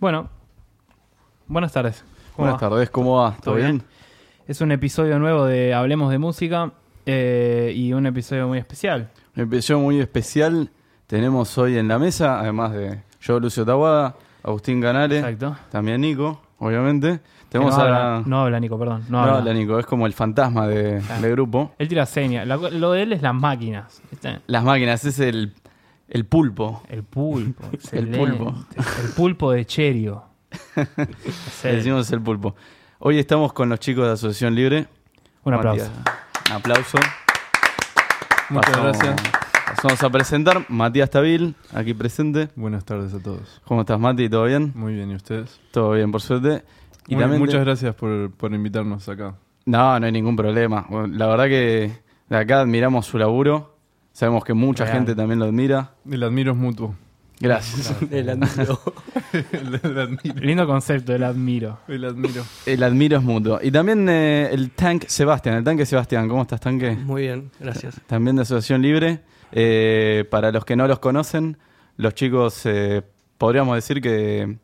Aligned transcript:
Bueno, 0.00 0.28
buenas 1.46 1.72
tardes. 1.72 2.04
¿Cómo 2.34 2.46
Buenas 2.48 2.54
va? 2.54 2.68
tardes, 2.70 2.90
¿cómo 2.90 3.16
va? 3.18 3.32
¿Todo 3.32 3.40
¿Todo 3.42 3.54
bien? 3.56 3.70
bien? 3.78 3.84
Es 4.48 4.60
un 4.60 4.72
episodio 4.72 5.18
nuevo 5.18 5.44
de 5.44 5.74
Hablemos 5.74 6.10
de 6.10 6.18
Música 6.18 6.72
eh, 7.06 7.72
y 7.76 7.92
un 7.92 8.06
episodio 8.06 8.48
muy 8.48 8.58
especial. 8.58 9.10
Un 9.36 9.42
episodio 9.44 9.80
muy 9.80 10.00
especial 10.00 10.70
tenemos 11.06 11.56
hoy 11.58 11.76
en 11.76 11.88
la 11.88 11.98
mesa, 11.98 12.40
además 12.40 12.72
de 12.72 13.02
yo, 13.20 13.38
Lucio 13.40 13.64
Tawada, 13.66 14.16
Agustín 14.42 14.80
Canales, 14.80 15.22
Exacto. 15.22 15.56
también 15.70 16.00
Nico, 16.00 16.40
obviamente. 16.58 17.20
Tenemos 17.50 17.76
no, 17.76 17.82
a 17.82 17.84
habla, 17.84 18.22
no 18.26 18.40
habla, 18.42 18.60
Nico, 18.60 18.78
perdón. 18.78 19.02
No, 19.08 19.18
no 19.18 19.24
habla. 19.24 19.38
habla 19.38 19.52
Nico, 19.54 19.78
es 19.78 19.84
como 19.86 20.06
el 20.06 20.12
fantasma 20.12 20.66
de- 20.68 21.00
Claro. 21.04 21.22
del 21.22 21.32
grupo. 21.32 21.72
Él 21.78 21.88
tira 21.88 22.06
señas. 22.06 22.46
Lo 22.46 22.92
de 22.92 23.02
él 23.02 23.12
es 23.12 23.22
las 23.22 23.34
máquinas. 23.34 24.00
Las 24.46 24.62
máquinas, 24.64 25.04
es 25.04 25.18
el, 25.18 25.52
el 26.10 26.26
pulpo. 26.26 26.82
El 26.88 27.04
pulpo. 27.04 27.64
excelente. 27.72 28.18
pulpo. 28.18 28.54
El 29.02 29.08
pulpo 29.16 29.52
de 29.52 29.64
Cherio. 29.64 30.24
Le 31.64 31.76
decimos 31.76 32.10
el 32.12 32.20
pulpo. 32.20 32.54
Hoy 32.98 33.18
estamos 33.18 33.52
con 33.52 33.68
los 33.68 33.78
chicos 33.80 34.06
de 34.06 34.12
Asociación 34.12 34.54
Libre. 34.54 34.86
Un 35.44 35.54
aplauso. 35.54 35.88
Matías, 35.90 36.50
Un 36.50 36.56
aplauso. 36.56 36.98
Muchas 38.50 38.70
Pasamos- 38.76 38.98
gracias. 38.98 39.32
Pasamos 39.76 40.02
a 40.02 40.10
presentar 40.10 40.66
Matías 40.68 41.08
Tabil, 41.10 41.54
aquí 41.72 41.94
presente. 41.94 42.48
Buenas 42.56 42.84
tardes 42.84 43.14
a 43.14 43.22
todos. 43.22 43.62
¿Cómo 43.64 43.82
estás, 43.82 44.00
Mati? 44.00 44.28
¿Todo 44.28 44.44
bien? 44.44 44.72
Muy 44.74 44.94
bien, 44.94 45.10
¿y 45.12 45.14
ustedes? 45.14 45.60
Todo 45.70 45.92
bien, 45.92 46.10
por 46.10 46.20
suerte. 46.20 46.64
Y 47.06 47.14
Muy- 47.14 47.22
también 47.22 47.40
muchas 47.40 47.60
gracias 47.64 47.94
por, 47.94 48.32
por 48.32 48.52
invitarnos 48.52 49.08
acá. 49.08 49.36
No, 49.66 49.98
no 50.00 50.04
hay 50.06 50.12
ningún 50.12 50.34
problema. 50.34 50.86
La 51.10 51.28
verdad 51.28 51.44
que 51.44 51.92
de 52.28 52.36
acá 52.36 52.60
admiramos 52.60 53.06
su 53.06 53.16
laburo. 53.16 53.69
Sabemos 54.20 54.44
que 54.44 54.52
mucha 54.52 54.84
Real. 54.84 54.98
gente 54.98 55.14
también 55.14 55.38
lo 55.38 55.46
admira. 55.46 55.92
El 56.04 56.22
admiro 56.22 56.52
es 56.52 56.58
mutuo. 56.58 56.94
Gracias. 57.40 57.96
El 58.10 58.28
admiro. 58.28 58.78
el, 59.32 59.80
el 59.82 59.98
admiro. 59.98 60.40
Lindo 60.42 60.66
concepto, 60.66 61.14
el 61.14 61.24
admiro. 61.24 61.78
El 61.88 62.04
admiro. 62.04 62.42
El 62.66 62.82
admiro 62.82 63.16
es 63.16 63.22
mutuo. 63.22 63.60
Y 63.62 63.70
también 63.70 64.06
eh, 64.10 64.50
el 64.52 64.72
Tank 64.72 65.04
Sebastián. 65.06 65.54
El 65.56 65.64
Tanque 65.64 65.86
Sebastián. 65.86 66.28
¿Cómo 66.28 66.42
estás, 66.42 66.60
Tanque? 66.60 66.90
Muy 66.96 67.22
bien, 67.22 67.50
gracias. 67.58 67.98
También 68.06 68.36
de 68.36 68.42
Asociación 68.42 68.82
Libre. 68.82 69.20
Eh, 69.52 70.26
para 70.30 70.52
los 70.52 70.66
que 70.66 70.76
no 70.76 70.86
los 70.86 70.98
conocen, 70.98 71.56
los 71.96 72.12
chicos 72.12 72.60
eh, 72.66 73.00
podríamos 73.38 73.74
decir 73.74 74.02
que 74.02 74.58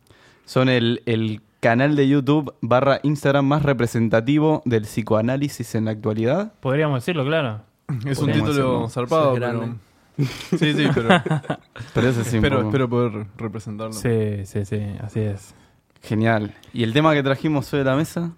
son 0.44 0.68
el, 0.68 1.02
el 1.06 1.40
canal 1.60 1.96
de 1.96 2.06
YouTube 2.06 2.54
barra 2.60 3.00
Instagram 3.04 3.46
más 3.46 3.62
representativo 3.62 4.60
del 4.66 4.82
psicoanálisis 4.82 5.74
en 5.76 5.86
la 5.86 5.92
actualidad. 5.92 6.52
Podríamos 6.60 7.00
decirlo, 7.02 7.24
claro. 7.24 7.62
Es 8.04 8.18
un 8.18 8.32
título 8.32 8.86
hacerlo. 8.86 8.88
zarpado, 8.88 9.34
pero... 9.34 9.74
Sí, 10.18 10.72
sí, 10.72 10.88
pero, 10.94 11.08
Pero 11.94 12.12
sí, 12.12 12.38
espero 12.38 12.88
poder 12.88 13.26
representarlo. 13.36 13.92
Sí, 13.92 14.46
sí, 14.46 14.64
sí, 14.64 14.80
así 15.02 15.20
es. 15.20 15.54
Genial. 16.02 16.54
¿Y 16.72 16.84
el 16.84 16.92
tema 16.94 17.12
que 17.12 17.22
trajimos 17.22 17.70
hoy 17.74 17.80
a 17.80 17.84
la 17.84 17.96
mesa? 17.96 18.30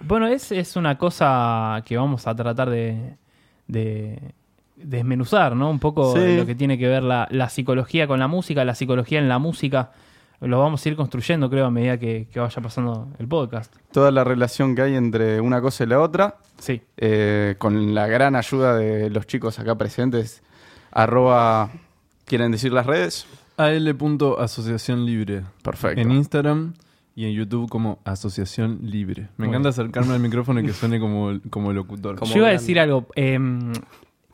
Bueno, 0.00 0.26
es, 0.28 0.52
es 0.52 0.76
una 0.76 0.98
cosa 0.98 1.82
que 1.84 1.96
vamos 1.96 2.26
a 2.28 2.34
tratar 2.36 2.70
de, 2.70 3.16
de 3.66 4.32
desmenuzar, 4.76 5.56
¿no? 5.56 5.70
Un 5.70 5.78
poco 5.80 6.14
Sí. 6.16 6.36
lo 6.36 6.46
que 6.46 6.54
tiene 6.54 6.78
que 6.78 6.86
ver 6.86 7.02
la, 7.02 7.26
la 7.30 7.48
psicología 7.48 8.06
con 8.06 8.20
la 8.20 8.28
música, 8.28 8.64
la 8.64 8.74
psicología 8.76 9.18
en 9.18 9.28
la 9.28 9.38
música. 9.40 9.90
Lo 10.42 10.58
vamos 10.58 10.84
a 10.84 10.88
ir 10.88 10.96
construyendo, 10.96 11.48
creo, 11.48 11.66
a 11.66 11.70
medida 11.70 11.98
que, 11.98 12.26
que 12.32 12.40
vaya 12.40 12.60
pasando 12.62 13.08
el 13.18 13.28
podcast. 13.28 13.74
Toda 13.92 14.10
la 14.10 14.24
relación 14.24 14.74
que 14.74 14.82
hay 14.82 14.94
entre 14.96 15.40
una 15.40 15.60
cosa 15.60 15.84
y 15.84 15.86
la 15.86 16.00
otra, 16.00 16.36
Sí. 16.58 16.82
eh, 16.96 17.54
con 17.58 17.94
la 17.94 18.06
gran 18.08 18.34
ayuda 18.36 18.76
de 18.76 19.08
los 19.10 19.26
chicos 19.26 19.58
acá 19.58 19.76
presentes. 19.76 20.42
Arroba, 20.90 21.70
¿quieren 22.26 22.50
decir 22.52 22.72
las 22.72 22.86
redes? 22.86 23.26
AL.asociación 23.56 25.04
libre. 25.06 25.42
Perfecto. 25.62 26.00
En 26.00 26.10
Instagram 26.10 26.74
y 27.14 27.26
en 27.26 27.32
YouTube 27.34 27.68
como 27.68 27.98
Asociación 28.04 28.78
Libre. 28.82 29.28
Me 29.36 29.46
Muy 29.46 29.48
encanta 29.48 29.68
acercarme 29.68 30.14
al 30.14 30.20
micrófono 30.20 30.60
y 30.60 30.64
que 30.66 30.72
suene 30.72 30.98
como, 30.98 31.38
como 31.50 31.72
locutor. 31.72 32.16
Como 32.18 32.32
Yo 32.32 32.38
iba 32.38 32.48
a 32.48 32.52
decir 32.52 32.80
algo. 32.80 33.06
eh, 33.16 33.38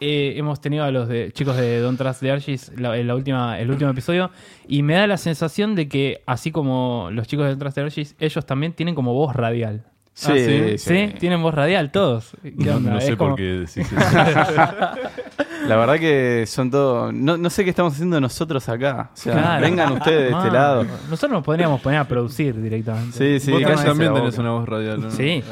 eh, 0.00 0.34
hemos 0.36 0.60
tenido 0.60 0.84
a 0.84 0.90
los 0.90 1.08
de, 1.08 1.32
chicos 1.32 1.56
de 1.56 1.80
Don't 1.80 1.98
Trust 1.98 2.20
the 2.20 2.30
Archies 2.30 2.72
la, 2.76 2.96
en 2.96 3.06
la 3.08 3.14
última, 3.14 3.58
el 3.58 3.70
último 3.70 3.90
episodio 3.90 4.30
y 4.68 4.82
me 4.82 4.94
da 4.94 5.06
la 5.06 5.16
sensación 5.16 5.74
de 5.74 5.88
que, 5.88 6.22
así 6.26 6.50
como 6.52 7.08
los 7.12 7.26
chicos 7.26 7.44
de 7.44 7.50
Don't 7.50 7.60
Trust 7.60 7.74
the 7.76 7.80
Archies, 7.82 8.16
ellos 8.20 8.46
también 8.46 8.72
tienen 8.72 8.94
como 8.94 9.12
voz 9.14 9.34
radial. 9.34 9.84
Sí, 10.14 10.32
Ah, 10.32 10.34
¿sí? 10.36 10.78
¿Sí? 10.78 11.14
Tienen 11.20 11.40
voz 11.42 11.54
radial 11.54 11.92
todos. 11.92 12.32
¿Qué 12.42 12.52
No, 12.56 12.76
onda? 12.76 12.90
no 12.90 12.98
Es 12.98 13.04
sé 13.04 13.16
como- 13.16 13.30
por 13.30 13.36
qué 13.38 13.42
decís 13.44 13.76
eso. 13.78 13.94
La 15.68 15.76
verdad 15.76 15.96
que 15.98 16.44
son 16.46 16.70
todos... 16.70 17.12
No, 17.12 17.36
no 17.36 17.50
sé 17.50 17.62
qué 17.64 17.70
estamos 17.70 17.92
haciendo 17.92 18.20
nosotros 18.20 18.68
acá. 18.68 19.10
O 19.12 19.16
sea, 19.16 19.32
Claro. 19.34 19.62
vengan 19.62 19.92
ustedes 19.92 20.20
de 20.22 20.36
este 20.36 20.48
Ah, 20.48 20.52
lado. 20.52 20.84
Nosotros 21.08 21.30
nos 21.32 21.44
podríamos 21.44 21.80
poner 21.80 21.98
a 22.00 22.04
producir 22.08 22.60
directamente. 22.60 23.16
Sí, 23.38 23.44
sí. 23.44 23.52
Vos 23.52 23.62
también 23.84 24.12
tenés 24.14 24.38
una 24.38 24.50
voz 24.52 24.68
radial, 24.68 25.00
¿no? 25.02 25.10
Sí. 25.12 25.42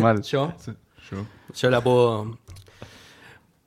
Mal. 0.00 0.22
Yo, 0.22 0.52
sí, 0.58 0.72
yo. 1.10 1.18
yo 1.54 1.70
la 1.70 1.80
puedo. 1.80 2.38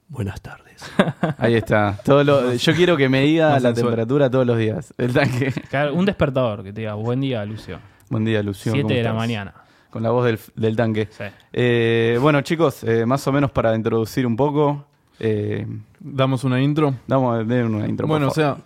Buenas 0.09 0.41
tardes. 0.41 0.81
Ahí 1.37 1.55
está. 1.55 1.99
Todo 2.05 2.23
lo- 2.23 2.53
yo 2.53 2.73
quiero 2.73 2.95
que 2.95 3.09
me 3.09 3.21
diga 3.21 3.59
la 3.59 3.73
temperatura 3.73 4.29
todos 4.29 4.45
los 4.45 4.57
días. 4.57 4.93
El 4.97 5.13
tanque. 5.13 5.51
Claro, 5.69 5.93
un 5.93 6.05
despertador 6.05 6.63
que 6.63 6.71
te 6.71 6.81
diga, 6.81 6.93
buen 6.93 7.19
día, 7.21 7.43
Lucio. 7.45 7.79
Buen 8.09 8.23
día, 8.23 8.41
Lucio. 8.41 8.71
7 8.71 8.83
¿cómo 8.83 8.95
de 8.95 9.03
la 9.03 9.13
mañana. 9.13 9.53
Con 9.89 10.03
la 10.03 10.11
voz 10.11 10.25
del, 10.25 10.39
del 10.55 10.75
tanque. 10.77 11.07
Sí. 11.11 11.23
Eh, 11.51 12.17
bueno, 12.21 12.41
chicos, 12.41 12.83
eh, 12.83 13.05
más 13.05 13.25
o 13.27 13.31
menos 13.33 13.51
para 13.51 13.75
introducir 13.75 14.25
un 14.25 14.35
poco, 14.37 14.85
eh, 15.19 15.65
Damos 15.99 16.43
una 16.45 16.61
intro. 16.61 16.93
damos 17.07 17.45
den 17.47 17.73
una 17.75 17.87
intro. 17.87 18.05
por 18.07 18.13
Bueno, 18.19 18.27
o 18.29 18.33
sea, 18.33 18.57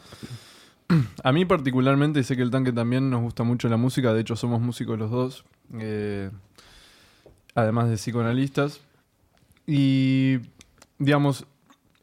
a 1.23 1.31
mí 1.31 1.45
particularmente, 1.45 2.19
y 2.19 2.23
sé 2.23 2.35
que 2.35 2.41
el 2.43 2.51
tanque 2.51 2.71
también 2.71 3.09
nos 3.09 3.21
gusta 3.21 3.43
mucho 3.43 3.67
la 3.67 3.77
música, 3.77 4.13
de 4.13 4.21
hecho 4.21 4.35
somos 4.35 4.61
músicos 4.61 4.99
los 4.99 5.09
dos, 5.09 5.45
eh, 5.79 6.29
además 7.55 7.89
de 7.89 7.95
psicoanalistas. 7.95 8.79
Y, 9.65 10.39
digamos, 11.01 11.45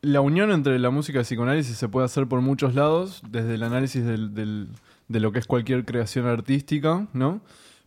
la 0.00 0.20
unión 0.20 0.50
entre 0.50 0.78
la 0.78 0.90
música 0.90 1.18
y 1.18 1.20
el 1.20 1.24
psicoanálisis 1.24 1.76
se 1.76 1.88
puede 1.88 2.06
hacer 2.06 2.26
por 2.26 2.40
muchos 2.40 2.74
lados, 2.74 3.22
desde 3.30 3.54
el 3.54 3.62
análisis 3.62 4.04
del- 4.04 4.68
de 5.08 5.20
lo 5.20 5.32
que 5.32 5.38
es 5.38 5.46
cualquier 5.46 5.84
creación 5.84 6.26
artística, 6.26 7.06
¿no? 7.12 7.40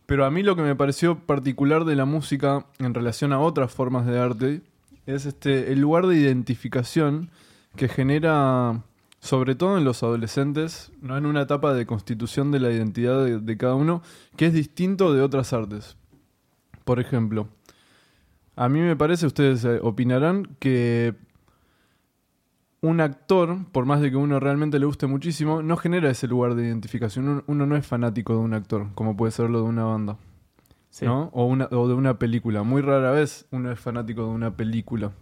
Pero 0.06 0.24
a 0.26 0.30
mí 0.30 0.42
lo 0.42 0.56
que 0.56 0.62
me 0.62 0.74
pareció 0.74 1.18
particular 1.18 1.84
de 1.84 1.94
la 1.96 2.04
música 2.04 2.66
en 2.78 2.92
relación 2.92 3.32
a 3.32 3.38
otras 3.38 3.72
formas 3.72 4.04
de 4.06 4.18
arte 4.18 4.62
es 5.06 5.26
este 5.26 5.72
el 5.72 5.80
lugar 5.80 6.06
de 6.06 6.16
identificación 6.16 7.30
que 7.76 7.88
genera 7.88 8.82
sobre 9.20 9.54
todo 9.54 9.78
en 9.78 9.84
los 9.84 10.02
adolescentes, 10.02 10.90
¿no? 11.00 11.16
en 11.16 11.26
una 11.26 11.42
etapa 11.42 11.72
de 11.74 11.86
constitución 11.86 12.50
de 12.50 12.58
la 12.58 12.72
identidad 12.72 13.24
de, 13.24 13.38
de 13.38 13.56
cada 13.56 13.76
uno, 13.76 14.02
que 14.36 14.46
es 14.46 14.52
distinto 14.52 15.14
de 15.14 15.22
otras 15.22 15.52
artes. 15.52 15.96
Por 16.84 16.98
ejemplo, 16.98 17.46
a 18.56 18.68
mí 18.68 18.80
me 18.80 18.96
parece, 18.96 19.26
ustedes 19.26 19.64
eh, 19.64 19.78
opinarán, 19.82 20.56
que 20.58 21.14
un 22.82 23.00
actor, 23.00 23.58
por 23.70 23.86
más 23.86 24.00
de 24.00 24.10
que 24.10 24.16
uno 24.16 24.40
realmente 24.40 24.78
le 24.78 24.86
guste 24.86 25.06
muchísimo, 25.06 25.62
no 25.62 25.76
genera 25.76 26.10
ese 26.10 26.26
lugar 26.26 26.54
de 26.54 26.66
identificación. 26.66 27.44
Uno, 27.46 27.66
no 27.66 27.76
es 27.76 27.86
fanático 27.86 28.34
de 28.34 28.40
un 28.40 28.54
actor, 28.54 28.88
como 28.94 29.16
puede 29.16 29.30
serlo 29.30 29.62
de 29.62 29.68
una 29.68 29.84
banda. 29.84 30.16
Sí. 30.90 31.06
¿no? 31.06 31.30
O, 31.32 31.46
una, 31.46 31.68
o 31.70 31.88
de 31.88 31.94
una 31.94 32.18
película. 32.18 32.64
Muy 32.64 32.82
rara 32.82 33.12
vez 33.12 33.46
uno 33.50 33.70
es 33.70 33.78
fanático 33.78 34.22
de 34.22 34.28
una 34.28 34.56
película. 34.56 35.12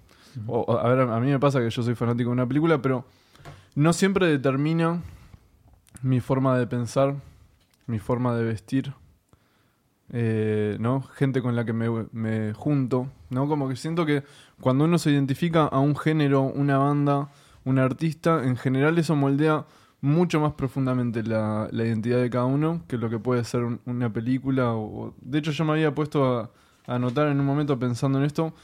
O, 0.47 0.79
a 0.79 0.89
ver, 0.89 1.01
a 1.01 1.21
mí 1.21 1.31
me 1.31 1.39
pasa 1.39 1.61
que 1.61 1.71
yo 1.71 1.83
soy 1.83 1.95
fanático 1.95 2.31
de 2.31 2.35
una 2.35 2.47
película, 2.47 2.81
pero 2.81 3.05
no 3.75 3.93
siempre 3.93 4.27
determina 4.27 5.03
mi 6.03 6.21
forma 6.21 6.59
de 6.59 6.67
pensar, 6.67 7.17
mi 7.87 7.99
forma 7.99 8.35
de 8.35 8.45
vestir, 8.45 8.95
eh, 10.13 10.77
¿no? 10.81 11.03
Gente 11.03 11.41
con 11.43 11.55
la 11.57 11.65
que 11.65 11.73
me, 11.73 11.89
me 12.13 12.53
junto, 12.55 13.09
¿no? 13.31 13.47
Como 13.49 13.69
que 13.69 13.77
siento 13.77 14.05
que 14.07 14.23
cuando 14.61 14.85
uno 14.85 14.99
se 14.99 15.11
identifica 15.11 15.65
a 15.65 15.79
un 15.81 15.97
género, 15.97 16.43
una 16.43 16.79
banda, 16.79 17.29
un 17.65 17.79
artista, 17.79 18.45
en 18.45 18.57
general 18.57 18.99
eso 18.99 19.15
moldea 19.17 19.65
mucho 20.03 20.41
más 20.41 20.53
profundamente 20.55 21.23
la, 21.23 21.69
la 21.73 21.85
identidad 21.85 22.21
de 22.21 22.31
cada 22.31 22.47
uno 22.47 22.83
que 22.89 22.97
lo 22.97 23.11
que 23.11 23.19
puede 23.19 23.45
ser 23.45 23.65
un- 23.65 23.81
una 23.87 24.13
película. 24.13 24.73
O, 24.73 24.81
o- 25.09 25.15
de 25.21 25.39
hecho, 25.39 25.51
yo 25.53 25.65
me 25.65 25.73
había 25.73 25.95
puesto 25.95 26.39
a, 26.39 26.51
a 26.87 26.95
anotar 26.95 27.29
en 27.29 27.39
un 27.39 27.47
momento 27.47 27.79
pensando 27.79 28.19
en 28.19 28.25
esto, 28.25 28.55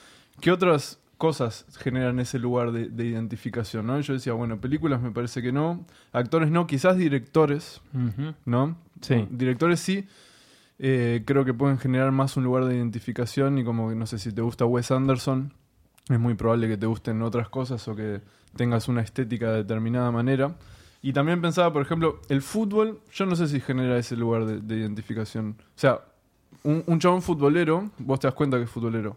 ¿qué 0.41 0.50
otras 0.50 0.99
cosas 1.19 1.65
generan 1.79 2.19
ese 2.21 2.38
lugar 2.38 2.73
de, 2.73 2.88
de 2.88 3.05
identificación? 3.06 3.87
¿no? 3.87 4.00
Yo 4.00 4.15
decía, 4.15 4.32
bueno, 4.32 4.61
películas 4.61 5.00
me 5.03 5.11
parece 5.11 5.43
que 5.43 5.53
no, 5.53 5.85
actores 6.12 6.50
no, 6.50 6.67
quizás 6.67 6.97
directores. 6.97 7.81
¿no? 8.47 8.76
Sí. 9.03 9.26
Directores 9.31 9.81
sí, 9.81 10.06
eh, 10.78 11.23
creo 11.26 11.44
que 11.44 11.55
pueden 11.55 11.78
generar 11.78 12.12
más 12.12 12.37
un 12.37 12.44
lugar 12.44 12.64
de 12.67 12.76
identificación 12.76 13.58
y 13.58 13.64
como 13.64 13.88
que 13.88 13.94
no 13.94 14.06
sé 14.06 14.19
si 14.19 14.32
te 14.32 14.43
gusta 14.43 14.64
Wes 14.67 14.90
Anderson, 14.90 15.52
es 16.08 16.19
muy 16.20 16.34
probable 16.34 16.69
que 16.69 16.76
te 16.76 16.87
gusten 16.87 17.23
otras 17.23 17.49
cosas 17.49 17.87
o 17.88 17.96
que 17.96 18.20
tengas 18.56 18.88
una 18.88 19.00
estética 19.02 19.50
de 19.50 19.58
determinada 19.58 20.11
manera. 20.11 20.55
Y 21.02 21.12
también 21.12 21.40
pensaba, 21.40 21.73
por 21.73 21.82
ejemplo, 21.82 22.20
el 22.28 22.43
fútbol, 22.43 23.00
yo 23.12 23.26
no 23.26 23.37
sé 23.37 23.49
si 23.49 23.61
genera 23.61 23.99
ese 23.99 24.17
lugar 24.17 24.44
de, 24.44 24.61
de 24.61 24.76
identificación. 24.76 25.56
O 25.61 25.78
sea, 25.78 26.00
un, 26.64 26.82
un 26.87 26.99
chabón 26.99 27.23
futbolero, 27.23 27.90
vos 27.99 28.19
te 28.20 28.26
das 28.26 28.34
cuenta 28.34 28.56
que 28.56 28.64
es 28.64 28.70
futbolero, 28.70 29.17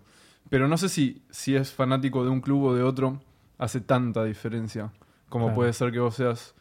pero 0.50 0.68
no 0.68 0.78
sé 0.78 0.90
si, 0.90 1.22
si 1.30 1.56
es 1.56 1.72
fanático 1.72 2.24
de 2.24 2.30
un 2.30 2.42
club 2.42 2.64
o 2.66 2.76
de 2.76 2.84
otro, 2.84 3.20
hace 3.58 3.82
tanta 3.82 4.24
diferencia 4.24 4.92
como 5.30 5.46
Claro. 5.46 5.56
puede 5.56 5.74
ser 5.74 5.92
que 5.92 6.00
vos 6.00 6.16
seas, 6.16 6.56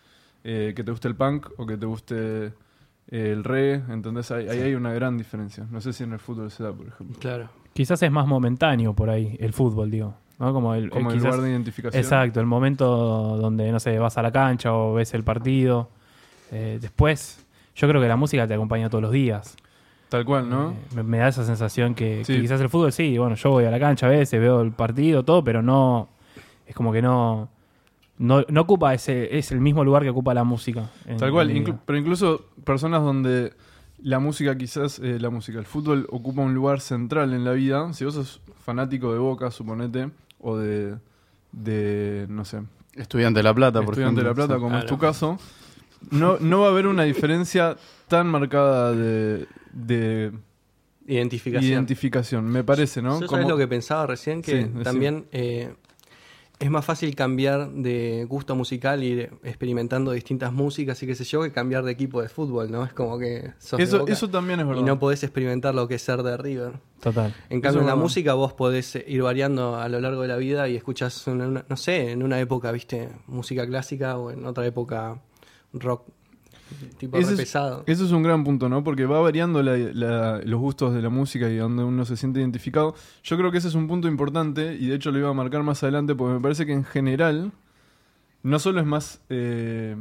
eh, 0.45 0.73
que 0.77 0.85
te 0.85 0.91
guste 0.91 1.09
el 1.09 1.17
punk 1.17 1.49
o 1.57 1.67
que 1.67 1.77
te 1.77 1.87
guste 1.87 2.53
el 3.09 3.43
reggae, 3.45 3.83
¿entendés? 3.93 4.31
Ahí, 4.31 4.49
ahí 4.49 4.61
hay 4.61 4.75
una 4.75 4.93
gran 4.93 5.17
diferencia. 5.19 5.67
No 5.71 5.81
sé 5.81 5.93
si 5.93 6.05
en 6.05 6.13
el 6.13 6.19
fútbol 6.19 6.51
se 6.51 6.63
da, 6.63 6.73
por 6.73 6.87
ejemplo. 6.87 7.17
Claro. 7.19 7.49
Quizás 7.73 8.03
es 8.03 8.11
más 8.11 8.27
momentáneo 8.27 8.93
por 8.95 9.09
ahí, 9.11 9.37
el 9.41 9.53
fútbol, 9.53 9.91
digo. 9.91 10.15
¿no? 10.39 10.53
Como 10.53 10.75
el, 10.75 10.91
Como 10.91 11.11
el 11.11 11.17
quizás- 11.17 11.25
lugar 11.33 11.41
de 11.43 11.51
identificación. 11.51 12.01
Exacto, 12.03 12.39
el 12.41 12.47
momento 12.47 12.87
donde, 13.39 13.73
no 13.73 13.81
sé, 13.81 13.99
vas 13.99 14.17
a 14.19 14.23
la 14.23 14.31
cancha 14.31 14.73
o 14.73 14.95
ves 14.95 15.13
el 15.15 15.25
partido. 15.25 15.89
Eh, 16.53 16.79
después, 16.81 17.45
yo 17.75 17.89
creo 17.89 18.01
que 18.01 18.09
la 18.09 18.17
música 18.17 18.47
te 18.47 18.55
acompaña 18.55 18.89
todos 18.89 19.03
los 19.03 19.13
días. 19.13 19.57
Tal 20.09 20.25
cual, 20.25 20.49
¿no? 20.49 20.71
Eh, 20.71 20.75
me, 20.97 21.03
me 21.03 21.19
da 21.19 21.29
esa 21.29 21.45
sensación 21.45 21.95
que, 21.95 22.19
que 22.27 22.35
Sí. 22.37 22.41
quizás 22.41 22.61
el 22.61 22.69
fútbol, 22.69 22.93
sí, 22.93 23.19
bueno, 23.19 23.35
yo 23.37 23.51
voy 23.51 23.65
a 23.65 23.71
la 23.71 23.79
cancha 23.79 24.07
a 24.07 24.11
veces, 24.11 24.41
veo 24.41 24.61
el 24.63 24.73
partido, 24.73 25.23
todo, 25.25 25.43
pero 25.45 25.61
no. 25.63 26.09
Es 26.67 26.75
como 26.75 26.93
que 26.93 27.03
no. 27.03 27.49
No, 28.19 28.45
no 28.49 28.61
ocupa 28.63 28.95
ese. 28.95 29.39
Es 29.39 29.53
el 29.53 29.61
mismo 29.61 29.85
lugar 29.85 30.03
que 30.03 30.11
ocupa 30.11 30.35
la 30.35 30.45
música. 30.45 30.91
en- 31.07 31.17
Tal 31.19 31.31
cual, 31.31 31.51
inclu- 31.51 31.79
pero 31.87 31.99
incluso 31.99 32.47
personas 32.65 33.03
donde 33.03 33.53
la 34.03 34.19
música 34.19 34.57
quizás, 34.57 34.99
eh, 34.99 35.19
la 35.21 35.31
música, 35.31 35.59
el 35.59 35.67
fútbol 35.67 36.07
ocupa 36.11 36.43
un 36.43 36.55
lugar 36.55 36.81
central 36.81 37.33
en 37.35 37.45
la 37.45 37.53
vida, 37.53 37.93
si 37.93 38.05
vos 38.05 38.15
sos 38.15 38.41
fanático 38.65 39.13
de 39.13 39.19
Boca, 39.19 39.51
suponete, 39.51 40.11
o 40.41 40.57
de, 40.57 40.97
de 41.53 42.27
no 42.29 42.45
sé, 42.45 42.61
Estudiante 42.95 43.39
de 43.39 43.45
La 43.45 43.55
Plata, 43.55 43.81
por 43.83 43.95
Estudiante 43.95 44.21
de 44.23 44.27
La. 44.29 44.35
Plata, 44.35 44.59
como 44.59 44.77
es 44.79 44.87
tu 44.87 44.99
caso, 44.99 45.39
no, 46.11 46.39
no 46.41 46.61
va 46.61 46.67
a 46.69 46.71
haber 46.71 46.87
una 46.89 47.05
diferencia 47.05 47.77
tan 48.09 48.27
marcada 48.29 48.93
de, 48.93 49.47
de 49.73 50.33
Identificación. 51.07 51.73
identificación, 51.73 52.45
me 52.47 52.65
parece, 52.65 53.01
¿no? 53.01 53.21
Yo 53.21 53.27
Como- 53.27 53.39
sabes 53.39 53.49
lo 53.49 53.57
que 53.57 53.67
pensaba 53.69 54.07
recién, 54.07 54.43
que 54.43 54.63
Sí, 54.65 54.71
también 54.85 55.27
eh, 55.33 55.75
es 56.61 56.71
más 56.71 56.85
fácil 56.85 57.15
cambiar 57.15 57.71
de 57.71 58.27
gusto 58.29 58.57
musical 58.57 59.03
y 59.05 59.07
ir 59.09 59.31
experimentando 59.45 60.11
distintas 60.13 60.53
músicas 60.53 61.01
y 61.03 61.07
qué 61.07 61.15
sé 61.15 61.23
yo, 61.25 61.43
que 61.43 61.53
cambiar 61.53 61.85
de 61.85 61.93
equipo 61.93 62.21
de 62.21 62.29
fútbol, 62.29 62.71
¿no? 62.71 62.85
Es 62.85 62.93
como 62.93 63.17
que 63.19 63.53
sos 63.59 63.79
de 63.79 63.85
eso, 63.85 64.01
Boca 64.01 64.13
eso 64.13 64.29
también 64.29 64.59
es 64.61 64.67
verdad. 64.67 64.81
y 64.83 64.85
no 64.85 64.99
podés 64.99 65.23
experimentar 65.23 65.75
lo 65.75 65.87
que 65.87 65.95
es 65.95 66.03
ser 66.03 66.23
de 66.25 66.37
River. 66.37 66.73
Total. 67.01 67.33
En 67.49 67.61
cambio, 67.61 67.83
en 67.83 67.87
la 67.87 67.95
música 68.03 68.35
vos 68.35 68.53
podés 68.55 68.97
ir 69.07 69.23
variando 69.23 69.77
a 69.77 69.89
lo 69.89 70.01
largo 70.01 70.23
de 70.23 70.29
la 70.29 70.37
vida 70.37 70.69
y 70.69 70.75
escuchás, 70.77 71.27
una- 71.29 71.47
una- 71.47 71.65
no 71.69 71.77
sé, 71.77 72.11
en 72.11 72.23
una 72.25 72.41
época, 72.41 72.73
viste, 72.73 73.09
música 73.29 73.65
clásica 73.67 74.19
o 74.19 74.33
en 74.33 74.45
otra 74.45 74.67
época 74.67 75.21
rock 75.73 76.09
tipo 76.99 77.17
Ese 77.17 77.33
es- 77.33 77.39
pesado. 77.39 77.83
Eso 77.87 78.05
es 78.05 78.13
un 78.13 78.23
gran 78.23 78.45
punto, 78.45 78.69
¿no? 78.69 78.83
Porque 78.85 79.07
va 79.07 79.21
variando 79.21 79.63
la- 79.63 79.77
la- 79.77 80.41
los 80.45 80.61
gustos 80.61 80.95
de 80.95 81.03
la 81.03 81.09
música 81.09 81.49
y 81.49 81.57
donde 81.57 81.85
uno 81.85 82.05
se 82.05 82.17
siente 82.17 82.41
identificado. 82.41 82.95
Yo 83.23 83.37
creo 83.37 83.51
que 83.51 83.59
ese 83.59 83.69
es 83.69 83.75
un 83.75 83.87
punto 83.89 84.09
importante 84.09 84.75
y 84.79 84.87
de 84.87 84.97
hecho 84.97 85.11
lo 85.11 85.19
iba 85.19 85.29
a 85.31 85.35
marcar 85.35 85.63
más 85.63 85.83
adelante 85.83 86.15
porque 86.15 86.35
me 86.35 86.41
parece 86.41 86.67
que 86.67 86.73
en 86.73 86.85
general 86.85 87.53
no 88.43 88.59
solo 88.59 88.81
es 88.81 88.87
más... 88.87 89.21
eh, 89.31 89.97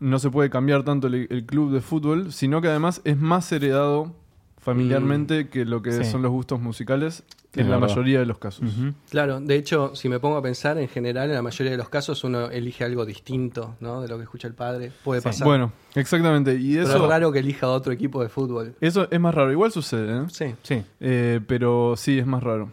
no 0.00 0.18
se 0.18 0.30
puede 0.30 0.50
cambiar 0.50 0.82
tanto 0.82 1.06
el, 1.06 1.26
el 1.30 1.46
club 1.46 1.72
de 1.72 1.80
fútbol, 1.80 2.32
sino 2.32 2.60
que 2.60 2.68
además 2.68 3.00
es 3.04 3.16
más 3.18 3.50
heredado 3.52 4.14
familiarmente 4.58 5.48
que 5.48 5.64
lo 5.64 5.82
que 5.82 5.92
Sí. 5.92 6.04
son 6.10 6.22
los 6.22 6.30
gustos 6.30 6.60
musicales 6.60 7.22
en 7.60 7.70
la 7.70 7.76
verdad. 7.78 7.88
mayoría 7.94 8.18
de 8.20 8.26
los 8.26 8.38
casos. 8.38 8.68
Claro, 9.10 9.40
de 9.40 9.54
hecho, 9.56 9.94
si 9.94 10.08
me 10.08 10.18
pongo 10.20 10.36
a 10.36 10.42
pensar, 10.42 10.78
en 10.78 10.88
general, 10.88 11.28
en 11.28 11.34
la 11.34 11.42
mayoría 11.42 11.70
de 11.72 11.76
los 11.78 11.88
casos 11.88 12.22
uno 12.24 12.50
elige 12.50 12.84
algo 12.84 13.04
distinto, 13.06 13.76
¿no? 13.80 14.00
De 14.02 14.08
lo 14.08 14.16
que 14.16 14.24
escucha 14.24 14.48
el 14.48 14.54
padre. 14.54 14.92
Puede 15.04 15.20
Sí. 15.20 15.24
pasar. 15.28 15.46
Bueno, 15.46 15.72
exactamente. 15.94 16.54
Y 16.54 16.74
Pero 16.74 16.88
eso, 16.88 17.02
es 17.04 17.08
raro 17.08 17.30
que 17.32 17.38
elija 17.40 17.68
otro 17.68 17.92
equipo 17.92 18.22
de 18.22 18.28
fútbol. 18.28 18.74
eso 18.80 19.08
es 19.10 19.20
más 19.20 19.34
raro. 19.34 19.52
Igual 19.52 19.70
sucede, 19.72 20.16
¿eh? 20.22 20.26
Sí. 20.28 20.54
Sí. 20.62 20.82
Eh, 21.00 21.40
pero 21.46 21.94
sí, 21.96 22.18
es 22.18 22.26
más 22.26 22.42
raro. 22.42 22.70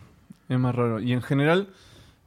Es 0.50 0.60
más 0.60 0.74
raro. 0.76 1.00
Y 1.00 1.14
en 1.14 1.22
general, 1.22 1.68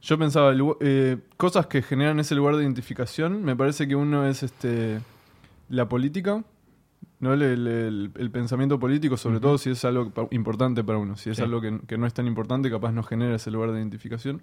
yo 0.01 0.17
pensaba, 0.17 0.53
eh, 0.81 1.17
cosas 1.37 1.67
que 1.67 1.81
generan 1.81 2.19
ese 2.19 2.35
lugar 2.35 2.55
de 2.55 2.63
identificación, 2.63 3.43
me 3.43 3.55
parece 3.55 3.87
que 3.87 3.95
uno 3.95 4.27
es 4.27 4.43
este 4.43 4.99
la 5.69 5.89
política, 5.89 6.43
¿no? 7.19 7.33
El, 7.33 7.41
el- 7.67 8.31
pensamiento 8.31 8.79
político, 8.79 9.17
sobre 9.17 9.39
todo 9.39 9.57
si 9.57 9.69
es 9.71 9.83
algo 9.85 10.11
importante 10.31 10.83
para 10.83 10.97
uno. 10.99 11.15
Si 11.17 11.29
es 11.29 11.37
Sí. 11.37 11.43
algo 11.43 11.61
que, 11.61 11.79
que 11.87 11.97
no 11.97 12.05
es 12.07 12.13
tan 12.13 12.27
importante, 12.27 12.69
capaz 12.69 12.91
no 12.91 13.03
genera 13.03 13.35
ese 13.35 13.51
lugar 13.51 13.71
de 13.71 13.79
identificación. 13.79 14.41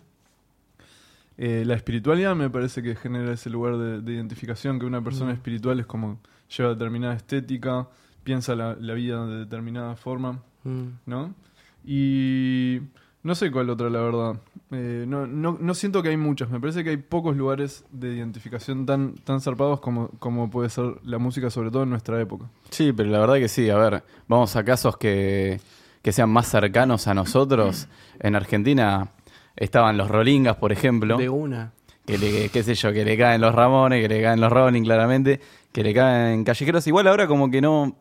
Eh, 1.39 1.65
la 1.67 1.75
espiritualidad 1.75 2.37
me 2.37 2.51
parece 2.51 2.83
que 2.83 2.95
genera 2.95 3.33
ese 3.33 3.49
lugar 3.51 3.77
de, 3.79 4.01
de 4.01 4.13
identificación, 4.13 4.79
que 4.79 4.87
una 4.87 5.03
persona 5.03 5.33
espiritual 5.33 5.81
es 5.81 5.87
como 5.87 6.21
lleva 6.57 6.71
determinada 6.71 7.15
estética, 7.15 7.89
piensa 8.23 8.55
la, 8.55 8.77
la 8.79 8.95
vida 8.95 9.27
de 9.27 9.39
determinada 9.39 9.97
forma. 9.97 10.43
Mm. 10.65 10.89
¿no? 11.07 11.35
Y 11.85 12.81
no 13.23 13.35
sé 13.35 13.51
cuál 13.51 13.71
otra, 13.71 13.89
la 13.91 14.01
verdad. 14.01 14.41
Eh, 14.73 15.05
no, 15.07 15.27
no, 15.27 15.59
no 15.61 15.75
siento 15.75 16.03
que 16.03 16.09
hay 16.09 16.17
muchas. 16.17 16.49
Me 16.51 16.59
parece 16.59 16.83
que 16.83 16.91
hay 16.91 16.97
pocos 16.97 17.37
lugares 17.37 17.85
de 17.91 18.15
identificación 18.15 18.87
tan, 18.87 19.15
tan 19.17 19.41
zarpados 19.41 19.81
como, 19.81 20.09
como 20.19 20.51
puede 20.51 20.71
ser 20.71 20.97
la 21.05 21.19
música, 21.19 21.51
sobre 21.51 21.71
todo 21.71 21.83
en 21.83 21.91
nuestra 21.91 22.21
época. 22.21 22.47
Sí, 22.71 22.93
pero 22.93 23.11
la 23.11 23.19
verdad 23.21 23.35
que 23.35 23.49
sí. 23.49 23.69
A 23.69 23.77
ver, 23.77 24.03
vamos 24.29 24.57
a 24.57 24.65
casos 24.65 24.97
que, 24.97 25.61
que 26.01 26.13
sean 26.13 26.31
más 26.31 26.49
cercanos 26.49 27.07
a 27.07 27.15
nosotros. 27.15 27.89
En 28.19 28.35
Argentina 28.35 29.09
estaban 29.57 29.97
los 29.99 30.09
Rolingas, 30.09 30.57
por 30.57 30.73
ejemplo. 30.73 31.19
De 31.19 31.29
una. 31.29 31.73
que 32.07 32.17
le, 32.17 32.49
qué 32.49 32.63
sé 32.63 32.75
yo, 32.75 32.93
que 32.93 33.05
le 33.05 33.17
caen 33.19 33.41
los 33.41 33.55
Ramones, 33.55 34.01
que 34.01 34.09
le 34.09 34.23
caen 34.23 34.41
los 34.41 34.51
Rolling, 34.51 34.83
claramente, 34.83 35.41
que 35.71 35.83
le 35.83 35.93
caen 35.93 36.45
callejeros. 36.45 36.87
Igual 36.87 37.07
ahora 37.09 37.27
como 37.27 37.51
que 37.51 37.61
no, 37.61 37.95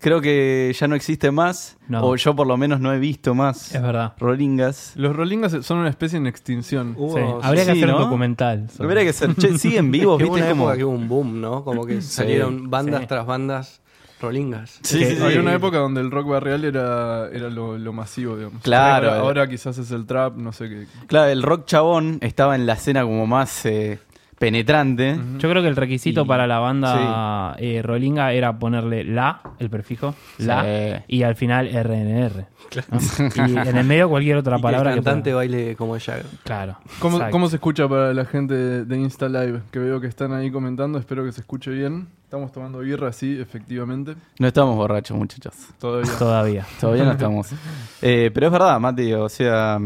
creo 0.00 0.20
que 0.20 0.74
ya 0.76 0.88
no 0.88 0.94
existe 0.96 1.30
más, 1.30 1.76
No. 1.88 2.04
o 2.04 2.16
yo 2.16 2.34
por 2.34 2.46
lo 2.46 2.56
menos 2.56 2.80
no 2.80 2.92
he 2.92 2.98
visto 2.98 3.34
más 3.34 3.74
Es 3.74 3.80
verdad. 3.82 4.14
Rolingas. 4.18 4.92
Los 4.96 5.14
Rollingas 5.14 5.56
son 5.64 5.78
una 5.78 5.88
especie 5.90 6.16
en 6.18 6.26
extinción. 6.26 6.94
Hubo- 6.98 7.14
Sí. 7.16 7.46
Habría 7.46 7.66
que 7.66 7.72
sí, 7.74 7.78
hacer 7.78 7.88
¿no? 7.90 7.96
un 7.98 8.02
documental. 8.04 8.68
sobre- 8.70 8.88
Habría 8.88 9.04
que 9.04 9.12
ser, 9.12 9.34
che, 9.36 9.58
siguen 9.58 9.90
vivos, 9.92 10.18
Que 10.18 10.24
hubo 10.24 10.34
viste, 10.34 10.46
una 10.48 10.50
como... 10.52 10.64
época 10.64 10.76
que 10.78 10.84
hubo 10.84 10.92
un 10.94 11.08
boom, 11.08 11.40
¿no? 11.40 11.62
Como 11.64 11.84
que 11.86 12.00
salieron 12.02 12.70
bandas 12.70 13.02
sí. 13.02 13.06
tras 13.06 13.26
bandas 13.26 13.80
rolingas. 14.20 14.78
Sí, 14.82 15.04
sí, 15.04 15.16
sí. 15.16 15.22
Había 15.22 15.40
una 15.40 15.54
época 15.54 15.78
donde 15.78 16.00
el 16.02 16.10
rock 16.10 16.28
barrial 16.28 16.64
era, 16.64 17.28
era 17.32 17.48
lo, 17.48 17.78
lo 17.78 17.92
masivo, 17.94 18.36
digamos. 18.36 18.62
Claro. 18.62 19.08
Ahora, 19.10 19.20
ahora 19.20 19.48
quizás 19.48 19.78
es 19.78 19.90
el 19.92 20.04
trap, 20.06 20.36
no 20.36 20.52
sé 20.52 20.68
qué. 20.68 20.86
Claro, 21.06 21.30
el 21.30 21.42
rock 21.42 21.64
chabón 21.64 22.18
estaba 22.20 22.54
en 22.54 22.66
la 22.66 22.74
escena 22.74 23.02
como 23.02 23.26
más 23.26 23.64
eh, 23.64 23.98
penetrante. 24.40 25.18
Yo 25.36 25.50
creo 25.50 25.60
que 25.60 25.68
el 25.68 25.76
requisito 25.76 26.22
Y- 26.22 26.24
para 26.24 26.46
la 26.46 26.58
banda 26.60 27.54
eh, 27.58 27.82
Rolinga 27.82 28.32
era 28.32 28.58
ponerle 28.58 29.04
la, 29.04 29.42
el 29.58 29.68
prefijo, 29.68 30.14
la, 30.38 31.04
y 31.06 31.22
al 31.24 31.36
final 31.36 31.68
RNR. 31.68 32.46
¿no? 32.90 32.98
Y 33.46 33.68
en 33.68 33.76
el 33.76 33.84
medio 33.84 34.08
cualquier 34.08 34.38
otra 34.38 34.56
Y 34.58 34.62
palabra 34.62 34.92
que 34.92 34.98
el 34.98 35.00
que 35.00 35.04
cantante 35.04 35.34
baile 35.34 35.76
como 35.76 35.92
Jagger. 35.98 36.24
Claro. 36.42 36.78
¿Cómo, 37.00 37.18
exacto. 37.18 37.32
¿Cómo 37.32 37.48
se 37.50 37.56
escucha 37.56 37.86
para 37.86 38.14
la 38.14 38.24
gente 38.24 38.54
de, 38.54 38.84
de 38.86 38.96
Insta 38.96 39.28
Live? 39.28 39.60
Que 39.70 39.78
veo 39.78 40.00
que 40.00 40.06
están 40.06 40.32
ahí 40.32 40.50
comentando, 40.50 40.98
espero 40.98 41.22
que 41.22 41.32
se 41.32 41.42
escuche 41.42 41.70
bien. 41.70 42.08
Estamos 42.24 42.50
tomando 42.50 42.78
birra, 42.78 43.12
sí, 43.12 43.38
efectivamente. 43.38 44.14
No 44.38 44.46
estamos 44.46 44.74
borrachos, 44.74 45.18
muchachos. 45.18 45.52
Todavía. 45.78 46.12
Todavía. 46.18 46.66
Todavía 46.80 47.04
no 47.04 47.12
estamos. 47.12 47.48
Eh, 48.00 48.30
pero 48.32 48.46
es 48.46 48.52
verdad, 48.52 48.80
Mati, 48.80 49.12
o 49.12 49.28
sea, 49.28 49.78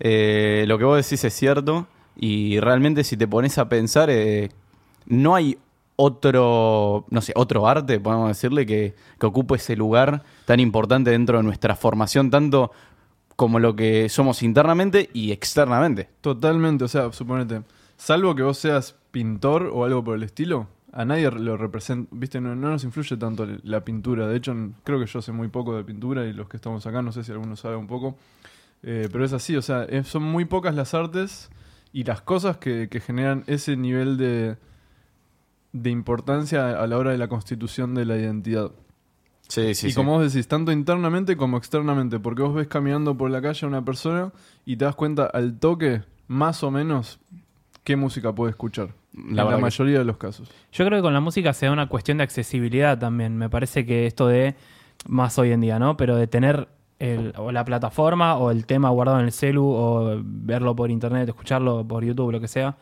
eh, 0.00 0.64
lo 0.66 0.76
que 0.76 0.82
vos 0.84 0.96
decís 0.96 1.22
es 1.22 1.32
cierto 1.32 1.86
y 2.22 2.60
realmente 2.60 3.02
si 3.02 3.16
te 3.16 3.26
pones 3.26 3.56
a 3.56 3.68
pensar, 3.70 4.10
eh, 4.10 4.50
no 5.06 5.34
hay 5.34 5.56
otro, 5.96 7.04
no 7.10 7.20
sé, 7.20 7.32
otro 7.36 7.66
arte, 7.68 8.00
podemos 8.00 8.28
decirle, 8.28 8.66
que, 8.66 8.94
que 9.18 9.26
ocupe 9.26 9.56
ese 9.56 9.76
lugar 9.76 10.22
tan 10.44 10.60
importante 10.60 11.10
dentro 11.10 11.36
de 11.38 11.42
nuestra 11.44 11.76
formación, 11.76 12.30
tanto 12.30 12.72
como 13.36 13.58
lo 13.58 13.74
que 13.76 14.08
somos 14.08 14.42
internamente 14.42 15.08
y 15.12 15.32
externamente. 15.32 16.08
Totalmente, 16.20 16.84
o 16.84 16.88
sea, 16.88 17.12
suponete, 17.12 17.62
salvo 17.96 18.34
que 18.34 18.42
vos 18.42 18.58
seas 18.58 18.94
pintor 19.10 19.70
o 19.72 19.84
algo 19.84 20.02
por 20.04 20.16
el 20.16 20.22
estilo, 20.22 20.66
a 20.92 21.04
nadie 21.04 21.30
lo 21.30 21.56
representa, 21.56 22.08
viste, 22.12 22.40
no, 22.40 22.54
no 22.56 22.70
nos 22.70 22.84
influye 22.84 23.16
tanto 23.16 23.46
la 23.62 23.84
pintura, 23.84 24.26
de 24.26 24.36
hecho 24.36 24.54
creo 24.84 24.98
que 25.00 25.06
yo 25.06 25.22
sé 25.22 25.32
muy 25.32 25.48
poco 25.48 25.76
de 25.76 25.84
pintura 25.84 26.26
y 26.26 26.32
los 26.32 26.48
que 26.48 26.56
estamos 26.56 26.86
acá, 26.86 27.00
no 27.02 27.12
sé 27.12 27.24
si 27.24 27.32
alguno 27.32 27.56
sabe 27.56 27.76
un 27.76 27.86
poco, 27.86 28.16
Eh, 28.82 29.10
pero 29.12 29.26
es 29.26 29.34
así, 29.34 29.54
o 29.56 29.60
sea, 29.62 29.84
es- 29.84 30.08
son 30.08 30.22
muy 30.22 30.46
pocas 30.46 30.74
las 30.74 30.94
artes 30.94 31.50
y 31.92 32.04
las 32.04 32.22
cosas 32.22 32.58
que, 32.58 32.88
que 32.88 33.00
generan 33.00 33.44
ese 33.46 33.76
nivel 33.76 34.16
de, 34.16 34.56
de 35.72 35.90
importancia 35.90 36.80
a 36.80 36.86
la 36.86 36.98
hora 36.98 37.10
de 37.10 37.18
la 37.18 37.28
constitución 37.28 37.94
de 37.94 38.04
la 38.04 38.16
identidad. 38.16 38.70
Sí, 39.48 39.74
sí, 39.74 39.88
y 39.88 39.94
como 39.94 40.12
vos 40.12 40.32
decís, 40.32 40.46
tanto 40.46 40.70
internamente 40.70 41.36
como 41.36 41.56
externamente, 41.56 42.20
porque 42.20 42.42
vos 42.42 42.54
ves 42.54 42.68
caminando 42.68 43.16
por 43.16 43.30
la 43.30 43.42
calle 43.42 43.66
a 43.66 43.68
una 43.68 43.84
persona 43.84 44.32
y 44.64 44.76
te 44.76 44.84
das 44.84 44.94
cuenta 44.94 45.26
al 45.26 45.58
toque, 45.58 46.02
más 46.28 46.62
o 46.62 46.70
menos, 46.70 47.18
qué 47.82 47.96
música 47.96 48.32
puede 48.32 48.50
escuchar. 48.50 48.94
La 49.12 49.42
en 49.42 49.48
la 49.50 49.56
que 49.56 49.62
mayoría 49.62 49.98
de 49.98 50.04
los 50.04 50.18
casos. 50.18 50.48
Yo 50.70 50.84
creo 50.86 50.98
que 50.98 51.02
con 51.02 51.12
la 51.12 51.20
música 51.20 51.52
se 51.52 51.66
da 51.66 51.72
una 51.72 51.88
cuestión 51.88 52.18
de 52.18 52.24
accesibilidad 52.24 52.96
también. 52.96 53.36
Me 53.36 53.50
parece 53.50 53.84
que 53.84 54.06
esto 54.06 54.28
de, 54.28 54.54
más 55.08 55.36
hoy 55.36 55.50
en 55.50 55.60
día, 55.60 55.80
¿no? 55.80 55.96
Pero 55.96 56.14
de 56.14 56.28
tener 56.28 56.68
el- 57.00 57.32
o 57.36 57.50
la 57.50 57.64
plataforma 57.64 58.36
o 58.36 58.52
el 58.52 58.64
tema 58.66 58.88
guardado 58.90 59.18
en 59.18 59.24
el 59.26 59.32
celu 59.32 59.64
o 59.66 60.20
verlo 60.22 60.76
por 60.76 60.90
internet, 60.92 61.28
escucharlo 61.28 61.84
por 61.86 62.04
YouTube, 62.04 62.30
lo 62.30 62.40
que 62.40 62.46
sea, 62.48 62.76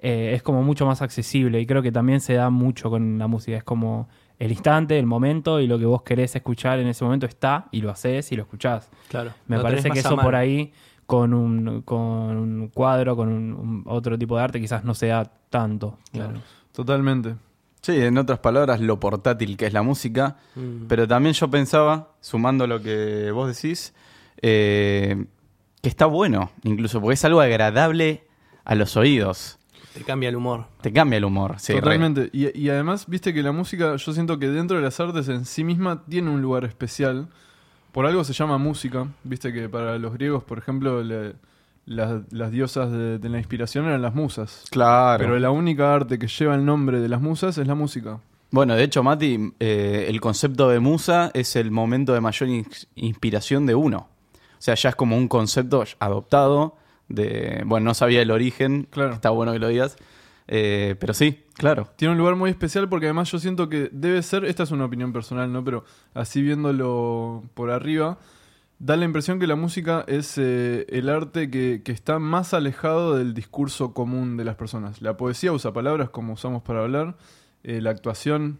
eh, 0.00 0.32
es 0.34 0.42
como 0.42 0.62
mucho 0.62 0.84
más 0.84 1.00
accesible 1.00 1.60
y 1.60 1.64
creo 1.66 1.80
que 1.80 1.92
también 1.92 2.20
se 2.20 2.34
da 2.34 2.50
mucho 2.50 2.90
con 2.90 3.18
la 3.18 3.26
música. 3.28 3.56
Es 3.56 3.64
como 3.64 4.08
el 4.38 4.50
instante, 4.50 4.98
el 4.98 5.06
momento 5.06 5.60
y 5.60 5.66
lo 5.68 5.78
que 5.78 5.86
vos 5.86 6.02
querés 6.02 6.34
escuchar 6.34 6.80
en 6.80 6.88
ese 6.88 7.04
momento 7.04 7.24
está 7.26 7.68
y 7.70 7.80
lo 7.80 7.90
haces 7.90 8.30
y 8.32 8.36
lo 8.36 8.42
escuchás. 8.42 8.90
Claro. 9.08 9.30
Me 9.46 9.56
Lo 9.56 9.62
parece 9.62 9.90
que 9.90 10.00
eso 10.00 10.16
por 10.16 10.34
ahí, 10.34 10.72
con 11.06 11.32
un, 11.32 11.82
con 11.82 12.00
un 12.36 12.68
cuadro, 12.74 13.14
con 13.16 13.28
un, 13.28 13.52
un 13.52 13.82
otro 13.86 14.18
tipo 14.18 14.36
de 14.36 14.42
arte, 14.42 14.60
quizás 14.60 14.82
no 14.84 14.94
se 14.94 15.06
da 15.08 15.24
tanto. 15.50 15.98
Claro. 16.10 16.30
digamos. 16.30 16.42
Totalmente. 16.72 17.34
Sí, 17.82 18.00
en 18.00 18.16
otras 18.16 18.38
palabras, 18.38 18.80
lo 18.80 18.98
portátil 19.00 19.56
que 19.56 19.66
es 19.66 19.72
la 19.72 19.82
música. 19.82 20.36
Mm. 20.54 20.86
Pero 20.88 21.06
también 21.08 21.34
yo 21.34 21.50
pensaba, 21.50 22.12
sumando 22.20 22.66
lo 22.66 22.80
que 22.80 23.30
vos 23.32 23.48
decís, 23.54 23.92
eh, 24.40 25.24
que 25.82 25.88
está 25.88 26.06
bueno, 26.06 26.50
incluso, 26.62 27.00
porque 27.00 27.14
es 27.14 27.24
algo 27.24 27.40
agradable 27.40 28.24
a 28.64 28.74
los 28.76 28.96
oídos. 28.96 29.58
Te 29.94 30.02
cambia 30.02 30.28
el 30.28 30.36
humor. 30.36 30.66
Te 30.80 30.92
cambia 30.92 31.16
el 31.18 31.24
humor. 31.24 31.56
Sí. 31.58 31.74
Totalmente. 31.74 32.30
Y, 32.32 32.56
y 32.58 32.70
además, 32.70 33.06
viste 33.08 33.34
que 33.34 33.42
la 33.42 33.52
música, 33.52 33.96
yo 33.96 34.12
siento 34.12 34.38
que 34.38 34.48
dentro 34.48 34.76
de 34.78 34.82
las 34.82 34.98
artes 35.00 35.28
en 35.28 35.44
sí 35.44 35.64
misma 35.64 36.04
tiene 36.08 36.30
un 36.30 36.40
lugar 36.40 36.64
especial. 36.64 37.28
Por 37.90 38.06
algo 38.06 38.24
se 38.24 38.32
llama 38.32 38.56
música. 38.58 39.06
Viste 39.22 39.52
que 39.52 39.68
para 39.68 39.98
los 39.98 40.14
griegos, 40.14 40.44
por 40.44 40.56
ejemplo, 40.58 41.02
le- 41.02 41.34
las, 41.86 42.22
las 42.32 42.50
diosas 42.52 42.90
de, 42.92 43.18
de 43.18 43.28
la 43.28 43.38
inspiración 43.38 43.86
eran 43.86 44.02
las 44.02 44.14
musas. 44.14 44.64
Claro. 44.70 45.18
Pero 45.22 45.38
la 45.38 45.50
única 45.50 45.94
arte 45.94 46.18
que 46.18 46.26
lleva 46.28 46.54
el 46.54 46.64
nombre 46.64 47.00
de 47.00 47.08
las 47.08 47.20
musas 47.20 47.58
es 47.58 47.66
la 47.66 47.74
música. 47.74 48.20
Bueno, 48.50 48.74
de 48.74 48.84
hecho, 48.84 49.02
Mati, 49.02 49.52
eh, 49.60 50.06
el 50.08 50.20
concepto 50.20 50.68
de 50.68 50.78
musa 50.78 51.30
es 51.34 51.56
el 51.56 51.70
momento 51.70 52.12
de 52.12 52.20
mayor 52.20 52.48
ins- 52.50 52.86
inspiración 52.96 53.64
de 53.66 53.74
uno. 53.74 54.08
O 54.34 54.38
sea, 54.64 54.74
ya 54.74 54.90
es 54.90 54.94
como 54.94 55.16
un 55.16 55.26
concepto 55.26 55.82
adoptado 55.98 56.76
de... 57.08 57.62
Bueno, 57.66 57.86
no 57.86 57.94
sabía 57.94 58.20
el 58.22 58.30
origen, 58.30 58.86
Claro. 58.90 59.14
está 59.14 59.30
bueno 59.30 59.52
que 59.52 59.58
lo 59.58 59.68
digas, 59.68 59.96
eh, 60.48 60.96
pero 61.00 61.14
sí, 61.14 61.44
claro. 61.54 61.88
Tiene 61.96 62.12
un 62.12 62.18
lugar 62.18 62.36
muy 62.36 62.50
especial 62.50 62.88
porque 62.88 63.06
además 63.06 63.30
yo 63.32 63.38
siento 63.38 63.68
que 63.70 63.88
debe 63.90 64.22
ser, 64.22 64.44
esta 64.44 64.62
es 64.64 64.70
una 64.70 64.84
opinión 64.84 65.12
personal, 65.12 65.50
¿no? 65.52 65.64
Pero 65.64 65.84
así 66.14 66.42
viéndolo 66.42 67.42
por 67.54 67.70
arriba, 67.70 68.18
da 68.82 68.96
la 68.96 69.04
impresión 69.04 69.38
que 69.38 69.46
la 69.46 69.54
música 69.54 70.04
es 70.08 70.36
eh, 70.38 70.86
el 70.88 71.08
arte 71.08 71.50
que, 71.50 71.82
que 71.84 71.92
está 71.92 72.18
más 72.18 72.52
alejado 72.52 73.16
del 73.16 73.32
discurso 73.32 73.94
común 73.94 74.36
de 74.36 74.44
las 74.44 74.56
personas. 74.56 75.00
La 75.00 75.16
poesía 75.16 75.52
usa 75.52 75.72
palabras 75.72 76.10
como 76.10 76.32
usamos 76.32 76.62
para 76.62 76.80
hablar, 76.80 77.16
eh, 77.62 77.80
la 77.80 77.90
actuación 77.90 78.58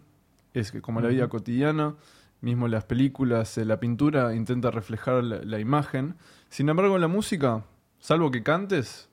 es 0.53 0.71
que 0.71 0.81
como 0.81 1.01
la 1.01 1.09
vida 1.09 1.27
cotidiana, 1.27 1.95
mismo 2.39 2.69
las 2.69 2.85
películas, 2.85 3.57
eh, 3.57 3.65
la 3.65 3.81
pintura 3.81 4.33
intenta 4.33 4.71
reflejar 4.71 5.25
la, 5.25 5.43
la 5.43 5.59
imagen. 5.59 6.15
Sin 6.47 6.69
embargo, 6.69 6.97
la 6.97 7.09
música, 7.09 7.65
salvo 7.99 8.31
que 8.31 8.43
cantes, 8.43 9.09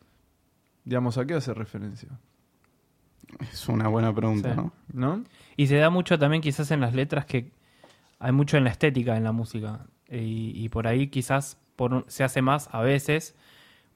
digamos, 0.85 1.19
¿a 1.19 1.26
qué 1.26 1.35
hace 1.35 1.52
referencia? 1.55 2.09
Es 3.52 3.69
una 3.69 3.88
buena 3.88 4.14
pregunta, 4.14 4.55
Sí. 4.55 4.57
¿no? 4.57 4.73
¿No? 4.93 5.25
Y 5.57 5.67
se 5.67 5.76
da 5.76 5.90
mucho 5.90 6.21
también 6.21 6.40
quizás 6.40 6.71
en 6.71 6.81
las 6.81 6.95
letras 6.95 7.25
que 7.26 7.50
hay 8.21 8.31
mucho 8.31 8.57
en 8.57 8.62
la 8.62 8.71
estética 8.71 9.17
en 9.17 9.25
la 9.25 9.33
música. 9.33 9.87
Y, 10.11 10.52
y 10.55 10.69
por 10.69 10.87
ahí 10.87 11.09
quizás 11.09 11.59
por 11.76 12.05
se 12.09 12.25
hace 12.25 12.43
más 12.43 12.69
a 12.73 12.81
veces 12.81 13.37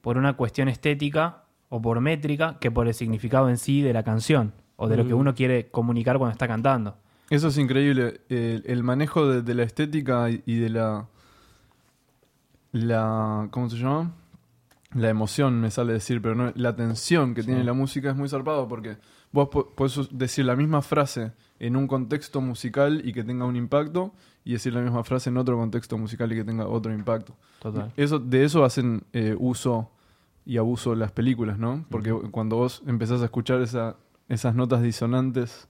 por 0.01 0.17
una 0.17 0.33
cuestión 0.33 0.69
estética 0.69 1.43
o 1.69 1.81
por 1.81 1.99
métrica 1.99 2.57
que 2.59 2.71
por 2.71 2.87
el 2.87 2.93
significado 2.93 3.49
en 3.49 3.57
sí 3.57 3.81
de 3.81 3.91
la 3.93 4.03
canción 4.03 4.53
o 4.77 4.87
de 4.87 4.97
lo 4.97 5.07
que 5.07 5.13
uno 5.13 5.33
quiere 5.35 5.67
comunicar 5.67 6.17
cuando 6.17 6.33
está 6.33 6.47
cantando. 6.47 6.97
Eso 7.29 7.47
es 7.47 7.57
increíble. 7.57 8.21
El, 8.29 8.63
el 8.65 8.83
manejo 8.83 9.27
de, 9.27 9.41
de 9.41 9.53
la 9.55 9.63
estética 9.63 10.29
y, 10.29 10.43
y 10.45 10.55
de 10.57 10.69
la. 10.69 11.07
La. 12.71 13.47
¿Cómo 13.51 13.69
se 13.69 13.77
llama? 13.77 14.13
La 14.93 15.09
emoción, 15.09 15.59
me 15.59 15.71
sale 15.71 15.93
decir, 15.93 16.21
pero 16.21 16.35
no. 16.35 16.51
La 16.55 16.75
tensión 16.75 17.33
que 17.33 17.43
tiene 17.43 17.63
la 17.63 17.73
música 17.73 18.11
es 18.11 18.15
muy 18.15 18.29
zarpado 18.29 18.67
porque 18.67 18.97
vos 19.35 19.49
po- 19.49 19.67
podés 19.75 20.07
decir 20.11 20.45
la 20.45 20.55
misma 20.55 20.81
frase 20.81 21.33
en 21.59 21.75
un 21.75 21.87
contexto 21.87 22.41
musical 22.41 23.01
y 23.03 23.11
que 23.13 23.23
tenga 23.23 23.45
un 23.45 23.55
impacto 23.55 24.13
y 24.43 24.53
decir 24.53 24.73
la 24.73 24.81
misma 24.81 25.03
frase 25.03 25.29
en 25.29 25.37
otro 25.37 25.57
contexto 25.57 25.97
musical 25.97 26.31
y 26.31 26.35
que 26.35 26.43
tenga 26.43 26.67
otro 26.67 26.93
impacto. 26.93 27.35
Total. 27.61 27.91
Eso, 27.97 28.19
de 28.19 28.43
eso 28.45 28.63
hacen 28.63 29.03
eh, 29.13 29.35
uso 29.37 29.91
y 30.45 30.57
abuso 30.57 30.95
las 30.95 31.11
películas, 31.11 31.57
¿no? 31.59 31.85
Porque 31.89 32.11
cuando 32.31 32.55
vos 32.57 32.81
empezás 32.87 33.21
a 33.21 33.25
escuchar 33.25 33.61
esa, 33.61 33.95
esas 34.29 34.53
notas 34.55 34.81
disonantes, 34.81 35.67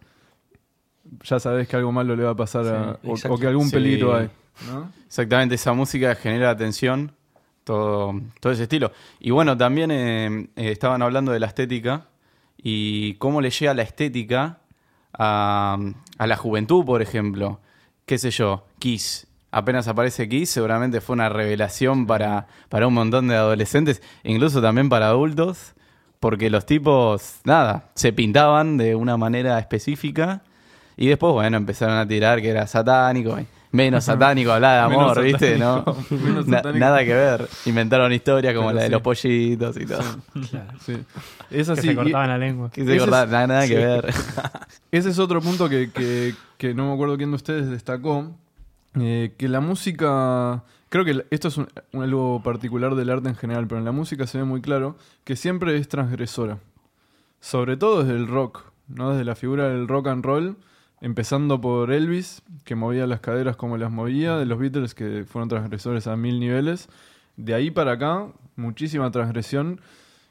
ya 1.24 1.40
sabés 1.40 1.68
que 1.68 1.76
algo 1.76 1.92
malo 1.92 2.16
le 2.16 2.24
va 2.24 2.32
a 2.32 2.36
pasar 2.36 2.66
a, 2.68 3.00
o- 3.30 3.38
que 3.40 3.48
algún 3.48 3.68
Sí. 3.70 3.76
peligro 3.76 4.16
hay, 4.16 4.30
¿no? 4.68 4.92
Exactamente, 5.08 5.56
esa 5.56 5.74
música 5.74 6.14
genera 6.16 6.50
atención, 6.50 7.12
todo, 7.64 8.14
todo 8.40 8.52
ese 8.54 8.64
estilo. 8.64 8.92
Y 9.20 9.32
bueno, 9.32 9.56
también 9.58 9.92
eh, 9.92 10.50
eh, 10.56 10.72
estaban 10.72 11.02
hablando 11.02 11.32
de 11.32 11.40
la 11.40 11.48
estética 11.48 12.08
y 12.58 13.16
cómo 13.16 13.42
le 13.42 13.50
llega 13.50 13.74
la 13.74 13.84
estética 13.84 14.60
a, 15.14 15.78
a 16.18 16.28
la 16.28 16.38
juventud, 16.38 16.86
por 16.86 17.02
ejemplo. 17.02 17.60
¿Qué 18.06 18.18
sé 18.18 18.32
yo? 18.32 18.66
Kiss. 18.80 19.28
Apenas 19.52 19.88
aparece 19.88 20.28
Kiss, 20.28 20.50
seguramente 20.50 21.00
fue 21.00 21.14
una 21.14 21.30
revelación 21.30 22.08
para, 22.08 22.48
para 22.70 22.88
un 22.88 22.94
montón 22.94 23.30
de 23.30 23.36
adolescentes, 23.36 24.02
e 24.24 24.34
incluso 24.34 24.62
también 24.62 24.90
para 24.90 25.08
adultos, 25.08 25.76
porque 26.20 26.50
los 26.50 26.66
tipos, 26.66 27.40
nada, 27.46 27.90
se 27.96 28.12
pintaban 28.12 28.78
de 28.78 28.96
una 28.96 29.16
manera 29.16 29.58
específica 29.58 30.42
y 30.98 31.08
después, 31.08 31.34
bueno, 31.34 31.58
empezaron 31.58 31.98
a 31.98 32.08
tirar 32.08 32.42
que 32.42 32.50
era 32.50 32.68
satánico. 32.68 33.38
Menos 33.76 34.04
satánico, 34.06 34.52
hablar 34.52 34.84
de 34.90 34.90
Menos 34.96 35.12
amor, 35.12 35.24
¿viste? 35.24 35.52
menos 36.10 36.48
Na- 36.48 36.58
satánico. 36.58 36.80
nada 36.80 37.04
que 37.06 37.14
ver. 37.14 37.48
Inventaron 37.66 38.14
historias 38.14 38.54
como 38.56 38.68
Pero 38.70 38.76
la 38.76 38.82
de 38.82 38.88
sí. 38.88 38.92
los 38.94 39.02
pollitos 39.02 39.78
y 39.78 39.86
todo. 39.86 40.02
Sí. 40.86 40.98
Es 41.52 41.70
Que 41.70 41.76
se 41.76 41.92
y- 41.92 41.96
cortaban 41.96 42.28
la 42.30 42.38
lengua. 42.38 42.72
Que 42.72 42.84
se 42.86 42.96
es- 42.96 43.08
nada, 43.08 43.48
nada 43.48 43.68
que 43.68 43.76
ver. 43.76 44.06
Ese 44.92 45.10
es 45.10 45.20
otro 45.20 45.42
punto 45.42 45.70
que, 45.70 45.92
que- 45.92 46.34
que 46.58 46.74
no 46.74 46.88
me 46.88 46.94
acuerdo 46.94 47.18
quién 47.18 47.30
de 47.32 47.36
ustedes 47.36 47.70
destacó. 47.70 48.32
eh, 49.00 49.34
que 49.38 49.48
la 49.50 49.60
música. 49.60 50.64
Creo 50.90 51.04
que 51.04 51.26
esto 51.30 51.50
es 51.50 51.58
un- 51.58 51.68
un- 51.92 52.04
algo 52.04 52.42
particular 52.42 52.96
del 52.96 53.10
arte 53.10 53.28
en 53.30 53.36
general, 53.36 53.68
pero 53.68 53.80
en 53.80 53.86
la 53.86 53.92
música 53.92 54.26
se 54.28 54.38
ve 54.38 54.44
muy 54.46 54.62
claro 54.62 54.96
que 55.26 55.36
siempre 55.36 55.76
es 55.78 55.88
transgresora. 55.90 56.58
Sobre 57.42 57.76
todo 57.78 58.04
desde 58.04 58.16
el 58.18 58.28
rock, 58.28 58.64
¿no? 58.88 59.12
Desde 59.12 59.26
la 59.26 59.36
figura 59.36 59.68
del 59.70 59.88
rock 59.88 60.08
and 60.08 60.24
roll, 60.26 60.56
empezando 61.06 61.62
por 61.62 61.92
Elvis, 61.92 62.42
que 62.64 62.74
movía 62.74 63.06
las 63.06 63.20
caderas 63.20 63.56
como 63.56 63.78
las 63.78 63.92
movía, 63.92 64.38
de 64.38 64.46
los 64.48 64.58
Beatles, 64.58 64.96
que 64.96 65.24
fueron 65.24 65.48
transgresores 65.50 66.08
a 66.08 66.16
mil 66.16 66.40
niveles. 66.40 66.90
De 67.38 67.54
ahí 67.54 67.70
para 67.70 67.92
acá, 67.92 68.26
muchísima 68.56 69.12
transgresión. 69.12 69.80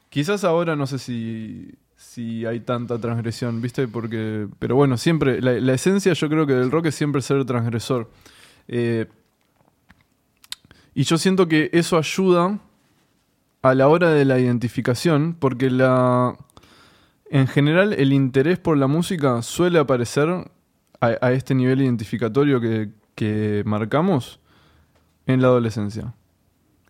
Quizás 0.09 0.43
ahora 0.43 0.75
no 0.75 0.85
sé 0.85 0.99
si, 0.99 1.75
si 1.95 2.45
hay 2.45 2.59
tanta 2.59 2.99
transgresión, 2.99 3.61
¿viste? 3.61 3.87
Porque, 3.87 4.49
pero 4.59 4.75
bueno, 4.75 4.97
siempre, 4.97 5.39
la, 5.39 5.73
esencia 5.73 6.11
yo 6.11 6.27
creo 6.27 6.45
que 6.45 6.51
del 6.51 6.69
rock 6.69 6.87
es 6.87 6.95
siempre 6.95 7.21
ser 7.21 7.45
transgresor. 7.45 8.11
Eh, 8.67 9.05
y 10.93 11.03
yo 11.03 11.17
siento 11.17 11.47
que 11.47 11.69
eso 11.71 11.97
ayuda 11.97 12.59
a 13.61 13.75
la 13.75 13.87
hora 13.87 14.09
de 14.09 14.25
la 14.25 14.39
identificación, 14.39 15.37
porque 15.39 15.69
la, 15.69 16.37
en 17.29 17.47
general 17.47 17.93
el 17.93 18.11
interés 18.11 18.59
por 18.59 18.77
la 18.77 18.87
música 18.87 19.41
suele 19.41 19.79
aparecer 19.79 20.51
a, 21.05 21.17
a 21.25 21.31
este 21.31 21.55
nivel 21.55 21.81
identificatorio 21.81 22.59
que, 22.59 22.89
que 23.15 23.63
marcamos 23.65 24.39
en 25.25 25.41
la 25.41 25.47
adolescencia. 25.47 26.13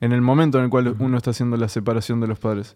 En 0.02 0.12
el 0.12 0.22
momento 0.22 0.58
en 0.58 0.66
el 0.66 0.70
cual 0.70 0.96
uno 1.00 1.18
está 1.18 1.32
haciendo 1.32 1.58
la 1.58 1.70
separación 1.70 2.20
de 2.20 2.28
los 2.28 2.40
padres. 2.40 2.76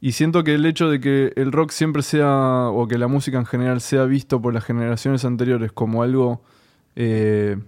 Y 0.00 0.12
siento 0.12 0.44
que 0.44 0.54
el 0.54 0.66
hecho 0.66 0.88
de 0.88 1.00
que 1.00 1.32
el 1.36 1.52
rock 1.52 1.70
siempre 1.70 2.02
sea, 2.02 2.68
o 2.68 2.86
que 2.88 2.98
la 2.98 3.08
música 3.08 3.38
en 3.38 3.46
general 3.46 3.80
sea 3.80 4.04
visto 4.04 4.40
por 4.40 4.54
las 4.54 4.64
generaciones 4.64 5.24
anteriores 5.24 5.72
como 5.72 6.02
algo 6.02 6.42
eh, 6.94 7.58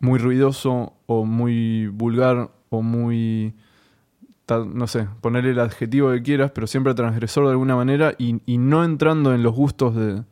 muy 0.00 0.18
ruidoso 0.18 0.94
o 1.06 1.24
muy 1.24 1.86
vulgar 1.88 2.50
o 2.68 2.82
muy, 2.82 3.54
no 4.48 4.86
sé, 4.86 5.08
ponerle 5.20 5.50
el 5.50 5.60
adjetivo 5.60 6.10
que 6.12 6.22
quieras, 6.22 6.50
pero 6.52 6.66
siempre 6.66 6.94
transgresor 6.94 7.44
de 7.44 7.52
alguna 7.52 7.76
manera 7.76 8.14
y, 8.18 8.40
y 8.46 8.58
no 8.58 8.84
entrando 8.84 9.32
en 9.32 9.42
los 9.42 9.54
gustos 9.54 9.94
de, 9.94 10.24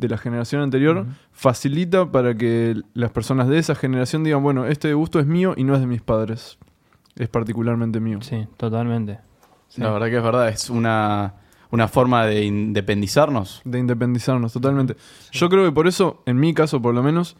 de 0.00 0.08
la 0.08 0.18
generación 0.18 0.62
anterior, 0.62 1.06
facilita 1.32 2.10
para 2.10 2.34
que 2.34 2.80
las 2.94 3.10
personas 3.10 3.48
de 3.48 3.58
esa 3.58 3.74
generación 3.74 4.24
digan, 4.24 4.42
bueno, 4.42 4.66
este 4.66 4.92
gusto 4.94 5.20
es 5.20 5.26
mío 5.26 5.54
y 5.56 5.64
no 5.64 5.74
es 5.74 5.80
de 5.80 5.86
mis 5.86 6.02
padres, 6.02 6.58
es 7.16 7.28
particularmente 7.28 8.00
mío. 8.00 8.18
Sí, 8.22 8.46
totalmente. 8.56 9.18
Sí. 9.68 9.80
La 9.82 9.90
verdad 9.92 10.08
que 10.08 10.16
es 10.16 10.22
verdad, 10.22 10.48
es 10.48 10.68
una, 10.70 11.34
una 11.70 11.86
forma 11.86 12.26
de 12.26 12.44
independizarnos. 12.44 13.60
De 13.64 13.78
independizarnos, 13.78 14.52
totalmente. 14.52 14.96
Yo 15.30 15.48
creo 15.48 15.64
que 15.64 15.72
por 15.72 15.86
eso, 15.86 16.22
en 16.26 16.40
mi 16.40 16.54
caso 16.54 16.82
por 16.82 16.94
lo 16.94 17.02
menos, 17.02 17.36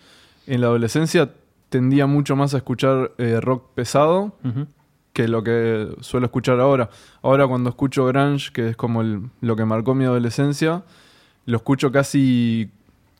en 0.46 0.60
la 0.60 0.68
adolescencia 0.68 1.32
tendía 1.68 2.06
mucho 2.06 2.36
más 2.36 2.54
a 2.54 2.58
escuchar 2.58 3.12
eh, 3.18 3.40
rock 3.40 3.74
pesado 3.74 4.34
que 5.12 5.26
lo 5.26 5.42
que 5.42 5.88
suelo 6.00 6.26
escuchar 6.26 6.60
ahora. 6.60 6.88
Ahora 7.22 7.46
cuando 7.48 7.68
escucho 7.70 8.06
grunge, 8.06 8.50
que 8.52 8.68
es 8.70 8.76
como 8.76 9.00
el- 9.02 9.28
lo 9.40 9.56
que 9.56 9.64
marcó 9.64 9.94
mi 9.94 10.04
adolescencia, 10.04 10.84
lo 11.50 11.56
escucho 11.58 11.90
casi... 11.92 12.70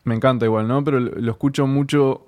Me 0.03 0.15
encanta 0.15 0.45
igual, 0.45 0.67
¿no? 0.67 0.83
Pero 0.83 0.99
lo 0.99 1.11
lo 1.19 1.31
escucho 1.31 1.67
mucho 1.67 2.27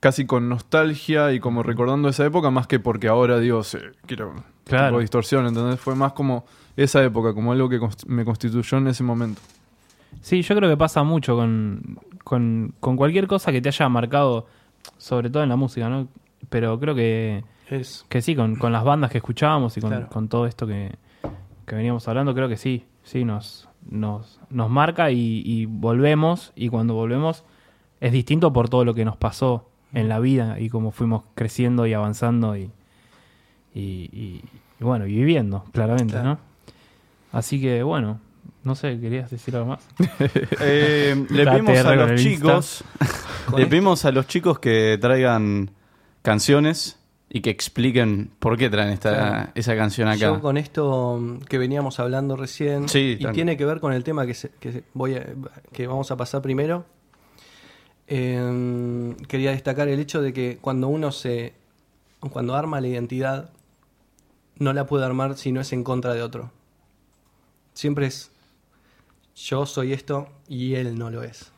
casi 0.00 0.26
con 0.26 0.48
nostalgia 0.48 1.32
y 1.32 1.38
como 1.38 1.62
recordando 1.62 2.08
esa 2.08 2.26
época 2.26 2.50
más 2.50 2.66
que 2.66 2.80
porque 2.80 3.06
ahora 3.06 3.38
digo, 3.38 3.62
sí, 3.62 3.78
quiero 4.06 4.34
Claro. 4.64 4.88
tipo 4.88 5.00
distorsión, 5.00 5.46
¿entendés? 5.46 5.78
Fue 5.78 5.94
más 5.94 6.12
como 6.12 6.44
esa 6.76 7.02
época, 7.04 7.34
como 7.34 7.52
algo 7.52 7.68
que 7.68 7.78
const- 7.80 8.06
me 8.06 8.24
constituyó 8.24 8.78
en 8.78 8.88
ese 8.88 9.04
momento. 9.04 9.40
Sí, 10.20 10.42
yo 10.42 10.56
creo 10.56 10.68
que 10.68 10.76
pasa 10.76 11.02
mucho 11.04 11.36
con, 11.36 11.98
con, 12.24 12.74
con 12.80 12.96
cualquier 12.96 13.26
cosa 13.28 13.52
que 13.52 13.60
te 13.60 13.68
haya 13.68 13.88
marcado, 13.88 14.46
sobre 14.98 15.30
todo 15.30 15.42
en 15.44 15.48
la 15.50 15.56
música, 15.56 15.88
¿no? 15.88 16.08
Pero 16.50 16.78
creo 16.80 16.94
que, 16.96 17.44
Es, 17.70 18.04
que 18.08 18.22
sí, 18.22 18.34
con, 18.34 18.56
con 18.56 18.72
las 18.72 18.82
bandas 18.82 19.10
que 19.12 19.18
escuchábamos 19.18 19.76
y 19.76 19.80
con, 19.80 19.90
Claro. 19.90 20.08
con 20.08 20.28
todo 20.28 20.46
esto 20.46 20.66
que, 20.66 20.96
que 21.66 21.74
veníamos 21.76 22.06
hablando, 22.08 22.34
creo 22.34 22.48
que 22.48 22.56
sí, 22.56 22.84
sí, 23.04 23.24
nos, 23.24 23.68
nos, 23.90 24.40
nos 24.50 24.70
marca 24.70 25.10
y, 25.10 25.42
y 25.44 25.66
volvemos, 25.66 26.52
y 26.56 26.68
cuando 26.68 26.94
volvemos 26.94 27.44
es 28.00 28.12
distinto 28.12 28.52
por 28.52 28.68
todo 28.68 28.84
lo 28.84 28.94
que 28.94 29.04
nos 29.04 29.16
pasó 29.16 29.68
en 29.92 30.08
la 30.08 30.18
vida 30.20 30.58
y 30.60 30.68
cómo 30.70 30.90
fuimos 30.90 31.24
creciendo 31.34 31.86
y 31.86 31.92
avanzando 31.94 32.56
y, 32.56 32.70
y, 33.74 33.80
y- 34.12 34.44
y 34.80 34.84
bueno, 34.84 35.06
y 35.06 35.14
viviendo, 35.14 35.64
claramente, 35.72 36.14
Claro. 36.14 36.28
¿no? 36.30 36.38
Así 37.32 37.60
que 37.60 37.82
bueno, 37.84 38.18
no 38.64 38.74
sé, 38.74 38.98
¿querías 39.00 39.30
decir 39.30 39.54
algo 39.56 39.68
más? 39.68 39.86
Eh, 40.60 41.26
le 41.30 41.44
pedimos 41.46 41.78
a 41.78 41.94
los 41.94 42.20
chicos, 42.20 42.84
le 43.56 43.66
pedimos 43.66 44.04
a 44.04 44.10
los 44.12 44.26
chicos 44.26 44.58
que 44.58 44.98
traigan 45.00 45.70
canciones 46.22 46.98
y 47.34 47.40
que 47.40 47.48
expliquen 47.48 48.30
por 48.38 48.58
qué 48.58 48.68
traen 48.68 48.90
esta, 48.90 49.10
Claro. 49.14 49.50
esa 49.54 49.74
canción 49.74 50.06
acá. 50.08 50.18
Yo 50.18 50.40
con 50.42 50.58
esto 50.58 51.38
que 51.48 51.56
veníamos 51.56 51.98
hablando 51.98 52.36
recién 52.36 52.88
Sí, 52.90 53.16
y 53.18 53.26
tiene 53.32 53.56
que 53.56 53.64
ver 53.64 53.80
con 53.80 53.94
el 53.94 54.04
tema 54.04 54.26
que, 54.26 54.34
se- 54.34 54.50
que 54.60 54.84
voy 54.92 55.14
a- 55.14 55.26
que 55.72 55.86
vamos 55.86 56.10
a 56.10 56.16
pasar 56.16 56.42
primero. 56.42 56.84
eh, 58.08 59.14
quería 59.28 59.52
destacar 59.52 59.88
el 59.88 59.98
hecho 60.00 60.20
de 60.20 60.32
que 60.32 60.58
cuando 60.60 60.88
uno 60.88 61.12
se 61.12 61.54
cuando 62.20 62.54
arma 62.54 62.80
la 62.80 62.88
identidad 62.88 63.50
no 64.58 64.72
la 64.72 64.86
puede 64.86 65.04
armar 65.06 65.36
si 65.38 65.50
no 65.52 65.60
es 65.60 65.72
en 65.72 65.82
contra 65.82 66.12
de 66.12 66.22
otro. 66.22 66.50
Siempre 67.74 68.06
es 68.06 68.30
yo 69.34 69.64
soy 69.66 69.92
esto 69.92 70.28
y 70.48 70.74
él 70.74 70.98
no 70.98 71.10
lo 71.10 71.22
es. 71.22 71.52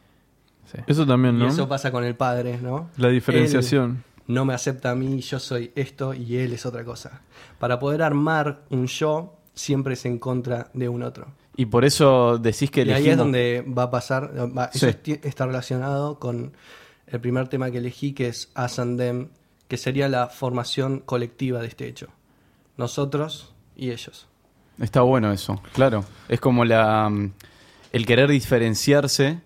Sí. 0.71 0.79
Eso 0.87 1.05
también, 1.07 1.35
Y 1.37 1.39
¿no? 1.41 1.49
eso 1.49 1.69
pasa 1.69 1.91
con 1.91 2.05
el 2.05 2.15
padre, 2.15 2.59
¿no? 2.63 2.89
La 2.97 3.09
diferenciación. 3.09 4.05
Él 4.07 4.14
no 4.27 4.45
me 4.45 4.55
acepta 4.55 4.91
a 4.91 4.95
mí, 4.95 5.21
yo 5.21 5.39
soy 5.39 5.73
esto 5.75 6.15
y 6.15 6.37
él 6.39 6.53
es 6.53 6.65
otra 6.67 6.85
cosa. 6.85 7.23
Para 7.59 7.79
poder 7.79 8.03
armar 8.03 8.63
un 8.71 8.87
yo, 8.87 9.37
siempre 9.55 9.95
es 9.95 10.05
en 10.05 10.19
contra 10.19 10.71
de 10.75 10.89
un 10.89 11.03
otro. 11.03 11.29
Y 11.57 11.67
por 11.67 11.85
eso 11.85 12.39
decís 12.39 12.71
que 12.71 12.83
Y 12.83 12.91
ahí 12.91 13.09
es 13.09 13.17
donde 13.17 13.65
va 13.67 13.85
a 13.85 13.91
pasar, 13.91 14.33
va- 14.57 14.71
eso 14.73 14.89
está 14.89 15.47
relacionado 15.47 16.19
con 16.19 16.53
el 17.07 17.21
primer 17.21 17.49
tema 17.49 17.71
que 17.71 17.79
elegí, 17.79 18.13
que 18.13 18.29
es 18.29 18.51
Us 18.57 18.79
and 18.79 18.99
Them, 18.99 19.29
que 19.69 19.77
sería 19.77 20.09
la 20.09 20.27
formación 20.29 20.99
colectiva 21.01 21.61
de 21.61 21.69
este 21.69 21.87
hecho. 21.87 22.09
Nosotros 22.77 23.53
y 23.77 23.91
ellos. 23.91 24.27
Está 24.81 25.03
bueno 25.03 25.31
eso, 25.33 25.61
claro. 25.73 26.05
Es 26.29 26.41
como 26.41 26.65
la 26.65 27.09
mm, 27.09 27.33
el 27.93 28.07
querer 28.07 28.29
diferenciarse 28.31 29.41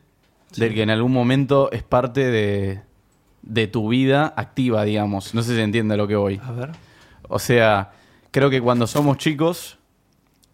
del 0.57 0.73
que 0.75 0.83
en 0.83 0.89
algún 0.91 1.13
momento 1.13 1.71
es 1.73 1.83
parte 1.83 2.31
de, 2.31 2.81
de 3.43 3.67
tu 3.67 3.89
vida 3.89 4.33
activa, 4.37 4.85
digamos. 4.85 5.35
No 5.35 5.43
sé 5.43 5.51
si 5.51 5.57
se 5.57 5.63
entiende 5.63 5.95
a 5.95 5.97
lo 5.97 6.09
que 6.09 6.17
voy. 6.17 6.41
A 6.45 6.53
ver. 6.53 6.71
O 7.29 7.39
sea, 7.39 7.93
creo 8.31 8.51
que 8.51 8.61
cuando 8.61 8.87
somos 8.87 9.19
chicos, 9.19 9.79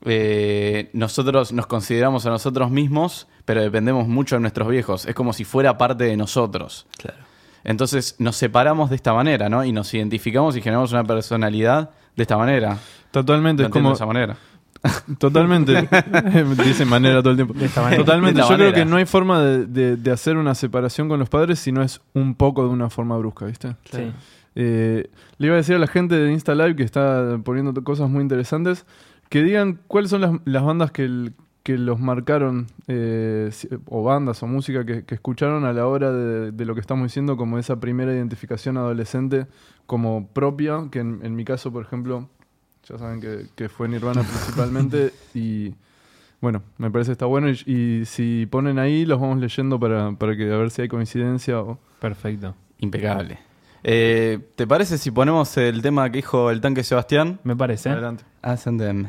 eh, 0.04 0.90
nosotros 0.92 1.52
nos 1.52 1.66
consideramos 1.66 2.26
a 2.26 2.30
nosotros 2.30 2.70
mismos, 2.70 3.26
pero 3.44 3.62
dependemos 3.62 4.06
mucho 4.08 4.36
de 4.36 4.40
nuestros 4.40 4.68
viejos. 4.68 5.06
Es 5.06 5.14
como 5.14 5.32
si 5.32 5.44
fuera 5.44 5.78
parte 5.78 6.04
de 6.04 6.16
nosotros. 6.16 6.86
Claro. 6.98 7.18
Entonces 7.64 8.16
nos 8.18 8.36
separamos 8.36 8.90
de 8.90 8.96
esta 8.96 9.14
manera, 9.14 9.48
¿no? 9.48 9.64
Y 9.64 9.72
nos 9.72 9.92
identificamos 9.94 10.56
y 10.56 10.60
generamos 10.60 10.92
una 10.92 11.04
personalidad 11.04 11.90
de 12.14 12.22
esta 12.22 12.36
manera. 12.36 12.78
Totalmente, 13.10 13.62
es 13.64 13.68
como. 13.70 13.88
de 13.88 13.94
esa 13.94 14.06
manera. 14.06 14.36
Totalmente. 15.18 15.88
Dice 16.64 16.84
manera 16.84 17.20
todo 17.22 17.30
el 17.30 17.36
tiempo. 17.36 17.54
De 17.54 17.66
esta 17.66 17.82
manera. 17.82 18.02
Totalmente. 18.04 18.34
De 18.36 18.40
esta 18.42 18.52
Yo 18.54 18.58
creo 18.58 18.72
que 18.72 18.84
no 18.84 18.96
hay 18.96 19.06
forma 19.06 19.40
de, 19.42 19.66
de- 19.66 19.96
de 19.96 20.10
hacer 20.10 20.36
una 20.36 20.54
separación 20.54 21.08
con 21.08 21.18
los 21.18 21.28
padres 21.28 21.58
si 21.58 21.72
no 21.72 21.82
es 21.82 22.00
un 22.12 22.34
poco 22.34 22.62
de 22.64 22.68
una 22.70 22.90
forma 22.90 23.16
brusca, 23.16 23.46
¿viste? 23.46 23.76
Sí. 23.90 24.12
Eh, 24.56 25.08
le 25.38 25.46
iba 25.46 25.54
a 25.54 25.58
decir 25.58 25.74
a 25.74 25.78
la 25.78 25.86
gente 25.88 26.14
de 26.16 26.32
Insta 26.32 26.54
Live 26.54 26.76
que 26.76 26.82
está 26.84 27.38
poniendo 27.44 27.74
cosas 27.82 28.08
muy 28.08 28.22
interesantes 28.22 28.86
que 29.28 29.42
digan 29.42 29.80
cuáles 29.88 30.10
son 30.10 30.20
las, 30.20 30.32
las 30.44 30.62
bandas 30.62 30.92
que, 30.92 31.04
el- 31.04 31.32
que 31.64 31.78
los 31.78 31.98
marcaron, 31.98 32.66
eh, 32.88 33.50
o 33.86 34.02
bandas 34.04 34.42
o 34.42 34.46
música 34.46 34.84
que, 34.84 35.04
que 35.04 35.14
escucharon 35.14 35.64
a 35.64 35.72
la 35.72 35.86
hora 35.86 36.12
de, 36.12 36.52
de 36.52 36.64
lo 36.66 36.74
que 36.74 36.80
estamos 36.82 37.04
diciendo, 37.06 37.36
como 37.38 37.58
esa 37.58 37.80
primera 37.80 38.12
identificación 38.12 38.76
adolescente 38.76 39.46
como 39.86 40.28
propia, 40.28 40.88
que 40.90 40.98
en, 41.00 41.20
en 41.22 41.34
mi 41.34 41.44
caso, 41.44 41.72
por 41.72 41.82
ejemplo, 41.84 42.28
ya 42.88 42.98
saben 42.98 43.20
que, 43.20 43.46
que 43.54 43.68
fue 43.68 43.88
Nirvana 43.88 44.22
principalmente, 44.22 45.12
y 45.34 45.74
bueno, 46.40 46.62
me 46.78 46.90
parece 46.90 47.08
que 47.08 47.12
está 47.12 47.26
bueno, 47.26 47.48
y, 47.50 47.62
y 47.66 48.04
si 48.04 48.46
ponen 48.46 48.78
ahí, 48.78 49.04
los 49.06 49.20
vamos 49.20 49.38
leyendo 49.38 49.80
para, 49.80 50.12
para 50.12 50.36
que 50.36 50.52
a 50.52 50.56
ver 50.56 50.70
si 50.70 50.82
hay 50.82 50.88
coincidencia 50.88 51.60
o... 51.60 51.78
Perfecto. 52.00 52.54
Impecable. 52.78 53.38
Eh, 53.82 54.38
¿Te 54.56 54.66
parece 54.66 54.98
si 54.98 55.10
ponemos 55.10 55.56
el 55.56 55.82
tema 55.82 56.10
que 56.10 56.18
dijo 56.18 56.50
el 56.50 56.60
tanque 56.60 56.82
Sebastián? 56.82 57.38
Me 57.44 57.54
parece. 57.54 57.90
Adelante. 57.90 58.24
Ascendem. 58.42 59.08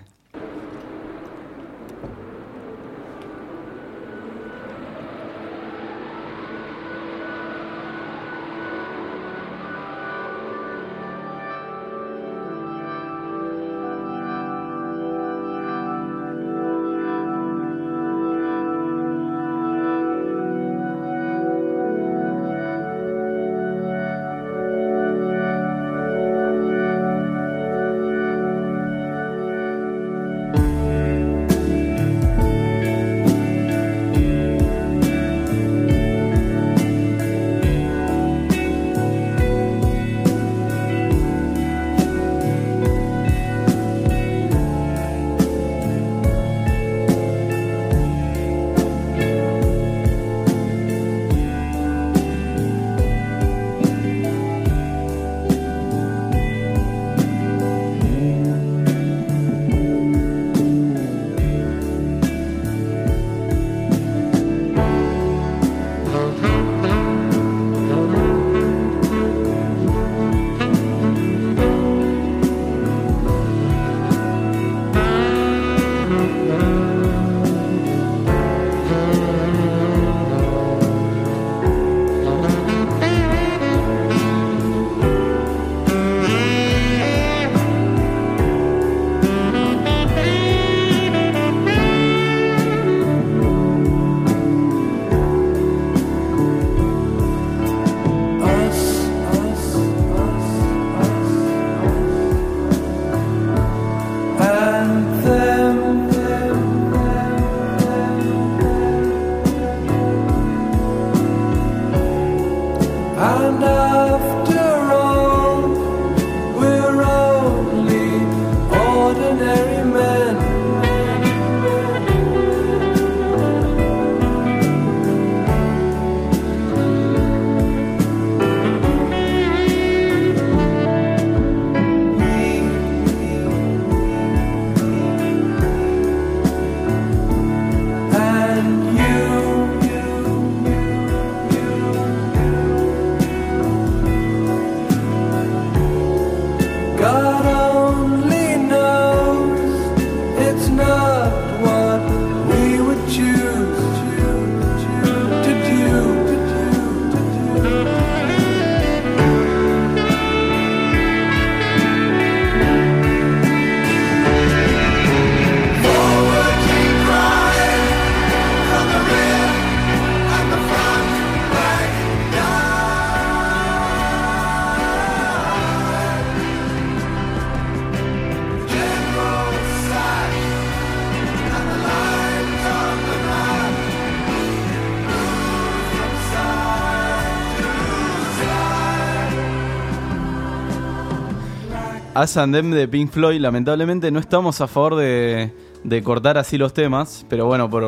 As 192.26 192.38
and 192.38 192.56
Them 192.56 192.72
de 192.72 192.88
Pink 192.88 193.12
Floyd, 193.12 193.40
lamentablemente 193.40 194.10
no 194.10 194.20
estamos 194.20 194.60
a 194.60 194.66
favor 194.68 194.96
de, 194.96 195.54
de 195.84 196.02
cortar 196.02 196.40
así 196.40 196.58
los 196.58 196.74
temas, 196.74 197.24
pero 197.30 197.46
bueno, 197.46 197.70
por... 197.70 197.84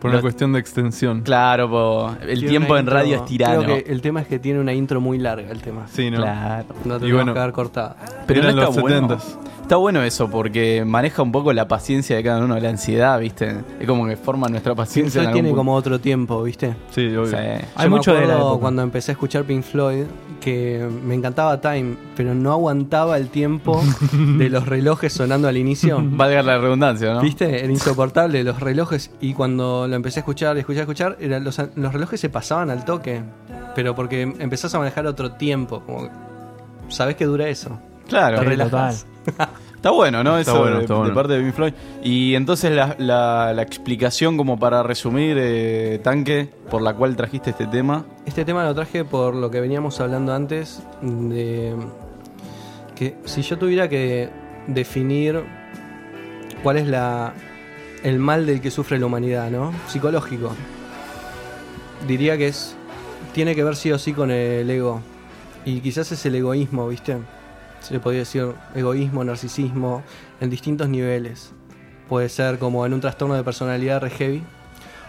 Por 0.00 0.08
una 0.08 0.14
los- 0.16 0.22
cuestión 0.22 0.52
de 0.52 0.58
extensión. 0.60 1.22
Claro, 1.22 1.68
por 1.70 2.10
el 2.22 2.38
Tiene 2.40 2.48
tiempo 2.48 2.76
en 2.76 2.84
intro- 2.86 2.92
radio 2.94 3.16
es 3.16 3.24
tirano. 3.26 3.62
Creo 3.64 3.82
que 3.84 3.90
el 3.92 4.00
tema 4.02 4.20
es 4.20 4.26
que 4.28 4.38
tiene 4.38 4.58
una 4.60 4.72
intro 4.74 5.00
muy 5.00 5.16
larga 5.18 5.50
el 5.50 5.60
tema. 5.62 5.86
Sí, 5.88 6.10
¿no? 6.10 6.18
Claro. 6.18 6.64
No 6.84 6.98
te 7.00 7.06
Y 7.06 7.12
bueno, 7.12 7.26
vas 7.26 7.30
a 7.32 7.34
quedar 7.34 7.52
cortada. 7.52 7.96
Pero 8.26 8.42
no 8.42 8.52
los 8.52 8.68
está 8.70 8.80
bueno. 8.80 9.08
70s. 9.08 9.22
Está 9.70 9.76
bueno 9.78 10.02
eso 10.02 10.28
porque 10.28 10.84
maneja 10.84 11.22
un 11.22 11.30
poco 11.30 11.52
la 11.52 11.68
paciencia 11.68 12.16
de 12.16 12.24
cada 12.24 12.44
uno, 12.44 12.58
la 12.58 12.70
ansiedad, 12.70 13.20
¿viste? 13.20 13.54
Es 13.78 13.86
como 13.86 14.04
que 14.04 14.16
forma 14.16 14.48
nuestra 14.48 14.72
Pink 14.72 14.78
paciencia. 14.78 15.12
Floyd 15.20 15.26
algún 15.28 15.32
tiene 15.34 15.48
punto. 15.50 15.60
como 15.60 15.74
otro 15.76 16.00
tiempo, 16.00 16.42
¿viste? 16.42 16.74
Sí, 16.90 17.06
obvio. 17.14 17.26
Sí. 17.26 17.36
Hay 17.36 17.62
Yo 17.76 17.82
me 17.84 17.88
mucho 17.90 18.12
de 18.12 18.26
la 18.26 18.34
época. 18.34 18.58
cuando 18.58 18.82
empecé 18.82 19.12
a 19.12 19.14
escuchar 19.14 19.44
Pink 19.44 19.62
Floyd 19.62 20.06
que 20.40 20.88
me 21.04 21.14
encantaba 21.14 21.60
Time, 21.60 21.94
pero 22.16 22.34
no 22.34 22.50
aguantaba 22.50 23.16
el 23.16 23.28
tiempo 23.28 23.80
de 24.38 24.50
los 24.50 24.66
relojes 24.66 25.12
sonando 25.12 25.46
al 25.46 25.56
inicio. 25.56 26.00
Valga 26.02 26.42
la 26.42 26.58
redundancia, 26.58 27.14
¿no? 27.14 27.20
¿Viste? 27.20 27.62
Era 27.62 27.70
insoportable 27.70 28.42
los 28.42 28.58
relojes 28.58 29.12
y 29.20 29.34
cuando 29.34 29.86
lo 29.86 29.94
empecé 29.94 30.18
a 30.18 30.22
escuchar, 30.22 30.58
escuchar, 30.58 30.80
escuchar, 30.80 31.16
eran 31.20 31.44
los, 31.44 31.62
los 31.76 31.92
relojes 31.92 32.18
se 32.18 32.28
pasaban 32.28 32.70
al 32.70 32.84
toque, 32.84 33.22
pero 33.76 33.94
porque 33.94 34.22
empezás 34.22 34.74
a 34.74 34.80
manejar 34.80 35.06
otro 35.06 35.34
tiempo, 35.34 35.84
como 35.86 36.08
sabés 36.88 37.14
que 37.14 37.24
dura 37.24 37.48
eso. 37.48 37.78
Claro. 38.08 38.40
Te 38.40 38.44
relajás. 38.46 39.06
Está 39.76 39.90
bueno, 39.92 40.22
¿no? 40.22 40.36
Está 40.38 40.52
Eso 40.52 40.60
bueno, 40.60 40.76
de, 40.76 40.82
está 40.82 40.92
de 40.94 41.00
bueno. 41.00 41.14
parte 41.14 41.32
de 41.32 41.40
Pink 41.42 41.54
Floyd. 41.54 41.72
Y 42.04 42.34
entonces 42.34 42.70
la, 42.72 42.96
la- 42.98 43.52
la 43.54 43.62
explicación, 43.62 44.36
como 44.36 44.58
para 44.58 44.82
resumir, 44.82 45.36
eh, 45.40 45.98
Tanque, 46.04 46.50
por 46.70 46.82
la 46.82 46.92
cual 46.94 47.16
trajiste 47.16 47.50
este 47.50 47.66
tema. 47.66 48.04
Este 48.26 48.44
tema 48.44 48.62
lo 48.64 48.74
traje 48.74 49.04
por 49.06 49.34
lo 49.34 49.50
que 49.50 49.60
veníamos 49.60 49.98
hablando 50.00 50.34
antes 50.34 50.82
de 51.00 51.74
que 52.94 53.16
si 53.24 53.40
yo 53.40 53.56
tuviera 53.58 53.88
que 53.88 54.28
definir 54.66 55.42
cuál 56.62 56.76
es 56.76 56.86
la 56.86 57.32
el 58.02 58.18
mal 58.18 58.44
del 58.44 58.60
que 58.60 58.70
sufre 58.70 58.98
la 58.98 59.06
humanidad, 59.06 59.50
¿no? 59.50 59.72
Psicológico. 59.88 60.52
Diría 62.06 62.36
que 62.36 62.48
es 62.48 62.76
tiene 63.32 63.54
que 63.54 63.62
ver 63.64 63.76
sí 63.76 63.90
o 63.92 63.98
sí 63.98 64.12
con 64.12 64.30
el 64.30 64.68
ego 64.68 65.00
y 65.64 65.80
quizás 65.80 66.10
es 66.12 66.24
el 66.26 66.34
egoísmo, 66.34 66.88
¿viste? 66.88 67.16
Se 67.80 67.94
le 67.94 68.00
podría 68.00 68.20
decir 68.20 68.54
egoísmo, 68.74 69.24
narcisismo 69.24 70.02
en 70.40 70.50
distintos 70.50 70.88
niveles. 70.88 71.52
Puede 72.08 72.28
ser 72.28 72.58
como 72.58 72.84
en 72.86 72.94
un 72.94 73.00
trastorno 73.00 73.34
de 73.34 73.44
personalidad 73.44 74.00
re 74.00 74.10
heavy 74.10 74.42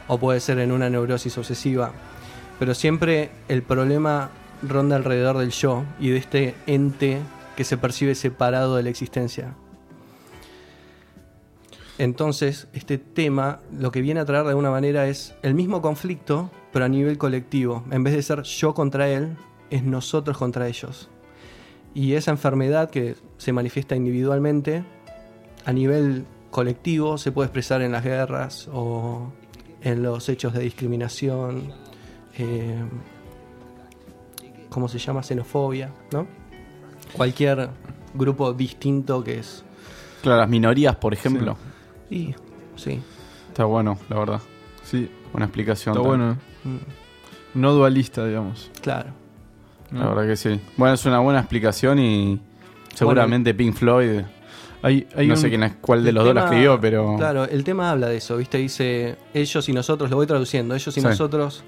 o 0.08 0.18
puede 0.18 0.40
ser 0.40 0.60
en 0.60 0.72
una 0.72 0.90
neurosis 0.90 1.38
obsesiva 1.38 1.92
pero 2.62 2.76
siempre 2.76 3.32
el 3.48 3.64
problema 3.64 4.30
ronda 4.62 4.96
alrededor 4.96 5.40
del 5.40 5.50
yo 5.50 5.84
y 6.00 6.12
de 6.12 6.18
este 6.18 6.54
ente 6.68 7.18
que 7.56 7.64
se 7.64 7.76
percibe 7.76 8.14
separado 8.14 8.76
de 8.76 8.84
la 8.84 8.92
existencia. 8.92 9.56
Entonces, 11.98 12.68
este 12.74 13.00
tema 13.00 13.62
lo 13.76 13.92
que 13.92 14.02
viene 14.02 14.20
a 14.20 14.26
traer 14.26 14.44
de 14.44 14.50
alguna 14.50 14.70
manera 14.70 15.08
es 15.08 15.34
el 15.42 15.56
mismo 15.56 15.82
conflicto, 15.82 16.52
pero 16.72 16.86
a 16.86 16.88
nivel 16.88 17.18
colectivo. 17.18 17.84
En 17.90 18.04
vez 18.04 18.14
de 18.14 18.22
ser 18.22 18.44
yo 18.44 18.76
contra 18.76 19.10
él, 19.10 19.36
es 19.72 19.82
nosotros 19.82 20.38
contra 20.38 20.68
ellos. 20.68 21.10
Y 21.94 22.14
esa 22.14 22.32
enfermedad 22.32 22.90
que 22.90 23.16
se 23.38 23.52
manifiesta 23.54 23.96
individualmente, 23.96 24.84
a 25.66 25.74
nivel 25.74 26.26
colectivo, 26.50 27.18
se 27.18 27.32
puede 27.32 27.48
expresar 27.48 27.82
en 27.82 27.92
las 27.92 28.04
guerras 28.04 28.70
o 28.72 29.32
en 29.82 30.04
los 30.04 30.30
hechos 30.30 30.54
de 30.54 30.62
discriminación, 30.62 31.74
eh, 32.38 32.82
¿cómo 34.70 34.88
se 34.88 35.00
llama? 35.00 35.24
Xenofobia, 35.24 35.92
¿no? 36.14 36.28
Cualquier 37.14 37.70
grupo 38.14 38.54
distinto 38.54 39.24
que 39.24 39.40
es. 39.40 39.64
Claro, 40.22 40.40
las 40.42 40.50
minorías, 40.50 40.96
por 40.96 41.14
ejemplo. 41.14 41.58
Y, 42.10 42.34
sí. 42.76 43.02
Está 43.50 43.66
bueno, 43.66 43.98
la 44.10 44.20
verdad. 44.20 44.42
Sí, 44.84 45.10
Una 45.34 45.46
explicación. 45.46 45.96
está 45.98 46.08
también. 46.10 46.38
bueno. 46.64 46.78
Mm, 47.56 47.60
No 47.60 47.74
dualista, 47.74 48.26
digamos. 48.26 48.70
Claro. 48.82 49.10
La 49.92 50.08
verdad 50.08 50.28
que 50.28 50.36
sí. 50.36 50.60
Bueno, 50.78 50.94
es 50.96 51.06
una 51.06 51.20
buena 51.20 51.40
explicación 51.40 52.00
y 52.00 52.40
seguramente 52.96 53.54
Pink 53.54 53.76
Floyd, 53.76 54.22
Hay, 54.84 55.08
hay 55.16 55.28
no 55.28 55.34
un- 55.36 55.40
sé 55.40 55.50
quién 55.50 55.64
es, 55.64 55.74
cuál 55.82 56.04
de 56.04 56.12
los 56.12 56.24
dos 56.26 56.34
la 56.34 56.46
escribió, 56.46 56.80
pero... 56.82 57.16
Claro, 57.18 57.44
el 57.46 57.64
tema 57.64 57.92
habla 57.92 58.08
de 58.08 58.18
eso, 58.18 58.38
¿viste? 58.38 58.58
Dice 58.58 59.16
ellos 59.34 59.70
y 59.70 59.74
nosotros, 59.74 60.10
lo 60.10 60.16
voy 60.16 60.26
traduciendo, 60.26 60.74
ellos 60.74 60.98
y 60.98 61.02
Sí. 61.02 61.06
nosotros, 61.06 61.64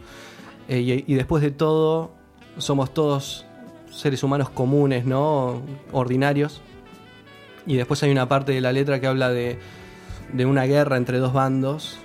eh, 0.67 0.79
y, 0.79 1.11
y 1.11 1.15
después 1.15 1.43
de 1.43 1.51
todo, 1.51 2.11
somos 2.57 2.93
todos 2.93 3.45
seres 3.91 4.23
humanos 4.23 4.49
comunes, 4.49 5.05
¿no? 5.05 5.61
Ordinarios. 5.91 6.61
Y 7.67 7.75
después 7.75 8.01
hay 8.03 8.11
una 8.11 8.27
parte 8.27 8.51
de 8.51 8.61
la 8.61 8.71
letra 8.71 8.99
que 8.99 9.05
habla 9.07 9.29
de, 9.29 9.59
de 10.33 10.45
una 10.47 10.63
guerra 10.63 10.97
entre 10.97 11.19
dos 11.19 11.33
bandos 11.33 11.99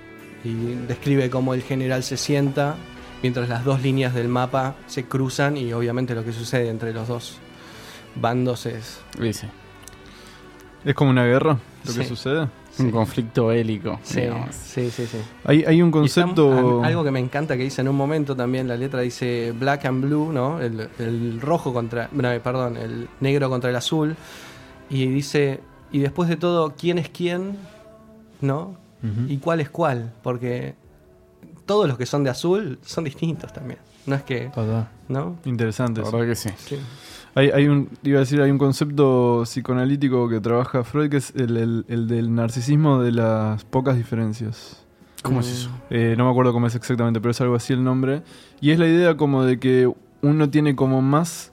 y 0.44 0.52
describe 0.86 1.30
cómo 1.30 1.54
el 1.54 1.62
general 1.62 2.02
se 2.02 2.16
sienta 2.18 2.76
mientras 3.22 3.48
las 3.48 3.64
dos 3.64 3.82
líneas 3.82 4.14
del 4.14 4.28
mapa 4.28 4.74
se 4.86 5.04
cruzan 5.04 5.56
y 5.56 5.72
obviamente 5.72 6.14
lo 6.14 6.24
que 6.24 6.32
sucede 6.32 6.68
entre 6.68 6.92
los 6.92 7.08
dos 7.08 7.38
bandos 8.14 8.66
es... 8.66 9.00
Dice, 9.18 9.48
Es 10.84 10.94
como 10.94 11.10
una 11.10 11.24
guerra 11.24 11.58
lo 11.84 11.92
que 11.94 12.02
Sí. 12.02 12.04
sucede. 12.04 12.48
un 12.78 12.90
conflicto 12.92 13.48
bélico. 13.48 13.98
Sí, 14.04 14.20
digamos. 14.20 14.54
sí, 14.54 14.88
sí, 14.92 15.04
sí. 15.06 15.18
Hay, 15.44 15.64
hay 15.66 15.82
un 15.82 15.90
concepto. 15.90 16.84
algo 16.84 17.02
que 17.02 17.10
me 17.10 17.18
encanta 17.18 17.56
que 17.56 17.64
dice 17.64 17.80
en 17.80 17.88
un 17.88 17.96
momento 17.96 18.36
también, 18.36 18.68
la 18.68 18.76
letra 18.76 19.00
dice 19.00 19.52
black 19.58 19.84
and 19.86 20.04
blue, 20.04 20.32
¿no? 20.32 20.60
El, 20.60 20.88
el 21.00 21.40
rojo 21.40 21.72
contra, 21.72 22.08
no, 22.12 22.28
perdón, 22.40 22.76
el 22.76 23.08
negro 23.20 23.50
contra 23.50 23.70
el 23.70 23.74
azul. 23.76 24.14
Y 24.90 25.06
dice, 25.06 25.60
y 25.90 25.98
después 25.98 26.28
de 26.28 26.36
todo, 26.36 26.74
¿quién 26.78 26.98
es 26.98 27.08
quién? 27.08 27.56
¿No? 28.40 28.76
¿Y 29.28 29.38
cuál 29.38 29.58
es 29.60 29.70
cuál? 29.70 30.12
Porque 30.22 30.74
todos 31.68 31.86
los 31.86 31.96
que 31.96 32.06
son 32.06 32.24
de 32.24 32.30
azul 32.30 32.80
son 32.84 33.04
distintos 33.04 33.52
también. 33.52 33.78
No 34.06 34.16
es 34.16 34.22
que, 34.22 34.46
Total. 34.52 34.88
¿no? 35.08 35.36
Interesante. 35.44 36.00
La 36.02 36.10
verdad 36.10 36.26
que 36.26 36.34
sí. 36.34 36.48
Sí. 36.56 36.76
Hay, 37.36 37.50
hay 37.50 37.68
un, 37.68 37.88
iba 38.02 38.16
a 38.16 38.20
decir, 38.20 38.40
hay 38.40 38.50
un 38.50 38.58
concepto 38.58 39.42
psicoanalítico 39.44 40.28
que 40.28 40.40
trabaja 40.40 40.82
Freud 40.82 41.10
que 41.10 41.18
es 41.18 41.32
el, 41.36 41.56
el- 41.56 41.84
el 41.88 42.08
del 42.08 42.34
narcisismo 42.34 43.00
de 43.00 43.12
las 43.12 43.64
pocas 43.64 43.96
diferencias. 43.96 44.82
¿Cómo 45.22 45.40
es 45.40 45.46
eso? 45.48 45.70
Eh, 45.90 46.14
no 46.16 46.24
me 46.24 46.30
acuerdo 46.30 46.52
cómo 46.52 46.66
es 46.66 46.74
exactamente, 46.74 47.20
pero 47.20 47.30
es 47.32 47.40
algo 47.40 47.54
así 47.54 47.72
el 47.72 47.84
nombre. 47.84 48.22
Y 48.60 48.70
es 48.70 48.78
la 48.78 48.86
idea 48.86 49.16
como 49.16 49.44
de 49.44 49.58
que 49.60 49.92
uno 50.22 50.48
tiene 50.50 50.74
como 50.74 51.02
más 51.02 51.52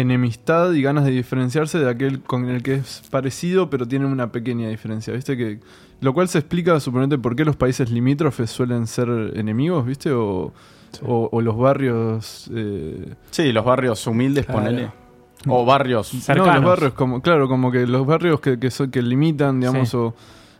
enemistad 0.00 0.72
y 0.72 0.82
ganas 0.82 1.04
de 1.04 1.10
diferenciarse 1.12 1.78
de 1.78 1.88
aquel 1.88 2.20
con 2.22 2.48
el 2.48 2.62
que 2.62 2.74
es 2.74 3.02
parecido, 3.10 3.70
pero 3.70 3.86
tiene 3.86 4.06
una 4.06 4.32
pequeña 4.32 4.68
diferencia, 4.68 5.12
¿viste? 5.14 5.36
Que, 5.36 5.60
lo 6.00 6.14
cual 6.14 6.28
se 6.28 6.38
explica, 6.38 6.78
suponete, 6.80 7.18
por 7.18 7.36
qué 7.36 7.44
los 7.44 7.56
países 7.56 7.90
limítrofes 7.90 8.50
suelen 8.50 8.86
ser 8.86 9.08
enemigos, 9.34 9.84
¿viste? 9.86 10.10
O, 10.12 10.52
o- 11.02 11.28
o 11.30 11.40
los 11.40 11.56
barrios... 11.56 12.50
eh, 12.54 13.14
Sí, 13.30 13.52
los 13.52 13.64
barrios 13.64 14.06
humildes, 14.06 14.46
Claro. 14.46 14.60
ponele. 14.60 14.90
O 15.46 15.64
barrios... 15.64 16.08
Cercanos. 16.08 16.46
no, 16.48 16.54
los 16.60 16.64
barrios 16.64 16.92
como, 16.94 17.20
claro, 17.22 17.48
como 17.48 17.70
que 17.70 17.86
los 17.86 18.06
barrios 18.06 18.40
que, 18.40 18.58
que, 18.58 18.70
son- 18.70 18.90
que 18.90 19.02
limitan, 19.02 19.60
digamos, 19.60 19.88
Sí. 19.90 19.96
o 19.96 20.14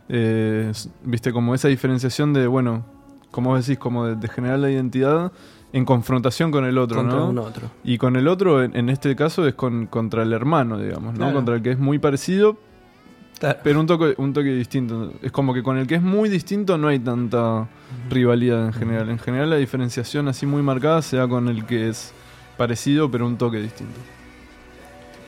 eh, 0.09 0.71
viste, 1.03 1.31
como 1.31 1.53
esa 1.55 1.67
diferenciación 1.67 2.33
de, 2.33 2.47
bueno, 2.47 2.83
como 3.31 3.51
vos 3.51 3.65
decís, 3.65 3.79
como 3.79 4.05
de, 4.05 4.15
de 4.15 4.27
generar 4.27 4.59
la 4.59 4.69
identidad 4.71 5.31
en 5.73 5.85
confrontación 5.85 6.51
con 6.51 6.65
el 6.65 6.77
otro, 6.77 6.97
contra 6.97 7.19
¿no? 7.19 7.29
un 7.29 7.37
otro. 7.39 7.71
Y 7.83 7.97
con 7.97 8.15
el 8.15 8.27
otro, 8.27 8.63
en, 8.63 8.75
en 8.75 8.89
este 8.89 9.15
caso, 9.15 9.47
es 9.47 9.53
con, 9.55 9.87
contra 9.87 10.23
el 10.23 10.33
hermano, 10.33 10.77
digamos, 10.77 11.13
¿no? 11.13 11.19
Claro. 11.19 11.33
Contra 11.35 11.55
el 11.55 11.61
que 11.61 11.71
es 11.71 11.79
muy 11.79 11.97
parecido, 11.99 12.57
Claro. 13.39 13.59
pero 13.63 13.79
un 13.79 13.87
toque, 13.87 14.13
un 14.17 14.33
toque 14.33 14.53
distinto. 14.53 15.13
Es 15.23 15.31
como 15.31 15.53
que 15.53 15.63
con 15.63 15.77
el 15.77 15.87
que 15.87 15.95
es 15.95 16.01
muy 16.03 16.29
distinto 16.29 16.77
no 16.77 16.89
hay 16.89 16.99
tanta 16.99 17.67
rivalidad 18.09 18.67
en 18.67 18.73
general. 18.73 19.09
En 19.09 19.17
general 19.17 19.49
la 19.49 19.55
diferenciación 19.55 20.27
así 20.27 20.45
muy 20.45 20.61
marcada 20.61 21.01
se 21.01 21.17
da 21.17 21.27
con 21.27 21.47
el 21.47 21.65
que 21.65 21.89
es 21.89 22.13
parecido, 22.57 23.09
pero 23.09 23.25
un 23.25 23.37
toque 23.37 23.57
distinto. 23.59 23.99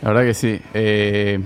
La 0.03 0.10
verdad 0.10 0.23
que 0.25 0.34
sí. 0.36 0.60
Eh, 0.75 1.39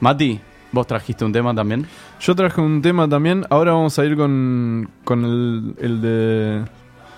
Mati, 0.00 0.38
vos 0.70 0.86
trajiste 0.86 1.24
un 1.24 1.32
tema 1.32 1.54
también. 1.54 1.86
Yo 2.20 2.36
traje 2.36 2.60
un 2.60 2.82
tema 2.82 3.08
también. 3.08 3.44
Ahora 3.50 3.72
vamos 3.72 3.98
a 3.98 4.04
ir 4.04 4.16
con, 4.16 4.88
con 5.04 5.24
el, 5.24 5.74
el 5.80 6.00
de. 6.02 6.62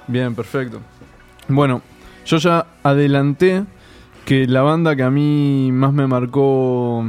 Bien, 0.07 0.35
perfecto. 0.35 0.81
Bueno, 1.49 1.83
yo 2.25 2.39
ya 2.39 2.67
adelanté 2.83 3.65
que 4.25 4.47
la 4.47 4.63
banda 4.63 4.97
que 4.97 5.03
a 5.03 5.11
mí 5.11 5.71
más 5.73 5.93
me 5.93 6.07
marcó 6.07 7.05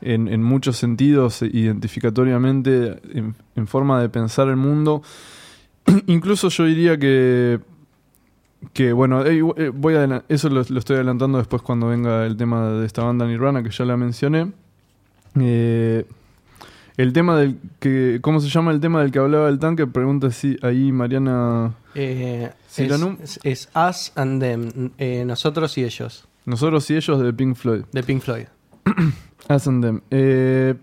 en, 0.00 0.28
en 0.28 0.42
muchos 0.42 0.76
sentidos, 0.76 1.42
identificatoriamente, 1.42 3.00
en, 3.14 3.36
en 3.54 3.66
forma 3.66 4.00
de 4.00 4.08
pensar 4.08 4.48
el 4.48 4.56
mundo, 4.56 5.02
incluso 6.06 6.48
yo 6.48 6.64
diría 6.64 6.98
que. 6.98 7.60
Que 8.72 8.92
bueno, 8.92 9.26
eh, 9.26 9.42
eh, 9.56 9.72
voy 9.74 9.94
a 9.96 10.22
eso 10.28 10.48
lo, 10.48 10.62
lo 10.68 10.78
estoy 10.78 10.94
adelantando 10.94 11.38
después 11.38 11.62
cuando 11.62 11.88
venga 11.88 12.24
el 12.24 12.36
tema 12.36 12.68
de 12.68 12.86
esta 12.86 13.02
banda 13.02 13.26
Nirvana 13.26 13.64
que 13.64 13.70
ya 13.70 13.84
la 13.84 13.96
mencioné. 13.96 14.52
Eh, 15.40 16.04
el 16.96 17.12
tema 17.12 17.36
del 17.36 17.56
que. 17.80 18.18
¿Cómo 18.22 18.40
se 18.40 18.48
llama 18.48 18.70
el 18.72 18.80
tema 18.80 19.00
del 19.02 19.10
que 19.10 19.18
hablaba 19.18 19.48
el 19.48 19.58
tanque? 19.58 19.86
Pregunta 19.86 20.30
si 20.30 20.56
ahí 20.62 20.92
Mariana. 20.92 21.74
Eh, 21.94 22.50
es- 22.76 23.40
es 23.42 23.68
Us 23.74 24.12
and 24.16 24.40
Them, 24.42 24.90
eh, 24.98 25.24
nosotros 25.26 25.76
y 25.78 25.84
ellos, 25.84 26.26
Nosotros 26.46 26.90
y 26.90 26.96
ellos 26.96 27.20
de 27.22 27.32
Pink 27.32 27.54
Floyd. 27.56 27.82
de 27.92 28.02
Pink 28.02 28.22
Floyd. 28.22 28.46
Us 29.48 29.66
and 29.68 29.84
Them. 29.84 30.00
Eh, 30.10 30.74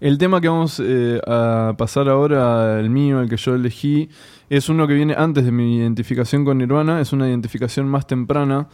el 0.00 0.16
tema 0.18 0.40
que 0.40 0.48
vamos 0.48 0.80
eh, 0.82 1.20
a 1.26 1.74
pasar 1.76 2.08
ahora, 2.08 2.80
el 2.80 2.88
mío, 2.90 3.20
el 3.20 3.28
que 3.28 3.36
yo 3.36 3.54
elegí, 3.54 4.08
es 4.48 4.68
uno 4.68 4.88
que 4.88 4.94
viene 4.94 5.14
antes 5.16 5.44
de 5.44 5.52
mi 5.52 5.76
identificación 5.76 6.44
con 6.44 6.58
Nirvana. 6.58 7.00
Es 7.00 7.12
una 7.12 7.28
identificación 7.28 7.86
más 7.86 8.06
temprana. 8.06 8.68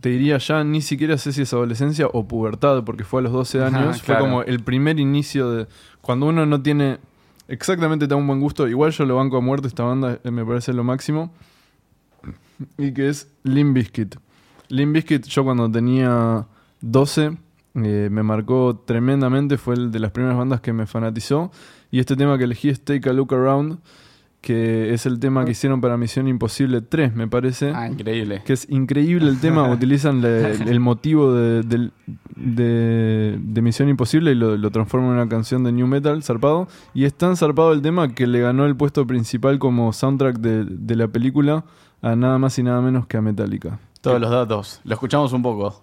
Te 0.00 0.08
diría 0.10 0.38
ya, 0.38 0.64
ni 0.64 0.80
siquiera 0.80 1.18
sé 1.18 1.32
si 1.32 1.42
es 1.42 1.52
adolescencia 1.52 2.06
o 2.12 2.26
pubertad, 2.26 2.84
porque 2.84 3.04
fue 3.04 3.20
a 3.20 3.24
los 3.24 3.32
12 3.32 3.64
Ajá, 3.64 3.78
años. 3.78 4.02
Fue 4.02 4.18
como 4.18 4.42
el 4.42 4.60
primer 4.60 4.98
inicio 4.98 5.50
de. 5.50 5.66
Cuando 6.00 6.26
uno 6.26 6.46
no 6.46 6.62
tiene 6.62 6.98
exactamente 7.48 8.08
tan 8.08 8.26
buen 8.26 8.40
gusto. 8.40 8.68
Igual 8.68 8.92
yo 8.92 9.04
lo 9.04 9.16
banco 9.16 9.36
a 9.36 9.40
muerte, 9.40 9.68
esta 9.68 9.82
banda 9.84 10.18
eh, 10.22 10.30
me 10.30 10.44
parece 10.44 10.72
lo 10.72 10.84
máximo. 10.84 11.32
Y 12.78 12.92
que 12.92 13.08
es 13.08 13.28
Limp 13.42 13.74
Bizkit. 13.74 14.16
Limp 14.68 14.94
Bizkit, 14.94 15.26
yo 15.26 15.44
cuando 15.44 15.70
tenía 15.70 16.46
12, 16.80 17.36
eh, 17.74 18.08
me 18.10 18.22
marcó 18.22 18.82
tremendamente. 18.84 19.58
Fue 19.58 19.74
el 19.74 19.90
de 19.90 19.98
las 19.98 20.12
primeras 20.12 20.36
bandas 20.38 20.60
que 20.60 20.72
me 20.72 20.86
fanatizó. 20.86 21.50
Y 21.90 22.00
este 22.00 22.16
tema 22.16 22.38
que 22.38 22.44
elegí 22.44 22.70
es 22.70 22.84
Take 22.84 23.08
a 23.08 23.12
Look 23.12 23.34
Around, 23.34 23.78
que 24.44 24.92
es 24.92 25.06
el 25.06 25.18
tema 25.20 25.44
que 25.46 25.52
hicieron 25.52 25.80
para 25.80 25.96
Misión 25.96 26.28
Imposible 26.28 26.82
3, 26.82 27.14
me 27.14 27.26
parece. 27.26 27.72
Ah, 27.74 27.88
increíble. 27.88 28.42
Que 28.44 28.52
es 28.52 28.68
increíble 28.68 29.30
el 29.30 29.40
tema, 29.40 29.68
utilizan 29.72 30.20
le- 30.20 30.52
el 30.52 30.80
motivo 30.80 31.32
de, 31.32 31.62
de- 32.36 33.38
de 33.42 33.62
Misión 33.62 33.88
Imposible 33.88 34.32
y 34.32 34.34
lo, 34.34 34.56
lo 34.58 34.70
transforman 34.70 35.10
en 35.12 35.16
una 35.16 35.28
canción 35.28 35.64
de 35.64 35.72
New 35.72 35.86
Metal, 35.86 36.22
zarpado. 36.22 36.68
Y 36.92 37.04
es 37.04 37.14
tan 37.14 37.36
zarpado 37.38 37.72
el 37.72 37.80
tema 37.80 38.14
que 38.14 38.26
le 38.26 38.40
ganó 38.40 38.66
el 38.66 38.76
puesto 38.76 39.06
principal 39.06 39.58
como 39.58 39.92
soundtrack 39.94 40.36
de, 40.38 40.64
de 40.66 40.94
la 40.96 41.08
película 41.08 41.64
a 42.02 42.14
nada 42.14 42.38
más 42.38 42.58
y 42.58 42.62
nada 42.62 42.82
menos 42.82 43.06
que 43.06 43.16
a 43.16 43.22
Metallica. 43.22 43.78
Todos 44.02 44.20
los 44.20 44.30
datos. 44.30 44.80
Lo 44.84 44.92
escuchamos 44.92 45.32
un 45.32 45.42
poco. 45.42 45.82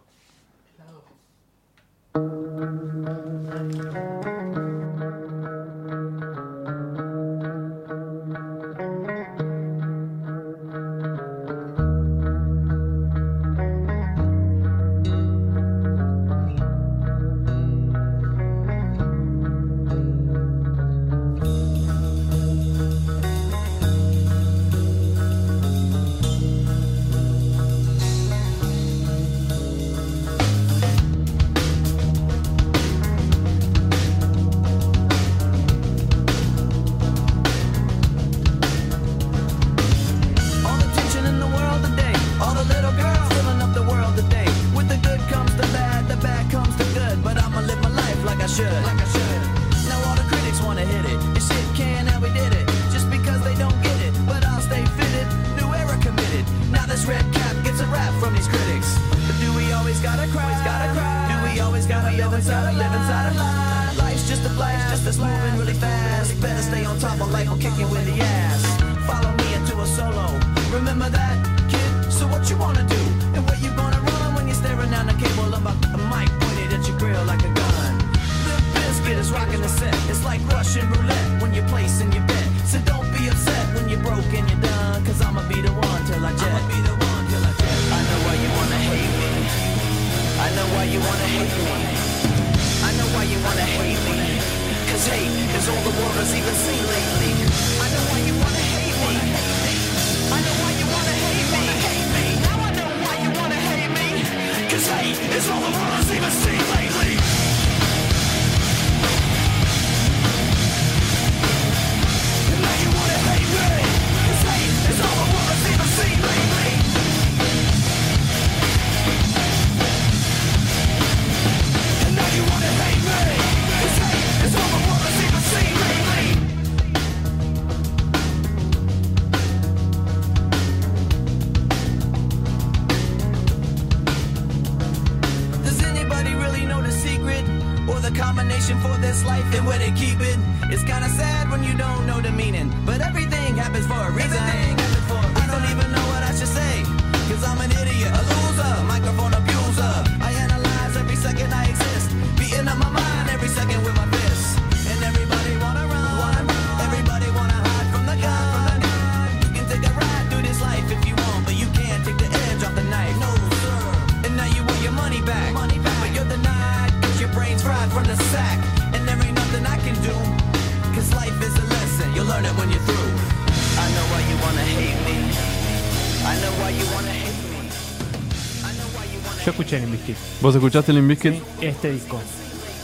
¿Vos 180.41 180.55
escuchaste 180.55 180.91
Limp 180.93 181.07
Bizkit? 181.09 181.35
Este 181.61 181.91
disco. 181.91 182.19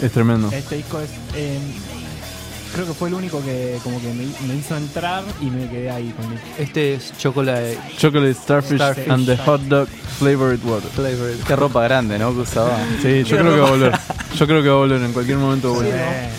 Es 0.01 0.11
tremendo. 0.11 0.49
Este 0.51 0.75
disco 0.75 0.99
es. 0.99 1.09
eh, 1.35 1.57
creo 2.73 2.85
que 2.85 2.93
fue 2.93 3.07
el 3.09 3.15
único 3.15 3.43
que 3.43 3.77
como 3.83 3.99
que 3.99 4.07
me, 4.13 4.25
me 4.47 4.55
hizo 4.59 4.77
entrar 4.77 5.23
y 5.41 5.45
me 5.45 5.67
quedé 5.67 5.89
ahí 5.89 6.13
con 6.15 6.31
él. 6.31 6.39
Este 6.59 6.93
es 6.93 7.13
Chocolate 7.17 7.77
Chocolate 7.97 8.33
Starfish, 8.35 8.75
Starfish. 8.77 9.09
and 9.09 9.25
the 9.25 9.37
Hot 9.37 9.61
Dog 9.61 9.87
Flavored 10.19 10.59
Water. 10.65 10.89
Flavor. 10.91 11.31
Qué 11.47 11.55
ropa 11.55 11.83
grande, 11.83 12.19
¿no? 12.19 12.31
Que 12.33 12.41
usaba. 12.41 12.77
Sí, 13.01 13.23
yo 13.23 13.37
creo 13.37 13.53
que 13.55 13.59
va 13.61 13.67
a 13.67 13.71
volver. 13.71 13.99
Yo 14.37 14.45
creo 14.45 14.61
que 14.61 14.69
va 14.69 14.75
a 14.75 14.79
volver 14.79 15.01
en 15.01 15.13
cualquier 15.13 15.37
momento. 15.37 15.69
va 15.71 15.73
a 15.73 15.77
volver. 15.77 16.29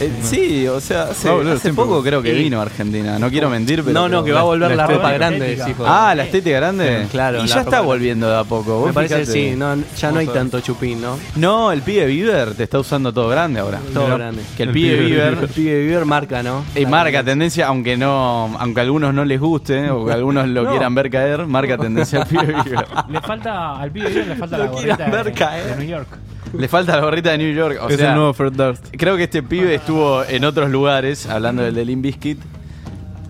Eh, 0.00 0.12
sí, 0.22 0.66
o 0.68 0.80
sea, 0.80 1.04
hace, 1.04 1.28
hace 1.28 1.58
siempre. 1.58 1.72
poco 1.84 2.02
creo 2.02 2.22
que 2.22 2.32
vino 2.32 2.58
a 2.58 2.62
Argentina. 2.62 3.18
No 3.18 3.30
quiero 3.30 3.50
mentir, 3.50 3.82
pero. 3.82 3.92
No, 3.94 4.08
no, 4.08 4.22
que 4.24 4.32
va 4.32 4.40
a 4.40 4.44
volver 4.44 4.70
la 4.70 4.76
la, 4.76 4.86
ropa 4.86 4.94
estética. 5.12 5.18
grande, 5.18 5.36
Estética. 5.38 5.64
decís 5.66 5.78
vos. 5.78 5.86
Ah, 5.90 6.14
la 6.14 6.22
estética 6.24 6.56
grande. 6.56 7.02
Sí, 7.02 7.08
claro, 7.10 7.38
Y 7.38 7.40
la 7.48 7.54
ya 7.54 7.60
está 7.62 7.80
volviendo 7.80 8.28
de 8.30 8.36
a 8.38 8.44
poco. 8.44 8.78
Me 8.80 8.86
Vos 8.86 8.92
parece 8.92 9.14
que 9.16 9.20
fijate. 9.26 9.50
sí, 9.50 9.56
no, 9.56 9.76
ya 9.96 10.12
no 10.12 10.18
hay 10.20 10.26
tanto 10.28 10.60
chupín, 10.60 11.00
¿no? 11.00 11.18
No, 11.36 11.72
el 11.72 11.82
pibe 11.82 12.06
Bieber 12.06 12.54
te 12.54 12.64
está 12.64 12.78
usando 12.78 13.12
todo 13.12 13.28
grande 13.28 13.60
ahora. 13.60 13.80
Todo 13.92 14.04
Mirá. 14.04 14.16
grande. 14.18 14.42
Que 14.56 14.62
el, 14.64 14.68
El 14.70 14.74
pibe 14.74 14.94
pibe 14.96 15.06
Bieber. 15.06 15.30
Bieber. 15.30 15.44
El 15.44 15.48
pibe 15.54 15.80
Bieber 15.84 16.04
marca, 16.04 16.42
¿no? 16.42 16.64
Y 16.76 16.82
La 16.82 16.88
marca 16.88 17.24
tendencia, 17.24 17.66
aunque 17.66 17.96
no, 17.96 18.56
aunque 18.58 18.80
a 18.80 18.82
algunos 18.84 19.12
no 19.14 19.24
les 19.24 19.40
guste, 19.40 19.90
o 19.90 20.06
que 20.06 20.12
algunos 20.12 20.46
lo 20.48 20.62
No. 20.68 20.70
quieran 20.70 20.94
ver 20.94 21.10
caer, 21.10 21.46
marca 21.46 21.76
tendencia 21.78 22.22
al 22.22 22.28
pibe 22.28 22.46
Bieber. 22.64 22.86
le 23.10 23.20
falta. 23.20 23.76
Al 23.80 23.90
pibe 23.90 24.10
le 24.10 24.36
falta 24.36 24.58
Lo 24.58 24.64
la 24.64 24.70
quieran 24.70 24.96
gorrita 24.96 25.10
ver 25.16 25.24
de, 25.26 25.32
caer. 25.32 25.66
de 25.66 25.76
New 25.76 25.88
York. 25.88 26.08
Le 26.52 26.68
falta 26.68 26.96
la 26.96 27.02
gorrita 27.02 27.30
de 27.30 27.38
New 27.38 27.52
York. 27.54 27.78
O 27.82 27.88
es 27.88 27.96
sea, 27.96 28.10
el 28.10 28.14
nuevo 28.16 28.32
Fred 28.34 28.52
Durst. 28.52 28.86
creo 28.96 29.16
que 29.16 29.24
este 29.24 29.42
pibe 29.42 29.74
estuvo 29.74 30.24
en 30.24 30.44
otros 30.44 30.70
lugares, 30.70 31.26
hablando 31.28 31.62
del 31.62 31.74
de 31.74 31.84
Limp 31.84 32.02
Bizkit, 32.02 32.38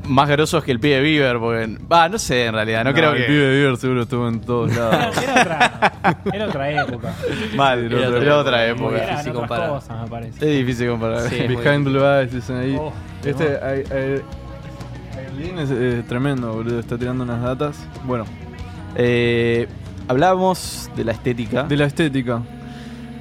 más 0.06 0.28
grosos 0.28 0.64
que 0.64 0.72
el 0.72 0.80
pibe 0.80 1.00
Bieber, 1.00 1.38
porque. 1.38 1.76
Va, 1.90 2.08
no 2.08 2.18
sé 2.18 2.46
en 2.46 2.54
realidad, 2.54 2.84
no, 2.84 2.94
creo 2.94 3.12
el 3.12 3.18
que. 3.18 3.24
pibe 3.24 3.50
Bieber 3.56 3.76
seguro 3.76 4.02
estuvo 4.02 4.28
en 4.28 4.40
todos 4.40 4.74
lados. 4.74 5.16
Era 5.22 5.32
otra, 5.42 5.92
era 6.32 6.46
otra 6.46 6.70
época. 6.70 7.14
Mal, 7.56 7.92
Era 7.92 8.16
era, 8.18 8.36
otra 8.38 8.66
época. 8.66 8.96
Eran 8.96 9.10
difícil 9.10 9.32
comparar. 9.34 9.68
cosas, 9.70 10.02
me 10.02 10.08
parece. 10.08 10.50
Es 10.50 10.58
difícil 10.66 10.88
comparar. 10.90 11.20
Sí. 11.28 11.36
Behind 11.46 11.84
Blue 11.84 12.04
Eyes 12.04 12.32
dicen 12.32 12.56
ahí. 12.56 12.76
Oh, 12.78 12.92
este, 13.24 13.58
Ay- 13.62 13.84
Ay- 13.90 14.22
Aileen 15.18 15.58
es 15.58 15.70
eh, 15.70 16.02
tremendo, 16.08 16.52
boludo. 16.54 16.78
Está 16.80 16.96
tirando 16.96 17.24
unas 17.24 17.42
datas. 17.42 17.76
Bueno, 18.04 18.24
Eh, 18.96 19.68
hablábamos 20.08 20.90
de 20.96 21.04
la 21.04 21.12
estética. 21.12 21.64
de 21.64 21.76
la 21.76 21.84
estética. 21.84 22.40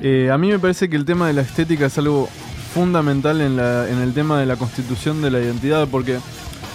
Eh, 0.01 0.29
a 0.31 0.37
mí 0.37 0.49
me 0.49 0.59
parece 0.59 0.89
que 0.89 0.95
el 0.95 1.05
tema 1.05 1.27
de 1.27 1.33
la 1.33 1.41
estética 1.41 1.87
es 1.87 1.97
algo 1.97 2.29
fundamental 2.73 3.41
en, 3.41 3.57
la, 3.57 3.89
en 3.89 3.99
el 3.99 4.13
tema 4.13 4.39
de 4.39 4.45
la 4.45 4.55
constitución 4.55 5.21
de 5.21 5.31
la 5.31 5.39
identidad 5.39 5.87
porque, 5.89 6.19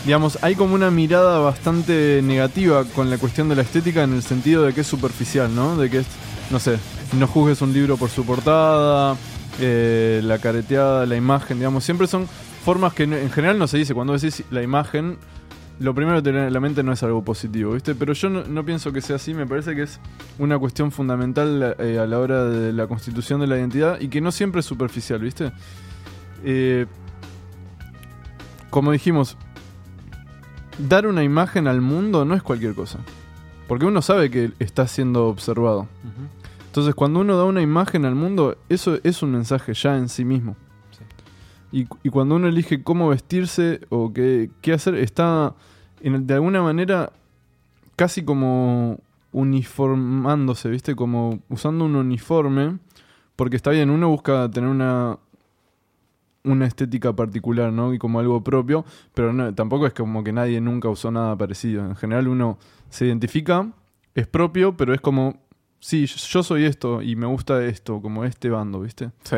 digamos, 0.05 0.39
hay 0.43 0.57
como 0.57 0.75
una 0.75 0.91
mirada 0.91 1.39
bastante 1.39 2.21
negativa 2.23 2.85
con 2.85 3.11
la 3.11 3.19
cuestión 3.19 3.49
de 3.49 3.57
la 3.57 3.63
estética 3.63 4.03
en 4.03 4.15
el 4.15 4.23
sentido 4.23 4.65
de 4.65 4.73
que 4.73 4.81
es 4.81 4.87
superficial, 4.87 5.55
¿no? 5.55 5.77
De 5.77 5.89
que 5.89 5.99
es, 5.99 6.07
no 6.51 6.59
sé, 6.59 6.79
no 7.17 7.27
juzgues 7.29 7.63
un 7.63 7.73
libro 7.73 7.97
por 7.97 8.11
su 8.11 8.25
portada, 8.25 9.17
eh, 9.61 10.21
la 10.25 10.39
careteada, 10.39 11.07
la 11.07 11.15
imagen, 11.15 11.59
digamos, 11.59 11.85
siempre 11.85 12.07
son 12.07 12.27
formas 12.65 12.93
que 12.95 13.05
en 13.05 13.31
general 13.31 13.59
no 13.59 13.67
se 13.69 13.79
dice. 13.79 13.95
Cuando 13.95 14.15
decís 14.15 14.43
la 14.51 14.63
imagen, 14.63 15.19
lo 15.81 15.95
primero 15.95 16.19
que 16.19 16.23
te 16.23 16.33
viene 16.33 16.47
a 16.47 16.51
la 16.51 16.61
mente 16.61 16.83
no 16.83 16.93
es 16.93 17.03
algo 17.03 17.25
positivo, 17.25 17.73
¿viste? 17.73 17.95
Pero 17.95 18.13
yo 18.13 18.29
no, 18.29 18.45
no 18.45 18.65
pienso 18.65 18.93
que 18.93 19.01
sea 19.01 19.17
así, 19.17 19.35
me 19.35 19.47
parece 19.47 19.75
que 19.75 19.83
es 19.83 20.01
una 20.39 20.59
cuestión 20.59 20.93
fundamental 20.93 21.77
eh, 21.79 21.99
a 21.99 22.07
la 22.07 22.19
hora 22.19 22.45
de 22.45 22.73
la 22.73 22.87
constitución 22.87 23.41
de 23.41 23.47
la 23.47 23.59
identidad 23.59 24.01
y 24.01 24.09
que 24.09 24.21
no 24.21 24.33
siempre 24.33 24.61
es 24.61 24.67
superficial, 24.67 25.21
¿viste? 25.21 25.53
Eh, 26.45 26.87
como 28.71 28.93
dijimos, 28.93 29.37
dar 30.79 31.07
una 31.07 31.23
imagen 31.23 31.67
al 31.67 31.81
mundo 31.81 32.25
no 32.25 32.35
es 32.35 32.43
cualquier 32.43 32.75
cosa. 32.75 32.99
Porque 33.69 33.87
uno 33.87 34.03
sabe 34.03 34.31
que 34.31 34.53
está 34.59 34.87
siendo 34.87 35.27
observado. 35.27 35.89
Entonces, 36.67 36.95
cuando 36.95 37.21
uno 37.21 37.37
da 37.37 37.45
una 37.45 37.63
imagen 37.63 38.05
al 38.05 38.15
mundo, 38.15 38.57
eso 38.69 38.99
es 39.05 39.23
un 39.23 39.33
mensaje 39.33 39.75
ya 39.75 39.97
en 39.97 40.09
sí 40.09 40.25
mismo. 40.25 40.57
Y, 41.73 41.87
cuando 42.11 42.37
uno 42.37 42.49
elige 42.49 42.83
cómo 42.83 43.09
vestirse 43.09 43.81
o 43.89 44.13
qué, 44.13 44.51
qué 44.61 44.75
hacer, 44.75 44.95
está 44.95 45.55
en- 46.03 46.27
de 46.27 46.35
alguna 46.35 46.63
manera 46.63 47.11
casi 47.97 48.25
como 48.25 48.99
uniformándose, 49.33 50.69
¿viste? 50.69 50.95
Como 50.95 51.41
usando 51.49 51.87
un 51.87 51.97
uniforme. 51.97 52.79
Porque 53.37 53.57
está 53.57 53.71
bien, 53.71 53.89
uno 53.89 54.09
busca 54.11 54.51
tener 54.51 54.69
una, 54.69 55.19
una 56.45 56.67
estética 56.67 57.15
particular, 57.15 57.73
¿no? 57.73 57.95
Y 57.95 57.99
como 57.99 58.21
algo 58.21 58.45
propio, 58.45 58.85
pero 59.15 59.55
tampoco 59.55 59.87
es 59.87 59.95
como 59.95 60.23
que 60.23 60.33
nadie 60.33 60.61
nunca 60.61 60.89
usó 60.91 61.11
nada 61.11 61.37
parecido. 61.37 61.85
En 61.87 61.97
general 61.97 62.29
uno 62.29 62.59
se 62.91 63.07
identifica, 63.07 63.73
es 64.15 64.27
propio, 64.27 64.77
pero 64.77 64.93
es 64.93 65.01
como, 65.01 65.37
sí, 65.85 66.07
yo 66.07 66.43
soy 66.45 66.65
esto 66.65 67.03
y 67.03 67.17
me 67.17 67.27
gusta 67.27 67.65
esto, 67.65 68.01
como 68.01 68.25
este 68.25 68.49
bando, 68.51 68.81
¿viste? 68.81 69.11
Sí. 69.25 69.37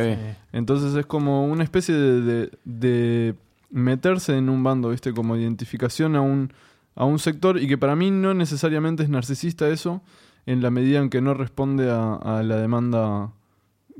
Entonces 0.52 0.94
es 0.94 1.06
como 1.06 1.46
una 1.46 1.64
especie 1.64 1.94
de, 1.94 2.20
de- 2.20 2.50
de 2.64 3.34
meterse 3.70 4.36
en 4.36 4.50
un 4.50 4.62
bando, 4.62 4.90
¿viste? 4.90 5.12
Como 5.14 5.36
identificación 5.36 6.14
a 6.16 6.20
un, 6.20 6.52
a 6.94 7.04
un 7.06 7.18
sector 7.18 7.58
y 7.60 7.66
que 7.66 7.78
para 7.78 7.96
mí 7.96 8.10
no 8.10 8.34
necesariamente 8.34 9.02
es 9.02 9.08
narcisista 9.08 9.68
eso, 9.68 10.02
en 10.46 10.60
la 10.60 10.70
medida 10.70 10.98
en 11.00 11.08
que 11.08 11.20
no 11.22 11.32
responde 11.34 11.90
a, 11.90 12.14
a 12.16 12.42
la 12.42 12.56
demanda 12.58 13.32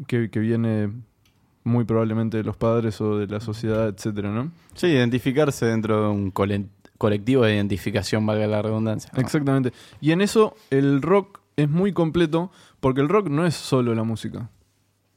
que, 0.06 0.28
que 0.30 0.38
viene 0.40 0.90
muy 1.64 1.84
probablemente 1.84 2.36
de 2.36 2.44
los 2.44 2.56
padres 2.58 3.00
o 3.00 3.16
de 3.18 3.26
la 3.26 3.40
sociedad, 3.40 3.88
etcétera, 3.88 4.30
¿no? 4.30 4.52
Sí, 4.74 4.88
identificarse 4.88 5.64
dentro 5.64 6.02
de 6.02 6.08
un 6.10 6.30
cole- 6.30 6.66
colectivo 6.98 7.44
de 7.44 7.54
identificación, 7.54 8.26
valga 8.26 8.46
la 8.46 8.60
redundancia. 8.60 9.10
¿no? 9.14 9.20
Exactamente. 9.22 9.72
Y 10.02 10.10
en 10.12 10.20
eso 10.20 10.54
el 10.70 11.00
rock 11.00 11.40
es 11.56 11.68
muy 11.68 11.92
completo 11.92 12.50
porque 12.80 13.00
el 13.00 13.08
rock 13.08 13.28
no 13.28 13.46
es 13.46 13.54
solo 13.54 13.94
la 13.94 14.02
música. 14.04 14.50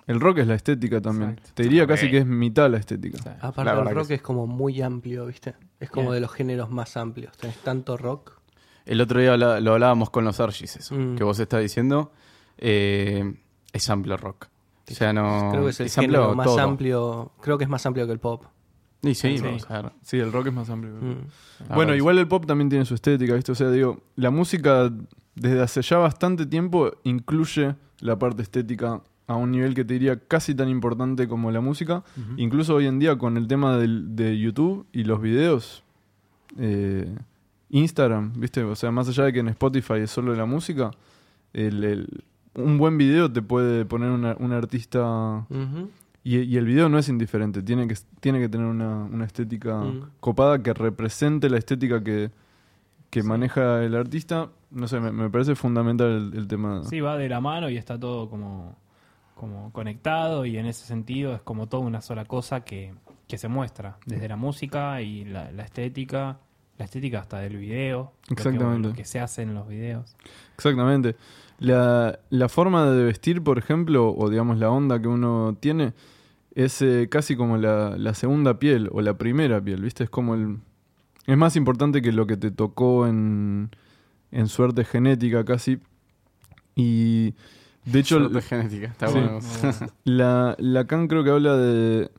El 0.06 0.22
rock 0.22 0.38
es 0.40 0.48
la 0.48 0.56
estética 0.56 1.02
también. 1.02 1.32
Exacto. 1.32 1.52
Te 1.56 1.64
diría 1.64 1.86
casi 1.86 2.10
que 2.10 2.20
es 2.20 2.26
mitad 2.26 2.70
la 2.70 2.78
estética. 2.78 3.38
Aparte 3.42 3.74
La 3.76 3.82
el 3.90 3.96
rock 3.96 4.12
es 4.12 4.22
como 4.22 4.48
muy 4.48 4.82
amplio, 4.82 5.26
¿viste? 5.26 5.56
Es 5.82 5.90
como 5.90 6.08
Bien. 6.08 6.16
de 6.16 6.22
los 6.22 6.32
géneros 6.32 6.70
más 6.70 6.96
amplios. 6.96 7.36
Tenés 7.38 7.58
tanto 7.58 7.98
rock. 7.98 8.32
El 8.86 9.02
otro 9.02 9.20
día 9.20 9.36
lo 9.36 9.74
hablábamos 9.74 10.10
con 10.10 10.24
los 10.24 10.40
Argis, 10.40 10.78
eso 10.78 10.96
Mm. 10.96 11.16
que 11.18 11.24
vos 11.26 11.38
estás 11.40 11.62
diciendo. 11.62 12.12
eh, 12.60 13.36
es 13.74 13.90
amplio 13.90 14.18
rock. 14.18 14.48
O 14.90 14.94
sea, 14.94 15.14
no. 15.14 15.50
Creo 15.52 15.64
que 15.66 15.70
es 15.70 15.80
el 15.80 15.86
amplio 15.88 16.02
género 16.02 16.36
más 16.36 16.46
todo. 16.48 16.60
amplio. 16.60 17.32
Creo 17.42 17.58
que 17.60 17.66
es 17.66 17.70
más 17.70 17.86
amplio 17.86 18.08
que 18.08 18.14
el 18.14 18.20
pop. 18.20 18.46
Y 19.04 19.14
sí, 19.14 19.38
Sí. 19.38 19.44
vamos 19.44 19.70
a 19.70 19.82
ver. 19.84 19.92
Sí, 20.02 20.18
el 20.18 20.32
rock 20.32 20.48
es 20.48 20.54
más 20.54 20.70
amplio. 20.72 20.94
Mm. 20.96 21.00
Bueno, 21.68 21.78
verdad 21.80 21.94
igual 21.96 22.18
el 22.18 22.28
pop 22.28 22.46
también 22.48 22.70
tiene 22.70 22.84
su 22.86 22.96
estética, 22.96 23.36
¿viste? 23.36 23.52
O 23.52 23.56
sea, 23.56 23.70
digo, 23.70 24.00
la 24.16 24.32
música 24.32 24.90
desde 25.40 25.62
hace 25.62 25.82
ya 25.82 25.98
bastante 25.98 26.46
tiempo 26.46 26.92
incluye 27.04 27.76
la 28.00 28.18
parte 28.18 28.42
estética 28.42 29.02
a 29.28 29.36
un 29.36 29.52
nivel 29.52 29.74
que 29.74 29.84
te 29.84 29.94
diría 29.94 30.20
casi 30.20 30.56
tan 30.56 30.70
importante 30.70 31.28
como 31.28 31.52
la 31.52 31.60
música. 31.62 32.04
Incluso 32.38 32.76
hoy 32.76 32.86
en 32.88 32.98
día 33.00 33.18
con 33.18 33.36
el 33.38 33.48
tema 33.48 33.78
del- 33.78 34.16
de 34.16 34.38
YouTube 34.40 34.86
y 34.94 35.04
los 35.04 35.22
videos, 35.22 35.84
eh, 36.58 37.14
Instagram, 37.70 38.34
¿viste? 38.38 38.64
O 38.64 38.76
sea, 38.76 38.92
más 38.92 39.10
allá 39.10 39.26
de 39.26 39.34
que 39.34 39.40
en 39.40 39.50
Spotify 39.50 39.96
es 39.96 40.12
solo 40.12 40.34
la 40.36 40.46
música, 40.46 40.92
el- 41.54 41.84
el- 41.84 42.24
un 42.56 42.78
buen 42.78 42.98
video 42.98 43.32
te 43.32 43.42
puede 43.42 43.84
poner 43.86 44.10
una- 44.12 44.36
un 44.40 44.54
artista 44.54 45.46
y 46.24 46.58
el 46.58 46.66
video 46.66 46.90
no 46.90 46.98
es 46.98 47.08
indiferente, 47.10 47.62
tiene 47.62 47.88
que, 47.88 47.96
tiene 48.20 48.40
que 48.40 48.50
tener 48.50 48.66
una, 48.68 49.04
una 49.04 49.26
estética 49.26 49.78
Mm. 49.82 50.10
copada 50.20 50.64
que 50.64 50.74
represente 50.74 51.50
la 51.50 51.58
estética 51.58 52.04
que, 52.04 52.32
que 53.10 53.24
maneja 53.24 53.84
el 53.84 53.96
artista. 53.96 54.50
No 54.72 54.88
sé, 54.88 55.00
me, 55.00 55.12
me 55.12 55.30
parece 55.30 55.56
fundamental 55.56 56.08
el, 56.34 56.38
el 56.40 56.48
tema. 56.48 56.84
Sí, 56.84 57.00
va 57.00 57.18
de 57.18 57.30
la 57.30 57.40
mano 57.40 57.70
y 57.70 57.78
está 57.78 58.00
todo 58.00 58.30
como, 58.30 58.76
como 59.36 59.72
conectado 59.72 60.46
y 60.46 60.58
en 60.58 60.66
ese 60.66 60.86
sentido 60.86 61.34
es 61.34 61.42
como 61.42 61.68
toda 61.68 61.84
una 61.84 62.02
sola 62.02 62.26
cosa 62.26 62.62
que, 62.66 62.94
que 63.28 63.38
se 63.38 63.48
muestra, 63.48 63.98
desde 64.06 64.28
la 64.28 64.36
música 64.36 65.02
y 65.02 65.24
la, 65.26 65.52
la 65.52 65.64
estética, 65.64 66.40
la 66.78 66.86
estética 66.86 67.20
hasta 67.20 67.40
del 67.40 67.58
video, 67.58 68.12
lo 68.28 68.28
que- 68.28 68.34
Exactamente. 68.34 68.90
lo 68.90 68.94
que 68.96 69.06
se 69.06 69.20
hace 69.20 69.42
en 69.44 69.54
los 69.54 69.68
videos. 69.68 70.16
Exactamente. 70.56 71.16
La, 71.60 72.20
la 72.30 72.50
forma 72.50 72.86
de 72.92 73.04
vestir, 73.04 73.42
por 73.44 73.58
ejemplo, 73.58 74.14
o 74.14 74.30
digamos 74.30 74.58
la 74.60 74.70
onda 74.70 75.02
que 75.02 75.08
uno 75.08 75.56
tiene, 75.60 75.94
es 76.54 76.82
eh, 76.82 77.08
casi 77.10 77.36
como 77.36 77.58
la, 77.58 77.96
la 77.98 78.14
segunda 78.14 78.60
piel 78.60 78.90
o 78.92 79.02
la 79.02 79.18
primera 79.18 79.62
piel, 79.62 79.82
¿viste? 79.82 80.04
Es 80.04 80.10
como 80.10 80.36
el... 80.36 80.58
Es 81.26 81.38
más 81.38 81.56
importante 81.56 82.02
que 82.02 82.12
lo 82.12 82.28
que 82.28 82.38
te 82.38 82.52
tocó 82.52 83.06
en, 83.08 83.72
en 84.32 84.48
suerte 84.48 84.84
genética 84.86 85.44
casi. 85.46 85.80
Y 86.76 87.34
de 87.86 88.00
hecho... 88.00 88.20
Suerte 88.20 88.42
genética, 88.42 88.88
está 88.88 89.08
Sí. 89.08 89.14
bueno. 89.20 89.40
La, 90.04 90.56
Lacan 90.60 91.08
creo 91.08 91.24
que 91.24 91.30
habla 91.32 91.56
de 91.58 92.12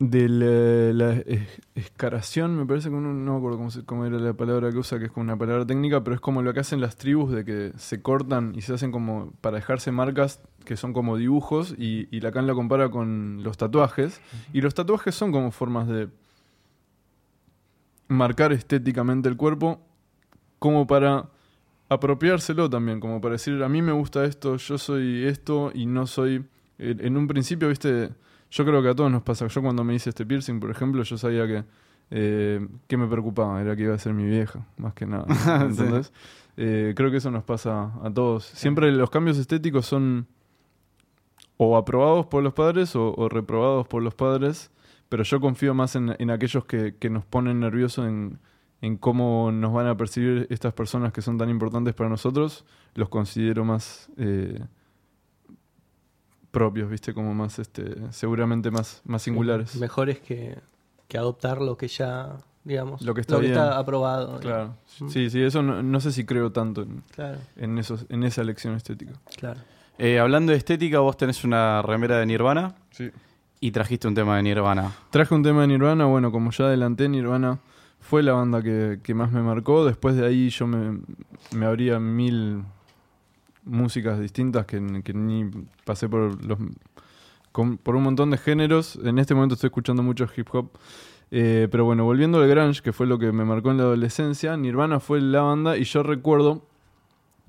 de 0.00 0.28
la, 0.28 0.92
la 1.06 1.12
es- 1.26 1.60
escaración, 1.74 2.56
me 2.56 2.64
parece 2.66 2.88
que 2.88 2.94
uno, 2.94 3.12
no 3.12 3.32
me 3.32 3.38
acuerdo 3.38 3.56
cómo, 3.58 3.70
se- 3.72 3.84
cómo 3.84 4.06
era 4.06 4.16
la 4.20 4.32
palabra 4.32 4.70
que 4.70 4.78
usa, 4.78 5.00
que 5.00 5.06
es 5.06 5.10
como 5.10 5.24
una 5.24 5.36
palabra 5.36 5.66
técnica, 5.66 6.04
pero 6.04 6.14
es 6.14 6.20
como 6.20 6.40
lo 6.40 6.54
que 6.54 6.60
hacen 6.60 6.80
las 6.80 6.94
tribus 6.94 7.32
de 7.32 7.44
que 7.44 7.72
se 7.78 8.00
cortan 8.00 8.52
y 8.54 8.60
se 8.62 8.72
hacen 8.74 8.92
como 8.92 9.32
para 9.40 9.56
dejarse 9.56 9.90
marcas 9.90 10.40
que 10.64 10.76
son 10.76 10.92
como 10.92 11.16
dibujos 11.16 11.74
y, 11.76 12.06
y 12.12 12.20
Lacan 12.20 12.46
la 12.46 12.54
compara 12.54 12.90
con 12.92 13.42
los 13.42 13.56
tatuajes 13.56 14.20
y 14.52 14.60
los 14.60 14.72
tatuajes 14.74 15.16
son 15.16 15.32
como 15.32 15.50
formas 15.50 15.88
de 15.88 16.08
marcar 18.08 18.52
estéticamente 18.52 19.28
el 19.28 19.36
cuerpo 19.36 19.80
como 20.58 20.86
para 20.86 21.28
apropiárselo 21.88 22.68
también, 22.68 23.00
como 23.00 23.20
para 23.20 23.32
decir, 23.32 23.62
a 23.62 23.68
mí 23.68 23.82
me 23.82 23.92
gusta 23.92 24.24
esto, 24.24 24.56
yo 24.56 24.78
soy 24.78 25.24
esto 25.24 25.70
y 25.74 25.86
no 25.86 26.06
soy... 26.06 26.44
En 26.78 27.16
un 27.16 27.26
principio, 27.26 27.68
viste, 27.68 28.10
yo 28.50 28.64
creo 28.64 28.82
que 28.82 28.88
a 28.88 28.94
todos 28.94 29.10
nos 29.10 29.22
pasa. 29.22 29.48
Yo 29.48 29.62
cuando 29.62 29.82
me 29.82 29.94
hice 29.94 30.10
este 30.10 30.24
piercing, 30.24 30.60
por 30.60 30.70
ejemplo, 30.70 31.02
yo 31.02 31.18
sabía 31.18 31.46
que... 31.46 31.64
Eh, 32.10 32.66
¿Qué 32.86 32.96
me 32.96 33.06
preocupaba? 33.06 33.60
Era 33.60 33.76
que 33.76 33.82
iba 33.82 33.94
a 33.94 33.98
ser 33.98 34.14
mi 34.14 34.24
vieja, 34.24 34.64
más 34.76 34.94
que 34.94 35.06
nada. 35.06 35.26
¿entendés? 35.62 36.12
Eh, 36.56 36.94
creo 36.96 37.10
que 37.10 37.18
eso 37.18 37.30
nos 37.30 37.44
pasa 37.44 37.92
a 38.02 38.10
todos. 38.10 38.44
Siempre 38.44 38.90
los 38.92 39.10
cambios 39.10 39.38
estéticos 39.38 39.86
son 39.86 40.26
o 41.56 41.76
aprobados 41.76 42.26
por 42.26 42.42
los 42.42 42.54
padres 42.54 42.94
o, 42.96 43.12
o 43.14 43.28
reprobados 43.28 43.86
por 43.88 44.02
los 44.02 44.14
padres, 44.14 44.70
pero 45.08 45.24
yo 45.24 45.40
confío 45.40 45.74
más 45.74 45.96
en, 45.96 46.14
en 46.18 46.30
aquellos 46.30 46.64
que, 46.64 46.94
que 46.98 47.10
nos 47.10 47.24
ponen 47.24 47.60
nerviosos 47.60 48.06
en, 48.06 48.38
en 48.80 48.96
cómo 48.96 49.50
nos 49.52 49.72
van 49.72 49.86
a 49.88 49.96
percibir 49.96 50.46
estas 50.50 50.72
personas 50.72 51.12
que 51.12 51.20
son 51.22 51.36
tan 51.38 51.50
importantes 51.50 51.94
para 51.94 52.08
nosotros, 52.08 52.64
los 52.94 53.08
considero 53.08 53.64
más 53.64 54.08
eh, 54.16 54.60
propios, 56.50 56.88
¿viste? 56.90 57.12
Como 57.14 57.34
más, 57.34 57.58
este, 57.58 57.94
seguramente 58.12 58.70
más, 58.70 59.02
más 59.04 59.22
singulares. 59.22 59.76
Mejores 59.76 60.18
que, 60.20 60.58
que 61.06 61.18
adoptar 61.18 61.60
lo 61.60 61.76
que 61.76 61.88
ya, 61.88 62.36
digamos, 62.64 63.02
Lo 63.02 63.14
que 63.14 63.20
está 63.20 63.38
bien. 63.38 63.56
aprobado. 63.58 64.38
Claro. 64.40 64.74
Mm. 65.00 65.08
Sí, 65.08 65.30
sí, 65.30 65.42
eso 65.42 65.62
no, 65.62 65.82
no 65.82 66.00
sé 66.00 66.12
si 66.12 66.24
creo 66.24 66.52
tanto 66.52 66.82
en, 66.82 67.02
Claro, 67.14 67.38
en, 67.56 67.78
esos, 67.78 68.06
en 68.08 68.24
esa 68.24 68.42
elección 68.42 68.74
estética. 68.74 69.12
claro. 69.36 69.60
Eh, 70.00 70.20
hablando 70.20 70.52
de 70.52 70.58
estética, 70.58 71.00
vos 71.00 71.16
tenés 71.16 71.42
una 71.42 71.82
remera 71.82 72.18
de 72.20 72.26
Nirvana 72.26 72.76
Sí. 72.92 73.10
y 73.58 73.72
trajiste 73.72 74.06
un 74.06 74.14
tema 74.14 74.36
de 74.36 74.44
Nirvana. 74.44 74.92
Traje 75.10 75.34
un 75.34 75.42
tema 75.42 75.62
de 75.62 75.66
Nirvana, 75.66 76.04
bueno, 76.04 76.30
como 76.30 76.52
ya 76.52 76.66
adelanté, 76.66 77.08
Nirvana 77.08 77.58
fue 78.08 78.22
la 78.22 78.32
banda 78.32 78.62
que, 78.62 79.14
más 79.14 79.32
me 79.32 79.42
marcó. 79.42 79.84
Después 79.84 80.16
de 80.16 80.26
ahí 80.26 80.48
yo 80.48 80.66
me, 80.66 80.98
me 81.54 81.66
abría 81.66 82.00
mil 82.00 82.62
músicas 83.64 84.18
distintas 84.18 84.64
que, 84.64 84.80
ni 84.80 85.50
pasé 85.84 86.08
por 86.08 86.42
los 86.42 86.58
por 87.82 87.96
un 87.96 88.02
montón 88.04 88.30
de 88.30 88.38
géneros. 88.38 88.98
En 89.04 89.18
este 89.18 89.34
momento 89.34 89.56
estoy 89.56 89.68
escuchando 89.68 90.02
mucho 90.02 90.26
hip 90.34 90.48
hop. 90.54 90.70
Eh, 91.30 91.68
pero 91.70 91.84
bueno, 91.84 92.04
volviendo 92.04 92.38
al 92.38 92.48
grunge, 92.48 92.80
que 92.80 92.94
fue 92.94 93.06
lo 93.06 93.18
que 93.18 93.30
me 93.30 93.44
marcó 93.44 93.72
en 93.72 93.76
la 93.76 93.82
adolescencia, 93.82 94.56
Nirvana 94.56 95.00
fue 95.00 95.20
la 95.20 95.42
banda 95.42 95.76
y 95.76 95.84
yo 95.84 96.02
recuerdo 96.02 96.66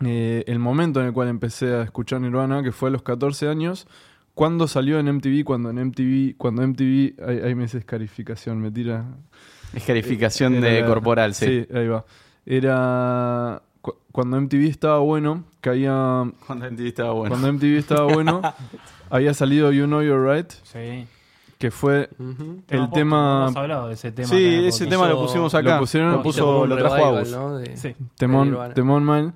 eh, 0.03 0.43
el 0.45 0.59
momento 0.59 0.99
en 0.99 1.07
el 1.07 1.13
cual 1.13 1.29
empecé 1.29 1.73
a 1.73 1.83
escuchar 1.83 2.19
Nirvana, 2.19 2.63
que 2.63 2.73
fue 2.73 2.89
a 2.89 2.91
los 2.91 3.03
14 3.03 3.47
años, 3.47 3.87
cuando 4.33 4.67
salió 4.67 4.99
en 4.99 5.05
MTV, 5.05 5.45
cuando 5.45 5.69
en 5.69 5.77
MTV, 5.77 6.35
cuando 6.37 6.67
MTV, 6.67 7.23
ahí, 7.25 7.39
ahí 7.45 7.55
me 7.55 7.63
dice 7.63 7.77
escarificación, 7.77 8.59
me 8.59 8.71
tira 8.71 9.05
Escarificación 9.73 10.55
Era 10.55 10.67
de 10.67 10.85
corporal, 10.85 11.33
sí. 11.33 11.45
Sí, 11.67 11.67
ahí 11.75 11.87
va. 11.87 12.05
Era 12.45 13.61
cu- 13.81 13.95
cuando 14.11 14.37
MTV 14.41 14.67
estaba 14.69 14.99
bueno, 14.99 15.43
caía 15.61 16.29
Cuando 16.47 16.65
MTV 16.71 16.87
estaba 16.87 17.11
bueno. 17.13 17.29
cuando 17.35 17.47
MTV 17.53 17.77
estaba 17.77 18.03
bueno, 18.13 18.41
había 19.09 19.33
salido 19.33 19.71
You 19.71 19.85
Know 19.85 20.01
You're 20.01 20.35
Right, 20.35 20.51
Sí. 20.63 21.05
que 21.57 21.71
fue 21.71 22.09
Ujú. 22.17 22.61
el 22.69 22.79
posta, 22.79 22.93
tema 22.95 23.45
Hemos 23.47 23.55
hablado 23.57 23.87
de 23.89 23.93
ese 23.93 24.11
tema. 24.11 24.27
Sí, 24.27 24.35
acá 24.35 24.55
el 24.59 24.65
ese 24.65 24.87
tema 24.87 25.07
lo 25.07 25.21
pusimos 25.21 25.53
acá. 25.53 25.75
lo 25.75 25.79
pusieron- 25.81 26.11
lo, 26.11 26.23
puso, 26.23 26.65
lo 26.65 26.75
trajo 26.77 26.95
revival, 26.95 27.17
Agus. 27.17 27.31
¿no? 27.31 27.57
De- 27.57 27.77
Sí. 27.77 27.95
Temón, 28.17 28.49
Nirvana. 28.49 28.73
Temón 28.73 29.05
Mine, 29.05 29.31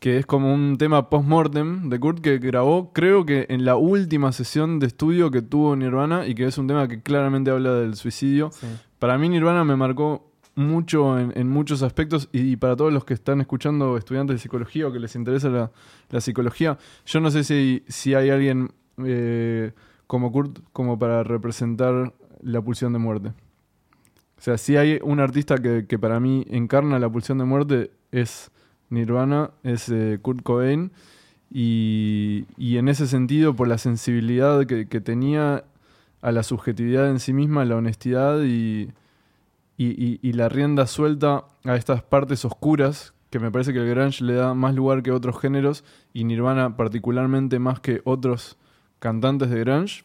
que 0.00 0.18
es 0.18 0.26
como 0.26 0.52
un 0.52 0.76
tema 0.78 1.08
post-mortem 1.10 1.88
de 1.88 1.98
Kurt 1.98 2.20
que 2.20 2.38
grabó, 2.38 2.92
creo 2.92 3.24
que 3.26 3.46
en 3.48 3.64
la 3.64 3.76
última 3.76 4.30
sesión 4.32 4.78
de 4.78 4.86
estudio 4.88 5.30
que 5.30 5.42
tuvo 5.42 5.74
Nirvana 5.74 6.26
y 6.26 6.34
que 6.34 6.44
es 6.46 6.58
un 6.58 6.66
tema 6.68 6.86
que 6.86 7.00
claramente 7.02 7.50
habla 7.50 7.72
del 7.74 7.94
suicidio. 7.96 8.50
Sí. 8.52 8.66
Para 8.98 9.18
mí 9.18 9.28
Nirvana 9.28 9.64
me 9.64 9.76
marcó 9.76 10.28
mucho 10.58 11.18
en, 11.20 11.48
muchos 11.48 11.82
aspectos 11.82 12.28
y, 12.32 12.56
para 12.56 12.74
todos 12.74 12.92
los 12.92 13.04
que 13.04 13.14
están 13.14 13.40
escuchando 13.40 13.96
estudiantes 13.96 14.34
de 14.34 14.38
psicología 14.40 14.88
o 14.88 14.92
que 14.92 14.98
les 14.98 15.14
interesa 15.14 15.70
la, 16.10 16.20
psicología, 16.20 16.78
yo 17.06 17.20
no 17.20 17.30
sé 17.30 17.44
si, 17.44 17.84
si 17.86 18.14
hay 18.14 18.30
alguien 18.30 18.72
eh, 19.04 19.72
como 20.08 20.32
Kurt 20.32 20.58
como 20.72 20.98
para 20.98 21.22
representar 21.22 22.12
la 22.42 22.60
pulsión 22.60 22.92
de 22.92 22.98
muerte. 22.98 23.28
O 24.36 24.40
sea, 24.40 24.58
si 24.58 24.76
hay 24.76 24.98
un 25.02 25.20
artista 25.20 25.58
que, 25.58 25.86
que 25.86 25.98
para 25.98 26.18
mí 26.18 26.44
encarna 26.50 26.98
la 26.98 27.08
pulsión 27.08 27.38
de 27.38 27.44
muerte 27.44 27.90
es 28.10 28.50
Nirvana, 28.90 29.52
es 29.62 29.88
eh, 29.90 30.18
Kurt 30.20 30.42
Cobain 30.42 30.90
y, 31.52 32.46
y 32.56 32.78
en 32.78 32.88
ese 32.88 33.06
sentido 33.06 33.54
por 33.54 33.68
la 33.68 33.78
sensibilidad 33.78 34.66
que 34.66 35.00
tenía 35.00 35.64
a 36.20 36.32
la 36.32 36.42
subjetividad 36.42 37.08
en 37.10 37.20
sí 37.20 37.32
misma, 37.32 37.64
la 37.64 37.76
honestidad 37.76 38.42
y, 38.42 38.90
y, 39.76 40.18
y- 40.22 40.32
la 40.32 40.48
rienda 40.48 40.86
suelta 40.86 41.44
a 41.64 41.76
estas 41.76 42.02
partes 42.02 42.44
oscuras 42.44 43.14
que 43.30 43.38
me 43.38 43.50
parece 43.50 43.72
que 43.72 43.78
el 43.80 43.88
grunge 43.90 44.24
le 44.24 44.34
da 44.34 44.54
más 44.54 44.74
lugar 44.74 45.02
que 45.02 45.12
otros 45.12 45.38
géneros 45.38 45.84
y 46.12 46.24
Nirvana 46.24 46.76
particularmente 46.76 47.58
más 47.58 47.78
que 47.80 48.00
otros 48.04 48.56
cantantes 48.98 49.50
de 49.50 49.60
grunge 49.60 50.04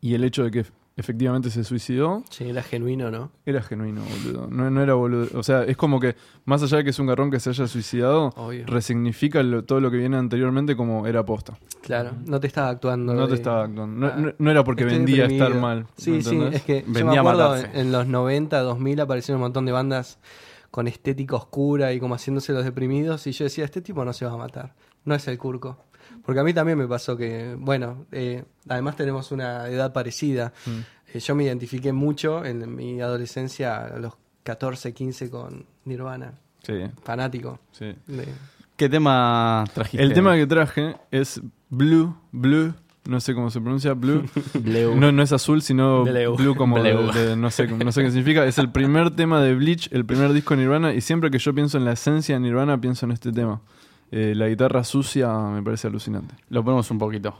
y 0.00 0.14
el 0.14 0.24
hecho 0.24 0.42
de 0.44 0.50
que 0.50 0.64
efectivamente 0.96 1.48
se 1.50 1.64
suicidó 1.64 2.22
Sí, 2.30 2.44
era 2.48 2.62
genuino, 2.62 3.10
¿no? 3.10 3.30
era 3.46 3.62
genuino, 3.62 4.02
boludo. 4.02 4.48
No, 4.50 4.70
no 4.70 4.82
era 4.82 4.94
boludo. 4.94 5.38
O 5.38 5.42
sea, 5.42 5.64
es 5.64 5.76
como 5.76 5.98
que 6.00 6.16
más 6.44 6.62
allá 6.62 6.78
de 6.78 6.84
que 6.84 6.90
es 6.90 6.98
un 6.98 7.06
garrón 7.06 7.30
que 7.30 7.40
se 7.40 7.50
haya 7.50 7.66
suicidado, 7.66 8.32
Obvio. 8.36 8.66
resignifica 8.66 9.42
lo- 9.42 9.64
todo 9.64 9.80
lo 9.80 9.90
que 9.90 9.96
viene 9.96 10.16
anteriormente 10.16 10.76
como 10.76 11.06
era 11.06 11.24
posta. 11.24 11.56
Claro, 11.82 12.12
no 12.26 12.38
te 12.40 12.46
estaba 12.46 12.68
actuando. 12.68 13.14
No 13.14 13.26
te 13.26 13.34
estaba 13.34 13.64
actuando. 13.64 13.86
No, 13.86 14.06
Ah, 14.12 14.16
no- 14.16 14.32
no 14.38 14.50
era 14.50 14.62
porque 14.64 14.82
estoy 14.82 14.98
vendía 14.98 15.22
deprimido. 15.22 15.46
estar 15.46 15.60
mal. 15.60 15.86
Sí, 15.96 16.10
¿me 16.12 16.22
sí, 16.22 16.40
es 16.52 16.62
que 16.62 16.82
yo 16.82 16.86
me 16.88 16.92
Vendía 17.02 17.20
acuerdo 17.20 17.56
en, 17.56 17.76
en 17.76 17.92
los 17.92 18.06
90, 18.06 18.60
2000 18.60 19.00
aparecieron 19.00 19.38
un 19.40 19.44
montón 19.46 19.64
de 19.66 19.72
bandas 19.72 20.18
con 20.70 20.88
estética 20.88 21.36
oscura 21.36 21.92
y 21.92 22.00
como 22.00 22.14
haciéndose 22.14 22.52
los 22.52 22.64
deprimidos 22.64 23.26
y 23.26 23.32
yo 23.32 23.44
decía, 23.44 23.64
este 23.64 23.82
tipo 23.82 24.04
no 24.04 24.12
se 24.14 24.24
va 24.24 24.32
a 24.32 24.36
matar, 24.38 24.74
no 25.04 25.14
es 25.14 25.26
el 25.28 25.36
Curco. 25.38 25.76
Porque 26.24 26.40
a 26.40 26.44
mí 26.44 26.54
también 26.54 26.78
me 26.78 26.86
pasó 26.86 27.16
que, 27.16 27.54
bueno, 27.58 28.06
eh, 28.12 28.44
además 28.68 28.96
tenemos 28.96 29.32
una 29.32 29.66
edad 29.68 29.92
parecida. 29.92 30.52
Mm. 30.66 30.70
Eh, 31.14 31.20
yo 31.20 31.34
me 31.34 31.44
identifiqué 31.44 31.92
mucho 31.92 32.44
en 32.44 32.74
mi 32.74 33.00
adolescencia, 33.00 33.76
a 33.86 33.98
los 33.98 34.14
14, 34.44 34.92
15 34.94 35.30
con 35.30 35.66
Nirvana, 35.84 36.34
Sí, 36.62 36.74
fanático. 37.02 37.58
sí. 37.72 37.94
de- 38.06 38.28
¿Qué 38.76 38.88
tema 38.88 39.64
trajiste? 39.74 40.02
El 40.02 40.12
tema 40.14 40.34
que 40.34 40.46
traje 40.46 40.96
es 41.10 41.40
Blue, 41.70 42.16
Blue, 42.32 42.72
no 43.04 43.20
sé 43.20 43.34
cómo 43.34 43.50
se 43.50 43.60
pronuncia, 43.60 43.92
Blue. 43.94 44.24
No, 44.96 45.12
no 45.12 45.22
es 45.22 45.32
azul, 45.32 45.60
sino 45.62 46.04
Bleu. 46.04 46.36
Blue 46.36 46.54
como 46.54 46.80
de- 46.82 46.94
no, 47.36 47.50
sé, 47.50 47.66
no 47.66 47.92
sé 47.92 48.02
qué 48.02 48.10
significa. 48.10 48.44
Es 48.46 48.58
el 48.58 48.70
primer 48.70 49.10
tema 49.14 49.40
de 49.42 49.54
Bleach, 49.54 49.88
el 49.92 50.04
primer 50.04 50.32
disco 50.32 50.54
de 50.56 50.62
Nirvana, 50.62 50.94
y 50.94 51.00
siempre 51.00 51.30
que 51.30 51.38
yo 51.38 51.52
pienso 51.54 51.78
en 51.78 51.84
la 51.84 51.92
esencia 51.92 52.36
de 52.36 52.40
Nirvana, 52.40 52.80
pienso 52.80 53.06
en 53.06 53.12
este 53.12 53.30
tema. 53.32 53.60
Eh, 54.14 54.34
la 54.34 54.46
guitarra 54.46 54.84
sucia 54.84 55.32
me 55.48 55.62
parece 55.62 55.88
alucinante. 55.88 56.34
Lo 56.50 56.62
ponemos 56.62 56.90
un 56.90 56.98
poquito. 56.98 57.34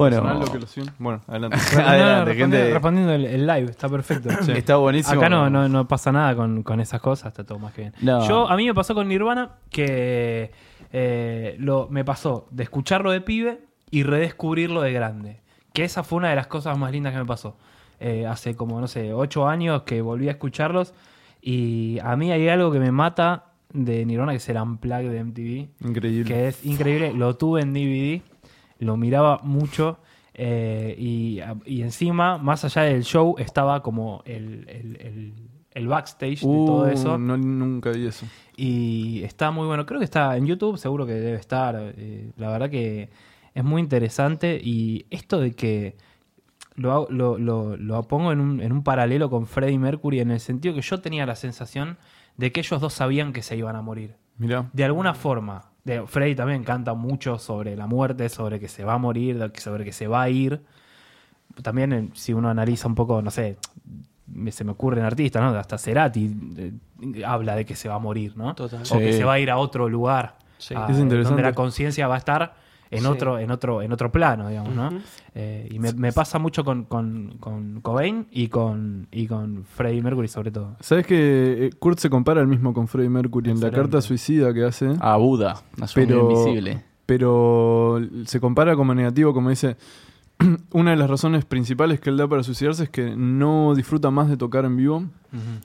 Bueno, 0.00 0.16
personal, 0.16 0.40
lo 0.40 0.52
que 0.52 0.58
lo 0.58 0.66
siguen. 0.66 0.94
Bueno, 0.98 1.20
adelante. 1.26 1.56
Adelante, 1.76 2.24
respondiendo, 2.24 2.56
gente. 2.56 2.72
respondiendo 2.72 3.12
el, 3.12 3.24
el 3.26 3.46
live, 3.46 3.70
está 3.70 3.88
perfecto. 3.88 4.28
está 4.54 4.76
buenísimo. 4.76 5.20
Acá 5.20 5.28
no, 5.28 5.50
no, 5.50 5.68
no 5.68 5.86
pasa 5.86 6.10
nada 6.10 6.34
con, 6.34 6.62
con 6.62 6.80
esas 6.80 7.00
cosas, 7.00 7.28
está 7.28 7.44
todo 7.44 7.58
más 7.58 7.74
que 7.74 7.82
bien. 7.82 7.94
No. 8.00 8.26
Yo, 8.26 8.48
a 8.48 8.56
mí 8.56 8.66
me 8.66 8.74
pasó 8.74 8.94
con 8.94 9.08
Nirvana 9.08 9.56
que 9.70 10.52
eh, 10.92 11.56
lo, 11.58 11.88
me 11.90 12.04
pasó 12.04 12.48
de 12.50 12.62
escucharlo 12.62 13.10
de 13.10 13.20
pibe 13.20 13.60
y 13.90 14.02
redescubrirlo 14.02 14.80
de 14.80 14.92
grande. 14.92 15.40
Que 15.72 15.84
esa 15.84 16.02
fue 16.02 16.18
una 16.18 16.30
de 16.30 16.36
las 16.36 16.46
cosas 16.46 16.76
más 16.78 16.92
lindas 16.92 17.12
que 17.12 17.18
me 17.18 17.26
pasó. 17.26 17.56
Eh, 18.00 18.26
hace 18.26 18.56
como, 18.56 18.80
no 18.80 18.88
sé, 18.88 19.12
ocho 19.12 19.46
años 19.46 19.82
que 19.82 20.00
volví 20.00 20.28
a 20.28 20.32
escucharlos 20.32 20.94
y 21.42 21.98
a 22.02 22.16
mí 22.16 22.32
hay 22.32 22.48
algo 22.48 22.72
que 22.72 22.78
me 22.78 22.90
mata 22.90 23.44
de 23.72 24.04
Nirvana, 24.04 24.32
que 24.32 24.38
es 24.38 24.48
el 24.48 24.56
Unplugged 24.56 25.10
de 25.10 25.24
MTV 25.24 25.88
Increíble. 25.88 26.24
que 26.24 26.48
es 26.48 26.64
increíble. 26.64 27.12
Lo 27.12 27.36
tuve 27.36 27.62
en 27.62 27.72
DVD, 27.72 28.22
lo 28.80 28.96
miraba 28.96 29.38
mucho 29.42 29.98
eh, 30.34 30.94
y, 30.98 31.40
y 31.66 31.82
encima, 31.82 32.38
más 32.38 32.64
allá 32.64 32.82
del 32.82 33.04
show, 33.04 33.36
estaba 33.38 33.82
como 33.82 34.22
el, 34.24 34.66
el- 34.68 34.96
el- 35.00 35.34
el 35.72 35.86
backstage 35.86 36.40
de 36.40 36.46
todo 36.66 36.82
Uh, 36.82 36.86
eso. 36.88 37.16
no, 37.18 37.36
nunca 37.36 37.90
vi 37.90 38.06
eso. 38.06 38.26
Y 38.56 39.22
está 39.22 39.52
muy 39.52 39.66
bueno. 39.68 39.86
Creo 39.86 40.00
que 40.00 40.04
está 40.04 40.36
en 40.36 40.44
YouTube, 40.46 40.76
seguro 40.78 41.06
que 41.06 41.12
debe 41.12 41.38
estar. 41.38 41.76
eh, 41.96 42.32
la 42.36 42.50
verdad 42.50 42.68
que 42.70 43.10
es 43.54 43.64
muy 43.64 43.80
interesante. 43.80 44.60
Y 44.62 45.06
esto 45.10 45.38
de 45.40 45.52
que 45.52 45.96
lo, 46.74 47.06
lo, 47.10 47.38
lo- 47.38 47.76
lo 47.76 48.02
pongo 48.04 48.32
en 48.32 48.40
un, 48.40 48.60
en 48.60 48.72
un 48.72 48.82
paralelo 48.82 49.30
con 49.30 49.46
Freddie 49.46 49.78
Mercury, 49.78 50.18
en 50.20 50.30
el 50.32 50.40
sentido 50.40 50.74
que 50.74 50.80
yo 50.82 51.00
tenía 51.00 51.24
la 51.26 51.36
sensación 51.36 51.98
de 52.36 52.50
que 52.50 52.60
ellos 52.60 52.80
dos 52.80 52.92
sabían 52.94 53.32
que 53.32 53.42
se 53.42 53.56
iban 53.56 53.76
a 53.76 53.82
morir 53.82 54.16
Mirá. 54.38 54.70
de 54.72 54.84
alguna 54.84 55.14
forma. 55.14 55.69
De, 55.84 56.06
Freddy 56.06 56.34
también 56.34 56.62
canta 56.64 56.94
mucho 56.94 57.38
sobre 57.38 57.74
la 57.76 57.86
muerte, 57.86 58.28
sobre 58.28 58.60
que 58.60 58.68
se 58.68 58.84
va 58.84 58.94
a 58.94 58.98
morir, 58.98 59.50
sobre 59.58 59.84
que 59.84 59.92
se 59.92 60.06
va 60.06 60.22
a 60.22 60.28
ir. 60.28 60.60
También, 61.62 61.92
eh, 61.92 62.08
si 62.14 62.32
uno 62.32 62.48
analiza 62.50 62.86
un 62.86 62.94
poco, 62.94 63.22
no 63.22 63.30
sé, 63.30 63.56
me- 64.26 64.52
se 64.52 64.62
me 64.64 64.72
ocurren 64.72 65.04
artistas, 65.04 65.42
¿no? 65.42 65.48
Hasta 65.58 65.78
Cerati 65.78 66.30
eh, 66.56 67.24
habla 67.24 67.56
de 67.56 67.64
que 67.64 67.74
se 67.74 67.88
va 67.88 67.96
a 67.96 67.98
morir, 67.98 68.36
¿no? 68.36 68.54
Total. 68.54 68.82
O 68.82 68.84
Sí. 68.84 68.98
que 68.98 69.12
se 69.14 69.24
va 69.24 69.34
a 69.34 69.38
ir 69.40 69.50
a 69.50 69.56
otro 69.58 69.88
lugar. 69.88 70.36
Sí. 70.58 70.74
a- 70.74 70.86
Es 70.90 70.98
interesante. 70.98 71.30
Donde 71.30 71.42
la 71.42 71.54
conciencia 71.54 72.06
va 72.06 72.16
a 72.16 72.18
estar 72.18 72.54
en 72.90 73.00
Sí. 73.00 73.06
otro, 73.06 73.38
en 73.38 73.50
otro, 73.50 73.82
en 73.82 73.92
otro 73.92 74.10
plano, 74.10 74.48
digamos, 74.48 74.74
¿no? 74.74 74.90
Eh, 75.34 75.68
y 75.70 75.78
me, 75.78 75.92
me 75.92 76.12
pasa 76.12 76.38
mucho 76.38 76.64
con, 76.64 76.84
con, 76.84 77.36
con 77.38 77.80
Cobain 77.82 78.26
y 78.30 78.48
con, 78.48 79.06
y 79.12 79.26
con 79.26 79.64
Freddie 79.64 80.02
Mercury 80.02 80.26
sobre 80.28 80.50
todo. 80.50 80.76
¿Sabes 80.80 81.06
que 81.06 81.66
eh, 81.66 81.70
Kurt 81.78 81.98
se 82.00 82.10
compara 82.10 82.40
el 82.40 82.46
mismo 82.48 82.74
con 82.74 82.88
Freddie 82.88 83.10
Mercury 83.10 83.50
en 83.50 83.60
la 83.60 83.70
carta 83.70 84.00
suicida 84.02 84.52
que 84.52 84.64
hace? 84.64 84.92
A 85.00 85.16
Buda, 85.16 85.62
una 85.76 85.86
sombra 85.86 86.06
pero, 86.16 86.30
invisible. 86.30 86.82
pero 87.06 88.00
se 88.26 88.40
compara 88.40 88.74
como 88.76 88.94
negativo, 88.94 89.32
como 89.32 89.50
dice, 89.50 89.76
una 90.72 90.90
de 90.92 90.96
las 90.96 91.08
razones 91.10 91.44
principales 91.44 92.00
que 92.00 92.10
él 92.10 92.16
da 92.16 92.26
para 92.28 92.42
suicidarse 92.42 92.84
es 92.84 92.90
que 92.90 93.14
no 93.16 93.74
disfruta 93.74 94.10
más 94.10 94.28
de 94.28 94.36
tocar 94.36 94.64
en 94.64 94.76
vivo, 94.76 95.04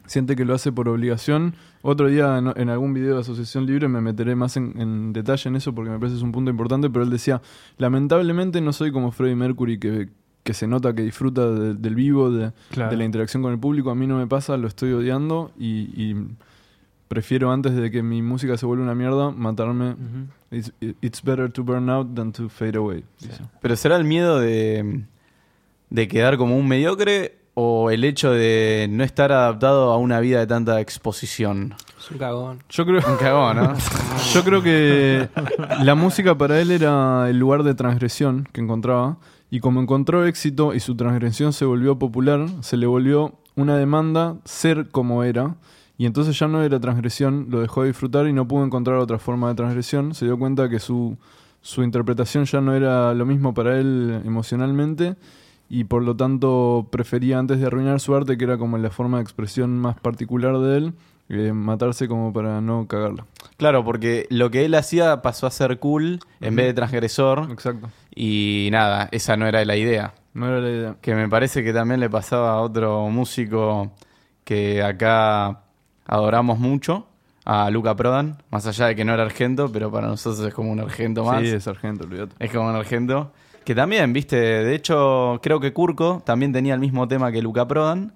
siente 0.05 0.35
que 0.35 0.45
lo 0.45 0.53
hace 0.53 0.71
por 0.71 0.87
obligación. 0.89 1.55
Otro 1.81 2.07
día 2.07 2.37
en, 2.37 2.51
en 2.55 2.69
algún 2.69 2.93
video 2.93 3.15
de 3.15 3.21
Asociación 3.21 3.65
Libre 3.65 3.87
me 3.87 4.01
meteré 4.01 4.35
más 4.35 4.57
en, 4.57 4.73
en 4.79 5.13
detalle 5.13 5.47
en 5.49 5.55
eso 5.55 5.73
porque 5.73 5.89
me 5.91 5.97
parece 5.97 6.13
que 6.15 6.17
es 6.17 6.23
un 6.23 6.31
punto 6.31 6.51
importante, 6.51 6.89
pero 6.89 7.03
él 7.03 7.09
decía, 7.09 7.41
lamentablemente 7.77 8.61
no 8.61 8.73
soy 8.73 8.91
como 8.91 9.11
Freddie 9.11 9.35
Mercury 9.35 9.79
que, 9.79 10.09
que 10.43 10.53
se 10.53 10.67
nota 10.67 10.93
que 10.93 11.01
disfruta 11.03 11.49
de- 11.51 11.73
del 11.75 11.95
vivo, 11.95 12.31
de, 12.31 12.51
Claro. 12.71 12.91
de 12.91 12.97
la 12.97 13.05
interacción 13.05 13.41
con 13.43 13.51
el 13.53 13.59
público, 13.59 13.89
a 13.91 13.95
mí 13.95 14.07
no 14.07 14.17
me 14.17 14.27
pasa, 14.27 14.57
lo 14.57 14.67
estoy 14.67 14.91
odiando 14.93 15.51
y, 15.57 15.89
y 15.95 16.15
prefiero 17.07 17.51
antes 17.51 17.75
de 17.75 17.91
que 17.91 18.01
mi 18.03 18.21
música 18.21 18.57
se 18.57 18.65
vuelva 18.65 18.83
una 18.83 18.95
mierda, 18.95 19.31
matarme. 19.31 19.95
It's, 20.51 20.71
it's 21.01 21.21
better 21.23 21.51
to 21.51 21.63
burn 21.63 21.89
out 21.89 22.13
than 22.15 22.31
to 22.33 22.49
fade 22.49 22.77
away. 22.77 23.03
Pero 23.61 23.75
será 23.75 23.95
el 23.95 24.03
miedo 24.03 24.39
de, 24.39 25.03
de 25.89 26.07
quedar 26.07 26.37
como 26.37 26.57
un 26.57 26.67
mediocre 26.67 27.37
o 27.55 27.89
el 27.89 28.03
hecho 28.03 28.31
de 28.31 28.87
no 28.89 29.03
estar 29.03 29.31
adaptado 29.31 29.91
a 29.91 29.97
una 29.97 30.19
vida 30.19 30.39
de 30.39 30.47
tanta 30.47 30.81
exposición. 30.81 31.73
Es 31.97 32.11
un 32.11 32.17
cagón. 32.17 32.63
Yo 32.69 32.85
creo, 32.85 33.01
Un 33.07 33.17
cagón, 33.17 33.57
¿no? 33.57 33.73
yo 34.33 34.43
creo 34.43 34.61
que 34.61 35.29
la 35.81 35.95
música 35.95 36.37
para 36.37 36.59
él 36.59 36.71
era 36.71 37.29
el 37.29 37.39
lugar 37.39 37.63
de 37.63 37.73
transgresión 37.73 38.47
que 38.51 38.61
encontraba. 38.61 39.17
Y 39.49 39.61
como 39.61 39.81
encontró 39.81 40.25
éxito 40.25 40.73
y 40.73 40.81
su 40.81 40.95
transgresión 40.95 41.53
se 41.53 41.63
volvió 41.63 41.97
popular, 41.97 42.45
se 42.59 42.75
le 42.75 42.87
volvió 42.87 43.35
una 43.55 43.77
demanda 43.77 44.35
ser 44.43 44.89
como 44.89 45.23
era. 45.23 45.55
Y 45.97 46.05
entonces 46.05 46.37
ya 46.37 46.47
no 46.47 46.61
era 46.61 46.79
transgresión, 46.79 47.47
lo 47.49 47.61
dejó 47.61 47.81
de 47.81 47.89
disfrutar 47.89 48.27
y 48.27 48.33
no 48.33 48.47
pudo 48.47 48.65
encontrar 48.65 48.97
otra 48.97 49.17
forma 49.17 49.47
de 49.49 49.55
transgresión. 49.55 50.13
Se 50.13 50.25
dio 50.25 50.37
cuenta 50.37 50.69
que 50.69 50.79
su, 50.79 51.17
su 51.61 51.83
interpretación 51.83 52.45
ya 52.45 52.61
no 52.61 52.73
era 52.73 53.13
lo 53.13 53.25
mismo 53.25 53.53
para 53.53 53.79
él 53.79 54.21
emocionalmente 54.25 55.15
y 55.69 55.85
por 55.85 56.03
lo 56.03 56.15
tanto 56.15 56.87
prefería 56.91 57.39
antes 57.39 57.59
de 57.59 57.67
arruinar 57.67 57.99
su 57.99 58.15
arte, 58.15 58.37
que 58.37 58.43
era 58.43 58.57
como 58.57 58.77
la 58.77 58.89
forma 58.89 59.17
de 59.17 59.23
expresión 59.23 59.79
más 59.79 59.99
particular 59.99 60.59
de 60.59 60.77
él, 60.77 60.93
eh, 61.29 61.53
matarse 61.53 62.07
como 62.07 62.31
para 62.31 62.61
no 62.61 62.87
cagarla. 62.87 63.25
Claro, 63.57 63.83
porque 63.83 64.27
lo 64.29 64.51
que 64.51 64.65
él 64.65 64.75
hacía 64.75 65.21
pasó 65.21 65.47
a 65.47 65.51
ser 65.51 65.79
cool 65.79 66.19
en 66.39 66.55
vez 66.55 66.67
de 66.67 66.73
transgresor. 66.73 67.47
Exacto. 67.51 67.89
Y 68.13 68.69
nada, 68.71 69.09
esa 69.11 69.37
no 69.37 69.47
era 69.47 69.63
la 69.65 69.75
idea. 69.75 70.13
No 70.33 70.47
era 70.47 70.59
la 70.59 70.69
idea. 70.69 70.97
Que 71.01 71.15
me 71.15 71.29
parece 71.29 71.63
que 71.63 71.73
también 71.73 71.99
le 71.99 72.09
pasaba 72.09 72.51
a 72.51 72.61
otro 72.61 73.09
músico 73.09 73.91
que 74.43 74.83
acá 74.83 75.64
adoramos 76.05 76.59
mucho, 76.59 77.07
a 77.45 77.69
Luca 77.69 77.95
Prodan, 77.95 78.37
más 78.49 78.65
allá 78.65 78.87
de 78.87 78.95
que 78.95 79.05
no 79.05 79.13
era 79.13 79.23
argento, 79.23 79.71
pero 79.71 79.91
para 79.91 80.07
nosotros 80.07 80.45
es 80.47 80.53
como 80.53 80.71
un 80.71 80.79
argento 80.79 81.23
más. 81.23 81.41
Sí, 81.41 81.49
es 81.49 81.63
sargento, 81.63 82.05
olvídate. 82.05 82.35
Es 82.39 82.51
como 82.51 82.69
un 82.69 82.75
argento. 82.75 83.31
Que 83.63 83.75
también, 83.75 84.13
viste, 84.13 84.35
de 84.35 84.75
hecho, 84.75 85.39
creo 85.41 85.59
que 85.59 85.73
Kurko 85.73 86.21
también 86.25 86.51
tenía 86.53 86.73
el 86.73 86.79
mismo 86.79 87.07
tema 87.07 87.31
que 87.31 87.41
Luca 87.41 87.67
Prodan, 87.67 88.13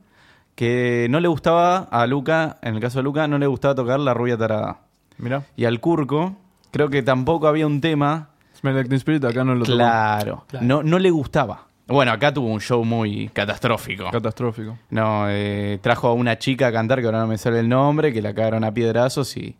que 0.56 1.08
no 1.10 1.20
le 1.20 1.28
gustaba 1.28 1.78
a 1.78 2.06
Luca, 2.08 2.58
en 2.62 2.76
el 2.76 2.82
caso 2.82 3.00
de 3.00 3.04
Luca, 3.04 3.28
no 3.28 3.38
le 3.38 3.48
gustaba 3.48 3.76
tocar 3.76 4.00
la 4.00 4.14
rubia 4.14 4.38
tarada. 4.38 4.80
Mirá, 5.18 5.44
Y 5.56 5.66
al 5.66 5.80
Kurko, 5.80 6.36
creo 6.72 6.90
que 6.90 7.04
tampoco 7.04 7.48
había 7.48 7.68
un 7.68 7.82
tema 7.82 8.30
Smell 8.60 8.76
Like 8.76 8.96
Spirit 8.96 9.24
acá 9.24 9.44
no 9.44 9.56
lo 9.56 9.64
tocó. 9.66 9.78
claro, 9.78 10.44
Claro. 10.48 10.66
No, 10.66 10.84
no 10.84 11.00
le 11.00 11.12
gustaba. 11.12 11.68
Bueno, 11.90 12.12
acá 12.12 12.34
tuvo 12.34 12.48
un 12.48 12.62
show 12.62 12.84
muy 12.86 13.30
catastrófico. 13.30 14.10
Catastrófico. 14.12 14.78
No, 14.90 15.26
eh, 15.30 15.80
trajo 15.82 16.08
a 16.08 16.14
una 16.14 16.38
chica 16.38 16.68
a 16.68 16.72
cantar, 16.72 17.00
que 17.00 17.06
ahora 17.06 17.20
no 17.20 17.28
me 17.28 17.38
sale 17.38 17.60
el 17.60 17.68
nombre, 17.70 18.14
que 18.14 18.22
la 18.22 18.34
cagaron 18.34 18.64
a 18.64 18.74
piedrazos 18.74 19.36
y 19.38 19.56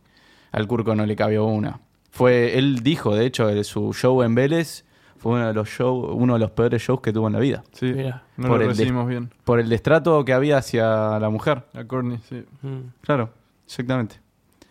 al 0.52 0.68
Curco 0.68 0.96
no 0.96 1.06
le 1.06 1.16
cabió 1.16 1.46
una. 1.46 1.80
Fue, 2.12 2.58
él 2.58 2.82
dijo, 2.82 3.16
de 3.16 3.26
hecho, 3.26 3.48
de 3.48 3.64
su 3.64 3.94
show 3.94 4.22
en 4.24 4.36
Vélez 4.36 4.84
fue 5.18 5.34
uno 5.34 5.48
de 5.48 5.54
los 5.54 5.68
show, 5.70 5.96
uno 6.14 6.34
de 6.34 6.40
los 6.40 6.52
peores 6.52 6.82
shows 6.82 7.02
que 7.02 7.12
tuvo 7.12 7.28
en 7.28 7.34
la 7.34 7.40
vida. 7.40 7.64
Sí, 7.74 7.88
Mirá. 7.94 8.24
no 8.38 8.48
Por 8.48 8.58
lo 8.58 8.64
el 8.64 8.68
de- 8.70 8.74
recibimos 8.74 9.08
bien. 9.08 9.32
Por 9.44 9.60
el 9.60 9.68
destrato 9.70 10.24
que 10.24 10.34
había 10.34 10.58
hacia 10.58 11.20
la 11.20 11.30
mujer. 11.30 11.64
A 11.74 11.84
Courtney, 11.84 12.20
sí. 12.30 12.46
Mm. 12.62 12.92
Claro, 13.02 13.30
exactamente. 13.66 14.20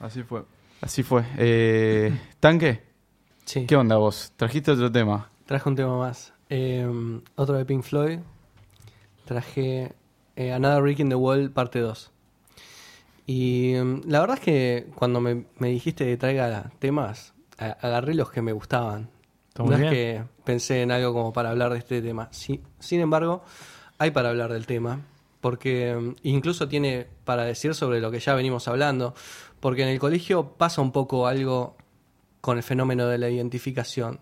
Así 0.01 0.23
fue. 0.23 0.43
Así 0.81 1.03
fue. 1.03 1.25
Eh, 1.37 2.17
¿Tanque? 2.41 2.83
Sí. 3.45 3.67
¿Qué 3.67 3.77
onda 3.77 3.97
vos? 3.97 4.33
¿Trajiste 4.37 4.71
otro 4.73 4.91
tema? 4.91 5.29
Traje 5.47 5.69
un 5.69 5.77
tema 5.77 5.97
más. 5.99 6.33
Eh, 6.51 6.87
otro 7.37 7.57
de 7.57 7.65
Pink 7.65 7.83
Floyd. 7.83 8.19
Traje 9.25 9.93
eh, 10.37 10.53
Another 10.53 10.83
Brick 10.83 11.01
in 11.01 11.09
the 11.09 11.15
Wall, 11.15 11.51
parte 11.51 11.81
2. 11.81 12.11
Y 13.27 13.75
mm, 13.77 14.03
la 14.07 14.21
verdad 14.21 14.39
es 14.39 14.45
que 14.45 14.87
cuando 14.95 15.21
me, 15.21 15.45
me 15.59 15.69
dijiste 15.69 16.05
que 16.07 16.17
traiga 16.17 16.71
temas, 16.79 17.35
a- 17.59 17.77
agarré 17.83 18.15
los 18.15 18.31
que 18.31 18.41
me 18.43 18.53
gustaban. 18.53 19.11
No 19.59 19.65
es 19.75 19.91
que 19.91 20.23
pensé 20.45 20.83
en 20.83 20.93
algo 20.93 21.13
como 21.13 21.33
para 21.33 21.51
hablar 21.51 21.73
de 21.73 21.79
este 21.79 22.01
tema. 22.01 22.29
Sí, 22.31 22.63
sin 22.79 23.01
embargo, 23.01 23.43
hay 23.99 24.13
para 24.13 24.31
hablar 24.31 24.53
del 24.53 24.67
tema. 24.67 25.01
Porque 25.41 25.95
mm, 25.95 26.15
incluso 26.23 26.69
tiene 26.69 27.07
para 27.25 27.45
decir 27.45 27.75
sobre 27.75 28.01
lo 28.01 28.11
que 28.11 28.21
ya 28.21 28.35
venimos 28.35 28.67
hablando. 28.69 29.15
Porque 29.61 29.83
en 29.83 29.89
el 29.89 29.99
colegio 29.99 30.53
pasa 30.57 30.81
un 30.81 30.93
poco 30.93 31.27
algo 31.27 31.77
con 32.41 32.57
el 32.57 32.63
fenómeno 32.63 33.07
de 33.09 33.19
la 33.19 33.29
identificación. 33.29 34.21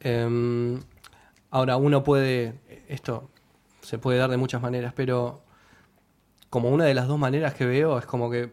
Em, 0.00 0.80
ahora, 1.54 1.76
uno 1.76 2.02
puede, 2.02 2.54
esto 2.88 3.30
se 3.80 3.96
puede 3.98 4.18
dar 4.18 4.28
de 4.28 4.36
muchas 4.36 4.60
maneras, 4.60 4.92
pero 4.96 5.44
como 6.50 6.68
una 6.68 6.84
de 6.84 6.94
las 6.94 7.06
dos 7.06 7.16
maneras 7.16 7.54
que 7.54 7.64
veo 7.64 7.96
es 7.96 8.06
como 8.06 8.28
que 8.28 8.52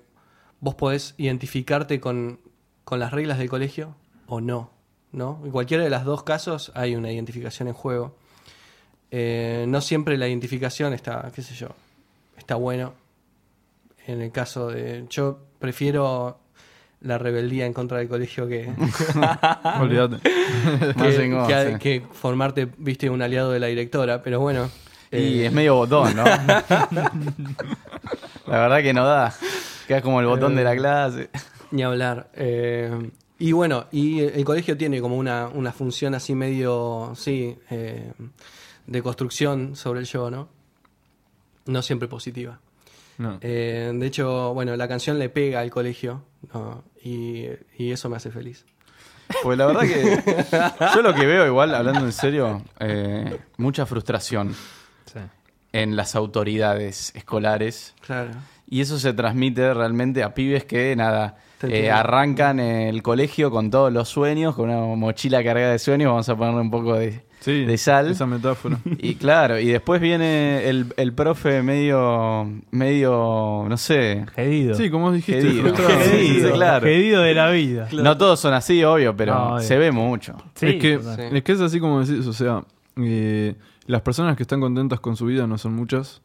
vos 0.59 0.75
podés 0.75 1.15
identificarte 1.17 1.99
con, 1.99 2.39
con 2.83 2.99
las 2.99 3.11
reglas 3.11 3.39
del 3.39 3.49
colegio 3.49 3.95
o 4.27 4.39
no, 4.39 4.69
¿no? 5.11 5.41
En 5.43 5.49
cualquiera 5.49 5.83
de 5.83 5.89
los 5.89 6.03
dos 6.03 6.21
casos 6.21 6.71
hay 6.75 6.95
una 6.95 7.11
identificación 7.11 7.67
en 7.67 7.73
juego. 7.73 8.15
Eh, 9.09 9.65
no 9.67 9.81
siempre 9.81 10.15
la 10.15 10.27
identificación 10.27 10.93
está, 10.93 11.31
qué 11.33 11.41
sé 11.41 11.55
yo, 11.55 11.69
está 12.37 12.53
bueno. 12.53 12.93
En 14.05 14.21
el 14.21 14.31
caso 14.31 14.67
de... 14.67 15.07
Yo 15.09 15.39
prefiero 15.57 16.40
la 17.01 17.17
rebeldía 17.17 17.65
en 17.65 17.73
contra 17.73 17.97
del 17.97 18.07
colegio 18.07 18.47
que, 18.47 18.71
Olvídate. 19.79 20.17
Que, 21.47 21.77
que- 21.79 22.03
formarte, 22.13 22.67
viste, 22.77 23.09
un 23.09 23.21
aliado 23.21 23.51
de 23.51 23.59
la 23.59 23.67
directora, 23.67 24.21
pero 24.23 24.39
bueno. 24.39 24.69
Y 25.11 25.41
eh, 25.41 25.45
es 25.47 25.51
medio 25.53 25.75
botón, 25.75 26.15
¿no? 26.15 26.23
la 26.25 27.11
verdad 28.47 28.81
que 28.81 28.93
no 28.93 29.05
da. 29.05 29.33
Queda 29.87 30.01
como 30.01 30.19
el 30.21 30.27
botón 30.27 30.55
de 30.55 30.63
la 30.63 30.75
clase. 30.75 31.29
Ni 31.71 31.83
hablar. 31.83 32.29
eh, 32.33 33.09
Y 33.39 33.51
bueno, 33.51 33.85
y 33.91 34.19
el 34.21 34.43
colegio 34.45 34.77
tiene 34.77 35.01
como 35.01 35.17
una, 35.17 35.47
una 35.47 35.71
función 35.71 36.13
así 36.15 36.35
medio, 36.35 37.13
sí, 37.15 37.57
eh, 37.69 38.11
de 38.87 39.01
construcción 39.01 39.75
sobre 39.75 39.99
el 40.01 40.05
yo, 40.05 40.29
¿no? 40.31 40.47
No 41.65 41.81
siempre 41.81 42.07
positiva. 42.07 42.59
No. 43.21 43.37
Eh, 43.41 43.91
de 43.93 44.07
hecho, 44.07 44.53
bueno, 44.55 44.75
la 44.75 44.87
canción 44.87 45.19
le 45.19 45.29
pega 45.29 45.59
al 45.59 45.69
colegio 45.69 46.23
¿no? 46.53 46.83
y, 47.03 47.45
y 47.77 47.91
eso 47.91 48.09
me 48.09 48.15
hace 48.17 48.31
feliz. 48.31 48.65
Pues 49.43 49.57
la 49.57 49.67
verdad 49.67 49.81
que 49.81 50.23
yo 50.95 51.01
lo 51.03 51.13
que 51.13 51.25
veo 51.25 51.45
igual, 51.45 51.73
hablando 51.75 52.03
en 52.05 52.11
serio, 52.11 52.63
eh, 52.79 53.37
mucha 53.57 53.85
frustración 53.85 54.55
Sí. 55.05 55.19
en 55.71 55.95
las 55.95 56.15
autoridades 56.15 57.13
escolares. 57.15 57.93
Claro. 58.05 58.31
Y 58.67 58.81
eso 58.81 58.97
se 58.97 59.13
transmite 59.13 59.73
realmente 59.73 60.23
a 60.23 60.33
pibes 60.33 60.63
que, 60.65 60.95
nada, 60.95 61.35
eh, 61.63 61.91
arrancan 61.91 62.59
el 62.59 63.03
colegio 63.03 63.51
con 63.51 63.69
todos 63.69 63.91
los 63.93 64.09
sueños, 64.09 64.55
con 64.55 64.69
una 64.69 64.95
mochila 64.95 65.43
cargada 65.43 65.73
de 65.73 65.79
sueños, 65.79 66.09
vamos 66.09 66.27
a 66.29 66.35
ponerle 66.35 66.61
un 66.61 66.71
poco 66.71 66.95
de, 66.95 67.21
Sí, 67.41 67.65
de 67.65 67.77
sal. 67.77 68.11
Esa 68.11 68.25
metáfora. 68.27 68.77
Y 68.99 69.15
claro, 69.15 69.59
y 69.59 69.65
después 69.67 69.99
viene 69.99 70.69
el, 70.69 70.93
el 70.95 71.11
profe 71.13 71.61
medio, 71.63 72.47
medio, 72.71 73.65
no 73.67 73.77
sé. 73.77 74.25
Gedido. 74.35 74.75
Sí, 74.75 74.89
como 74.89 75.11
dijiste, 75.11 75.41
Gedido. 75.41 75.75
Gedido. 75.75 76.53
Claro. 76.53 76.85
Gedido 76.85 77.21
de 77.21 77.33
la 77.33 77.49
vida. 77.49 77.89
No 77.91 78.15
todos 78.17 78.39
son 78.39 78.53
así, 78.53 78.83
obvio, 78.83 79.15
pero 79.15 79.33
No, 79.33 79.55
obvio. 79.55 79.63
se 79.63 79.77
ve 79.77 79.91
mucho. 79.91 80.37
Sí, 80.55 80.67
es, 80.67 80.75
que, 80.81 80.97
total. 80.99 81.35
es 81.35 81.43
que 81.43 81.51
es 81.51 81.61
así 81.61 81.79
como 81.79 82.05
decís, 82.05 82.25
o 82.27 82.33
sea, 82.33 82.63
eh, 82.97 83.55
las 83.87 84.01
personas 84.01 84.37
que 84.37 84.43
están 84.43 84.61
contentas 84.61 84.99
con 84.99 85.15
su 85.15 85.25
vida 85.25 85.47
no 85.47 85.57
son 85.57 85.73
muchas 85.73 86.21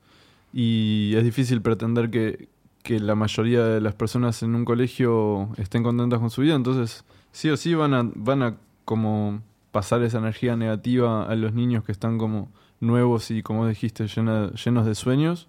y 0.53 1.15
es 1.17 1.25
difícil 1.25 1.63
pretender 1.63 2.11
que, 2.11 2.49
que 2.83 3.01
la 3.01 3.15
mayoría 3.15 3.65
de 3.65 3.81
las 3.81 3.95
personas 3.95 4.43
en 4.43 4.55
un 4.55 4.65
colegio 4.65 5.49
estén 5.57 5.83
contentas 5.83 6.19
con 6.21 6.31
su 6.31 6.43
vida, 6.43 6.55
entonces 6.55 7.05
sí 7.33 7.49
o 7.51 7.57
sí 7.57 7.75
van 7.75 7.95
a, 7.95 8.03
van 8.15 8.43
a 8.43 8.55
como 8.85 9.41
pasar 9.77 10.03
esa 10.03 10.19
energía 10.19 10.57
negativa 10.57 11.27
a 11.27 11.35
los 11.35 11.53
niños 11.53 11.85
que 11.85 11.93
están 11.93 12.17
como 12.19 12.49
nuevos 12.81 13.31
y 13.31 13.43
como 13.43 13.67
dijiste, 13.69 14.07
llena- 14.07 14.51
llenos 14.55 14.87
de 14.87 14.95
sueños. 14.95 15.49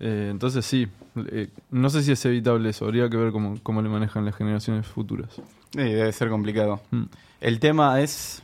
Eh, 0.00 0.28
entonces 0.30 0.64
sí, 0.64 0.88
eh, 1.30 1.48
no 1.70 1.90
sé 1.90 2.02
si 2.02 2.12
es 2.12 2.24
evitable 2.24 2.70
eso, 2.70 2.86
habría 2.86 3.10
que 3.10 3.18
ver 3.18 3.32
cómo, 3.32 3.58
cómo 3.62 3.82
le 3.82 3.88
manejan 3.90 4.24
las 4.24 4.34
generaciones 4.34 4.86
futuras. 4.86 5.34
Sí, 5.72 5.78
debe 5.78 6.10
ser 6.12 6.30
complicado. 6.30 6.80
Mm. 6.90 7.04
El 7.42 7.60
tema 7.60 8.00
es. 8.00 8.42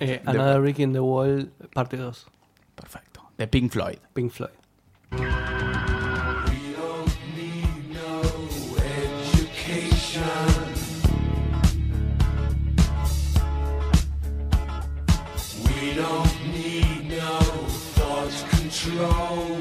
Eh, 0.00 0.20
Another 0.26 0.60
Brick 0.60 0.78
in 0.80 0.92
the 0.92 1.00
Wall, 1.00 1.50
parte 1.72 1.96
2. 1.96 2.26
Perfecto. 2.74 3.22
De 3.38 3.46
Pink 3.48 3.70
Floyd. 3.72 3.96
Pink 4.12 4.30
Floyd. 4.32 4.50
Don't 15.94 16.52
need 16.52 17.08
no 17.08 17.38
thought 17.96 18.50
control. 18.50 19.51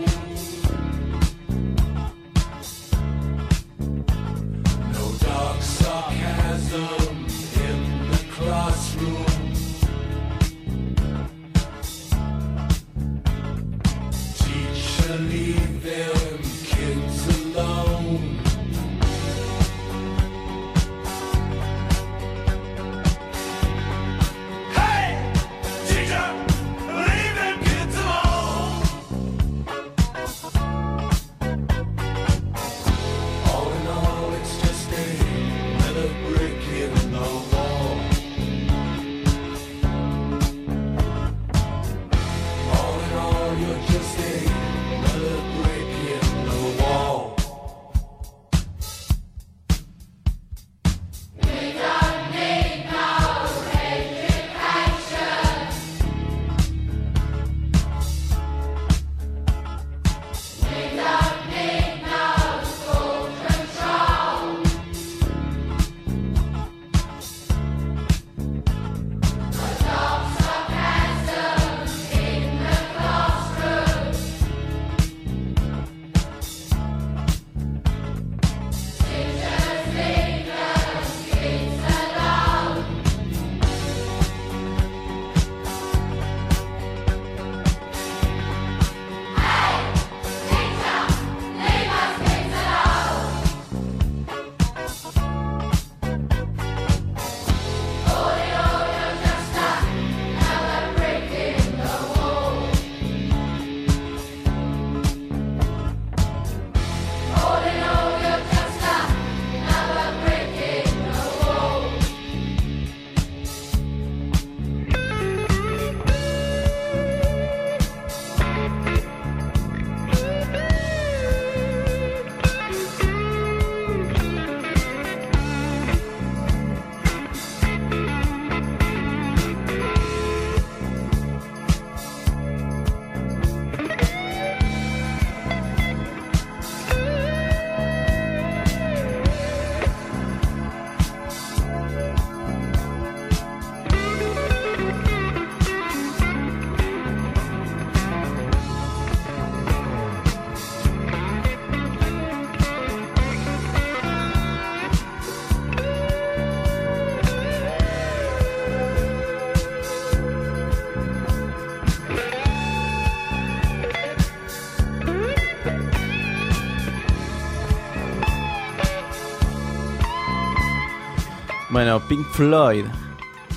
Bueno, 171.84 172.00
Pink 172.08 172.28
Floyd. 172.28 172.86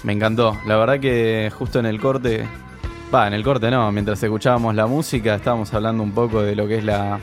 Me 0.02 0.14
encantó. 0.14 0.58
La 0.66 0.78
verdad 0.78 0.98
que 0.98 1.52
justo 1.58 1.78
en 1.78 1.84
el 1.84 2.00
corte. 2.00 2.48
Va, 3.14 3.26
en 3.26 3.34
el 3.34 3.44
corte 3.44 3.70
no. 3.70 3.92
Mientras 3.92 4.22
escuchábamos 4.22 4.74
la 4.74 4.86
música, 4.86 5.34
estábamos 5.34 5.74
hablando 5.74 6.02
un 6.02 6.12
poco 6.12 6.40
de 6.40 6.56
lo 6.56 6.66
que 6.66 6.78
es 6.78 6.84
la. 6.84 7.20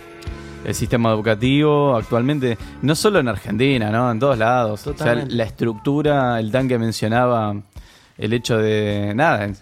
El 0.64 0.76
sistema 0.76 1.10
educativo 1.10 1.96
actualmente, 1.96 2.56
no 2.84 2.94
solo 2.94 3.18
en 3.18 3.30
Argentina, 3.30 3.90
¿no? 3.90 4.12
En 4.12 4.20
todos 4.20 4.38
lados. 4.38 4.80
O 4.82 4.84
sea, 4.84 4.94
Totalmente. 4.94 5.34
la 5.34 5.44
estructura, 5.46 6.40
el 6.40 6.52
tan 6.52 6.68
que 6.68 6.78
mencionaba, 6.78 7.56
el 8.20 8.34
hecho 8.34 8.60
de, 8.60 9.14
nada, 9.16 9.46
en- 9.46 9.58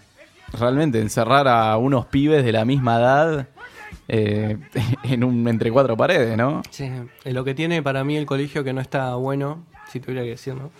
realmente 0.52 1.00
encerrar 1.00 1.48
a 1.48 1.74
unos 1.78 2.04
pibes 2.04 2.44
de 2.44 2.52
la 2.52 2.66
misma 2.66 2.98
edad 2.98 3.46
eh, 4.08 4.58
en 5.04 5.24
un 5.24 5.48
entre 5.48 5.72
cuatro 5.72 5.96
paredes, 5.96 6.36
¿no? 6.36 6.60
Sí, 6.68 6.90
lo 7.24 7.44
que 7.44 7.54
tiene 7.54 7.82
para 7.82 8.04
mí 8.04 8.18
el 8.18 8.26
colegio 8.26 8.62
que 8.62 8.74
no 8.74 8.82
está 8.82 9.14
bueno, 9.14 9.64
si 9.90 10.00
tuviera 10.00 10.22
que 10.22 10.30
decirlo, 10.32 10.70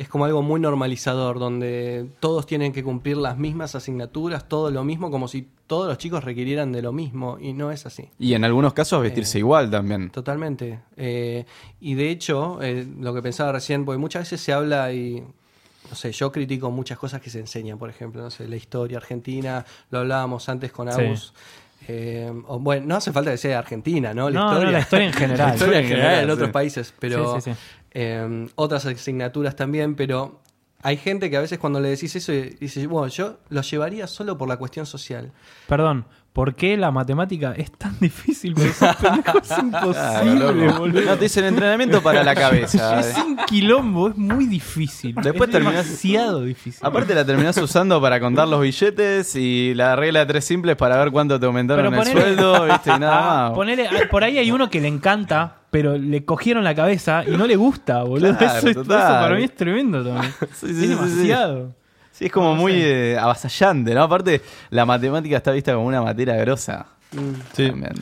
es 0.00 0.08
como 0.08 0.24
algo 0.24 0.40
muy 0.40 0.58
normalizador, 0.60 1.38
donde 1.38 2.06
todos 2.20 2.46
tienen 2.46 2.72
que 2.72 2.82
cumplir 2.82 3.18
las 3.18 3.36
mismas 3.36 3.74
asignaturas, 3.74 4.48
todo 4.48 4.70
lo 4.70 4.82
mismo, 4.82 5.10
como 5.10 5.28
si 5.28 5.46
todos 5.66 5.86
los 5.88 5.98
chicos 5.98 6.24
requirieran 6.24 6.72
de 6.72 6.80
lo 6.80 6.90
mismo, 6.92 7.36
y 7.38 7.52
no 7.52 7.70
es 7.70 7.84
así. 7.84 8.08
Y 8.18 8.32
en 8.32 8.44
algunos 8.44 8.72
casos 8.72 9.02
vestirse 9.02 9.36
Eh, 9.36 9.40
igual 9.40 9.70
también. 9.70 10.08
Totalmente. 10.08 10.80
Eh, 10.96 11.44
y 11.82 11.94
de 11.94 12.10
hecho, 12.10 12.62
eh, 12.62 12.86
lo 12.98 13.12
que 13.12 13.20
pensaba 13.20 13.52
recién, 13.52 13.84
porque 13.84 13.98
muchas 13.98 14.22
veces 14.22 14.40
se 14.40 14.54
habla 14.54 14.90
y, 14.90 15.22
no 15.90 15.94
sé, 15.94 16.12
yo 16.12 16.32
critico 16.32 16.70
muchas 16.70 16.96
cosas 16.98 17.20
que 17.20 17.28
se 17.28 17.38
enseñan, 17.38 17.78
por 17.78 17.90
ejemplo, 17.90 18.22
no 18.22 18.30
sé, 18.30 18.48
la 18.48 18.56
historia 18.56 18.96
argentina, 18.96 19.66
lo 19.90 19.98
hablábamos 19.98 20.48
antes 20.48 20.72
con 20.72 20.90
Sí. 20.90 20.98
Agus. 20.98 21.34
Eh, 21.88 22.30
o, 22.46 22.58
bueno, 22.58 22.86
no 22.86 22.96
hace 22.96 23.10
falta 23.10 23.30
que 23.32 23.38
sea 23.38 23.58
argentina, 23.58 24.12
¿no? 24.14 24.30
No, 24.30 24.52
no, 24.54 24.70
la 24.70 24.80
historia 24.80 25.06
en 25.06 25.12
general. 25.12 25.48
La 25.48 25.54
historia 25.54 25.80
en 25.80 25.86
general 25.88 26.20
en 26.20 26.26
sí. 26.26 26.30
otros 26.32 26.50
países, 26.50 26.94
pero 26.98 27.34
Sí, 27.36 27.40
sí, 27.42 27.50
sí. 27.52 27.56
Eh, 27.92 28.48
otras 28.54 28.86
asignaturas 28.86 29.56
también, 29.56 29.94
pero 29.94 30.40
hay 30.82 30.96
gente 30.96 31.28
que 31.30 31.36
a 31.36 31.40
veces 31.40 31.58
cuando 31.58 31.80
le 31.80 31.90
decís 31.90 32.16
eso 32.16 32.32
dice, 32.32 32.86
bueno, 32.86 33.08
yo 33.08 33.38
lo 33.50 33.60
llevaría 33.60 34.06
solo 34.06 34.38
por 34.38 34.48
la 34.48 34.56
cuestión 34.56 34.86
social. 34.86 35.32
Perdón, 35.66 36.06
¿por 36.32 36.54
qué 36.54 36.76
la 36.76 36.90
matemática 36.90 37.52
es 37.56 37.72
tan 37.72 37.98
difícil? 38.00 38.54
Porque 38.54 38.70
esos 38.70 38.96
pendejos 38.96 39.50
es 39.50 39.58
imposible, 39.62 40.68
boludo. 40.78 41.00
No 41.02 41.14
te 41.16 41.24
dicen 41.24 41.44
entrenamiento 41.44 42.02
para 42.02 42.22
la 42.22 42.34
cabeza. 42.34 43.00
Es 43.00 43.16
un 43.16 43.36
quilombo, 43.46 44.08
es 44.10 44.16
muy 44.16 44.46
difícil. 44.46 45.14
Después 45.16 45.48
es 45.50 45.54
terminás- 45.56 45.84
demasiado 45.86 46.42
difícil. 46.42 46.80
Aparte 46.86 47.14
la 47.14 47.24
terminás 47.24 47.56
usando 47.58 48.00
para 48.00 48.20
contar 48.20 48.46
los 48.48 48.60
billetes 48.60 49.34
y 49.36 49.74
la 49.74 49.96
regla 49.96 50.20
de 50.20 50.26
tres 50.26 50.44
simples 50.44 50.76
para 50.76 50.96
ver 50.98 51.10
cuánto 51.10 51.38
te 51.40 51.46
aumentaron 51.46 51.92
el 51.94 52.04
sueldo, 52.06 52.64
¿viste? 52.66 52.90
Y 52.94 52.98
nada 52.98 53.18
Ah, 53.46 53.48
más. 53.50 53.58
ponele- 53.58 53.88
ah, 53.90 54.08
por 54.10 54.22
ahí 54.24 54.38
hay 54.38 54.50
uno 54.52 54.70
que 54.70 54.80
le 54.80 54.88
encanta, 54.88 55.56
pero 55.70 55.96
le 55.98 56.24
cogieron 56.24 56.64
la 56.64 56.74
cabeza 56.74 57.24
y 57.26 57.30
no 57.36 57.46
le 57.46 57.56
gusta, 57.56 58.02
boludo. 58.04 58.36
Claro, 58.36 58.58
eso, 58.68 58.80
eso 58.82 58.84
para 58.84 59.34
mí 59.36 59.44
es 59.44 59.54
tremendo 59.54 60.04
también. 60.04 60.32
Sí, 60.54 60.74
sí, 60.74 60.92
es 60.92 60.98
sí, 60.98 61.22
sí, 61.22 61.32
sí. 62.20 62.26
es 62.26 62.32
como 62.32 62.54
No 62.54 62.60
muy 62.60 62.74
eh, 62.76 63.18
avasallante, 63.18 63.92
¿no? 63.94 64.04
Aparte, 64.04 64.40
la 64.70 64.86
matemática 64.86 65.36
está 65.38 65.50
vista 65.50 65.74
como 65.74 65.86
una 65.86 66.00
materia 66.02 66.36
grosa. 66.36 66.86
Sí. 67.56 67.66
También. 67.68 67.92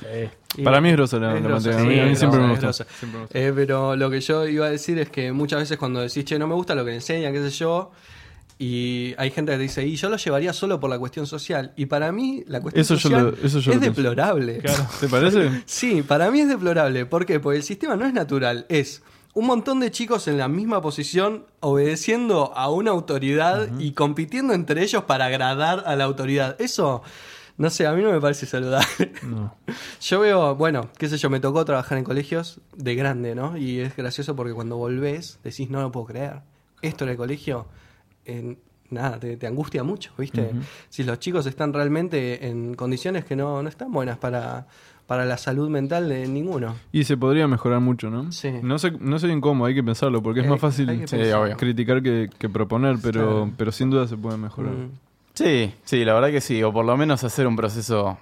Y- 0.58 0.62
Para 0.62 0.82
mí 0.82 0.90
es 0.90 0.96
grosa 0.96 1.18
la, 1.18 1.34
Es 1.34 1.42
la 1.42 1.48
grosa, 1.48 1.70
materia. 1.70 1.80
A 1.80 1.88
mí- 1.88 1.94
sí, 1.94 2.00
a 2.00 2.04
mí 2.04 2.12
es 2.12 2.18
siempre 2.18 2.40
me 2.40 2.52
es. 2.54 2.60
Siempre 2.76 3.20
gustó. 3.20 3.38
Eh, 3.38 3.52
pero 3.54 3.96
lo 3.96 4.10
que 4.10 4.20
yo 4.20 4.46
iba 4.46 4.66
a 4.66 4.70
decir 4.70 4.98
es 4.98 5.08
que 5.08 5.32
muchas 5.32 5.60
veces 5.60 5.78
cuando 5.78 6.00
decís, 6.00 6.24
che, 6.26 6.38
no 6.38 6.46
me 6.46 6.54
gusta 6.54 6.74
lo 6.74 6.84
que 6.84 6.94
enseña, 6.94 7.32
qué 7.32 7.38
sé 7.42 7.50
yo, 7.50 7.90
y 8.58 9.14
hay 9.18 9.30
gente 9.30 9.52
que 9.52 9.56
te 9.58 9.62
dice, 9.62 9.86
y 9.86 9.94
yo 9.96 10.08
lo 10.10 10.16
llevaría 10.16 10.52
solo 10.52 10.80
por 10.80 10.90
la 10.90 10.98
cuestión 10.98 11.26
social. 11.26 11.72
Y 11.76 11.86
para 11.86 12.10
mí, 12.12 12.42
la 12.48 12.60
cuestión 12.60 12.82
Eso 12.82 12.94
yo 12.96 13.00
social 13.00 13.24
lo- 13.24 13.46
eso 13.46 13.60
yo 13.60 13.70
es 13.70 13.76
lo 13.76 13.80
pienso. 13.80 13.90
deplorable. 14.02 14.62
¿Te 15.00 15.08
parece? 15.08 15.62
Sí, 15.66 16.02
para 16.02 16.30
mí 16.30 16.40
es 16.40 16.48
deplorable. 16.48 17.06
¿Por 17.06 17.24
qué? 17.24 17.38
Porque 17.40 17.58
el 17.58 17.62
sistema 17.62 17.94
no 17.96 18.04
es 18.04 18.12
natural, 18.12 18.66
es 18.68 19.02
un 19.34 19.46
montón 19.46 19.80
de 19.80 19.90
chicos 19.90 20.26
en 20.28 20.38
la 20.38 20.48
misma 20.48 20.80
posición 20.82 21.44
obedeciendo 21.60 22.52
a 22.56 22.70
una 22.70 22.90
autoridad 22.90 23.68
y 23.78 23.92
compitiendo 23.92 24.52
entre 24.54 24.82
ellos 24.82 25.04
para 25.04 25.26
agradar 25.26 25.84
a 25.86 25.94
la 25.96 26.04
autoridad. 26.04 26.60
Eso, 26.60 27.02
no 27.56 27.70
sé, 27.70 27.86
a 27.86 27.92
mí 27.92 28.02
no 28.02 28.10
me 28.10 28.20
parece 28.20 28.46
saludable. 28.46 29.12
No. 29.22 29.54
Yo 30.00 30.20
veo, 30.20 30.54
bueno, 30.56 30.88
qué 30.98 31.08
sé 31.08 31.18
yo, 31.18 31.30
me 31.30 31.40
tocó 31.40 31.64
trabajar 31.64 31.98
en 31.98 32.04
colegios 32.04 32.60
de 32.76 32.94
grande, 32.94 33.34
¿no? 33.34 33.56
Y 33.56 33.80
es 33.80 33.96
gracioso 33.96 34.34
porque 34.34 34.52
cuando 34.54 34.76
volvés 34.76 35.38
decís, 35.44 35.70
no 35.70 35.82
lo 35.82 35.92
puedo 35.92 36.06
creer. 36.06 36.40
Esto 36.82 37.04
en 37.04 37.10
el 37.10 37.16
colegio, 37.16 37.66
en- 38.24 38.58
nada, 38.90 39.18
te, 39.20 39.36
te 39.36 39.46
angustia 39.46 39.82
mucho, 39.84 40.12
¿viste? 40.16 40.50
Si 40.88 41.04
los 41.04 41.18
chicos 41.18 41.44
están 41.46 41.72
realmente 41.74 42.46
en 42.48 42.74
condiciones 42.74 43.24
que 43.24 43.36
no, 43.36 43.62
no 43.62 43.68
están 43.68 43.92
buenas 43.92 44.16
para, 44.18 44.66
para 45.08 45.24
la 45.24 45.38
salud 45.38 45.68
mental 45.70 46.08
de 46.08 46.28
ninguno. 46.28 46.76
Y 46.92 47.02
se 47.04 47.16
podría 47.16 47.48
mejorar 47.48 47.80
mucho, 47.80 48.10
¿no? 48.10 48.30
Sí. 48.30 48.52
No 48.62 48.78
sé, 48.78 48.92
no 49.00 49.18
sé 49.18 49.26
bien 49.26 49.40
cómo, 49.40 49.64
hay 49.64 49.74
que 49.74 49.82
pensarlo, 49.82 50.22
porque 50.22 50.40
es 50.40 50.44
Hay- 50.44 50.50
más 50.50 50.60
fácil 50.60 50.86
que 50.86 51.54
criticar 51.56 52.02
que, 52.02 52.28
que 52.38 52.48
proponer, 52.48 52.98
pero, 53.02 53.50
pero 53.56 53.72
sin 53.72 53.88
duda 53.90 54.06
se 54.06 54.16
puede 54.16 54.36
mejorar. 54.36 54.72
Mm. 54.74 54.90
Sí, 55.34 55.72
sí, 55.84 56.04
la 56.04 56.14
verdad 56.14 56.30
que 56.30 56.40
sí. 56.40 56.62
O 56.62 56.72
por 56.72 56.84
lo 56.84 56.96
menos 56.96 57.24
hacer 57.24 57.46
un 57.46 57.56
proceso 57.56 58.18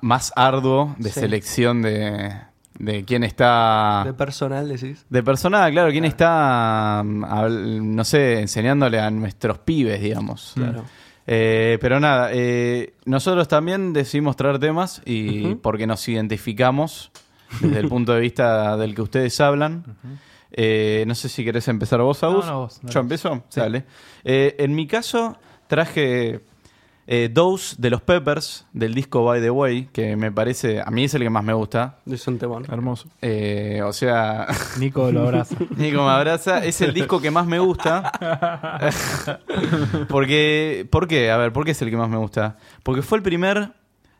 más 0.00 0.32
arduo 0.36 0.94
de 0.98 1.10
Sí. 1.10 1.18
selección 1.20 1.82
de, 1.82 2.34
de 2.78 3.04
quién 3.04 3.24
está... 3.24 4.02
De 4.06 4.12
personal, 4.14 4.68
decís. 4.68 5.04
De 5.10 5.22
personal, 5.24 5.72
claro, 5.72 5.90
quién 5.90 6.04
está, 6.04 7.02
mm, 7.04 7.94
no 7.96 8.04
sé, 8.04 8.40
enseñándole 8.42 9.00
a 9.00 9.10
nuestros 9.10 9.58
pibes, 9.58 10.00
digamos. 10.00 10.52
Claro. 10.54 10.84
Eh, 11.32 11.78
pero 11.80 12.00
nada, 12.00 12.30
eh, 12.32 12.94
nosotros 13.04 13.46
también 13.46 13.92
decidimos 13.92 14.34
traer 14.34 14.58
temas 14.58 15.00
y 15.04 15.54
porque 15.54 15.86
nos 15.86 16.06
identificamos 16.08 17.12
desde 17.60 17.78
el 17.78 17.88
punto 17.88 18.12
de 18.12 18.20
vista 18.20 18.76
del 18.76 18.96
que 18.96 19.02
ustedes 19.02 19.40
hablan. 19.40 19.84
Eh, 20.50 21.04
no 21.06 21.14
sé 21.14 21.28
si 21.28 21.44
querés 21.44 21.68
empezar 21.68 22.00
vos, 22.00 22.20
No, 22.22 22.28
Agus. 22.30 22.46
no, 22.46 22.58
vos, 22.62 22.80
dale. 22.82 22.92
¿Yo 22.94 23.00
empiezo? 23.00 23.44
Dale. 23.54 23.84
Eh, 24.24 24.56
en 24.58 24.74
mi 24.74 24.88
caso, 24.88 25.38
traje 25.68 26.40
eh, 27.12 27.28
Dose 27.28 27.74
de 27.76 27.90
los 27.90 28.02
Peppers, 28.02 28.66
del 28.72 28.94
disco 28.94 29.24
By 29.24 29.40
the 29.40 29.50
Way, 29.50 29.88
que 29.92 30.14
me 30.14 30.30
parece, 30.30 30.80
a 30.80 30.92
mí 30.92 31.02
es 31.02 31.14
el 31.14 31.22
que 31.22 31.28
más 31.28 31.42
me 31.42 31.52
gusta. 31.52 31.96
Es 32.08 32.24
un 32.28 32.38
temón. 32.38 32.64
Hermoso. 32.70 33.08
Eh, 33.20 33.82
o 33.84 33.92
sea, 33.92 34.46
Nico 34.78 35.10
lo 35.10 35.22
abraza. 35.22 35.56
Nico 35.76 36.04
me 36.04 36.10
abraza, 36.10 36.64
es 36.64 36.80
el 36.82 36.94
disco 36.94 37.20
que 37.20 37.32
más 37.32 37.48
me 37.48 37.58
gusta. 37.58 38.12
Porque, 40.08 40.86
¿por 40.88 41.08
qué? 41.08 41.32
A 41.32 41.36
ver, 41.36 41.52
¿por 41.52 41.64
qué 41.64 41.72
es 41.72 41.82
el 41.82 41.90
que 41.90 41.96
más 41.96 42.08
me 42.08 42.16
gusta? 42.16 42.58
Porque 42.84 43.02
fue 43.02 43.18
el 43.18 43.24
primer 43.24 43.72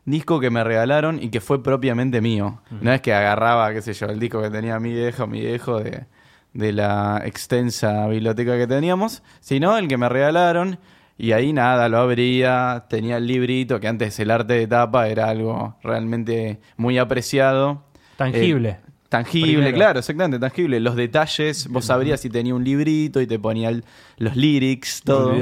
disco 0.03 0.41
que 0.41 0.49
me 0.49 0.61
regalaron 0.61 1.23
y 1.23 1.29
que 1.29 1.39
fue 1.39 1.63
propiamente 1.63 2.19
mío. 2.19 2.61
No 2.81 2.91
es 2.91 2.99
que 2.99 3.13
agarraba, 3.13 3.71
qué 3.71 3.81
sé 3.81 3.93
yo, 3.93 4.07
el 4.07 4.19
disco 4.19 4.41
que 4.41 4.49
tenía 4.49 4.77
mi 4.81 4.91
viejo, 4.91 5.27
mi 5.27 5.39
viejo 5.39 5.79
de, 5.79 6.07
de 6.51 6.73
la 6.73 7.21
extensa 7.23 8.05
biblioteca 8.07 8.57
que 8.57 8.67
teníamos, 8.67 9.23
sino 9.39 9.77
el 9.77 9.87
que 9.87 9.97
me 9.97 10.09
regalaron 10.09 10.77
y 11.17 11.31
ahí 11.33 11.53
nada, 11.53 11.87
lo 11.89 11.97
abría, 11.99 12.85
tenía 12.89 13.17
el 13.17 13.27
librito, 13.27 13.79
que 13.79 13.87
antes 13.87 14.19
el 14.19 14.31
arte 14.31 14.53
de 14.53 14.67
tapa 14.67 15.07
era 15.07 15.29
algo 15.29 15.75
realmente 15.83 16.59
muy 16.77 16.97
apreciado. 16.97 17.83
Tangible. 18.17 18.69
Eh, 18.69 18.77
Tangible, 19.09 19.53
Primero. 19.55 19.75
claro, 19.75 19.99
exactamente, 19.99 20.39
tangible. 20.39 20.79
Los 20.79 20.95
detalles, 20.95 21.67
vos 21.67 21.83
sabrías 21.83 22.21
si 22.21 22.29
tenía 22.29 22.55
un 22.55 22.63
librito 22.63 23.19
y 23.19 23.27
te 23.27 23.37
ponía 23.37 23.67
el- 23.67 23.83
los 24.17 24.37
lyrics, 24.37 25.01
todo. 25.03 25.33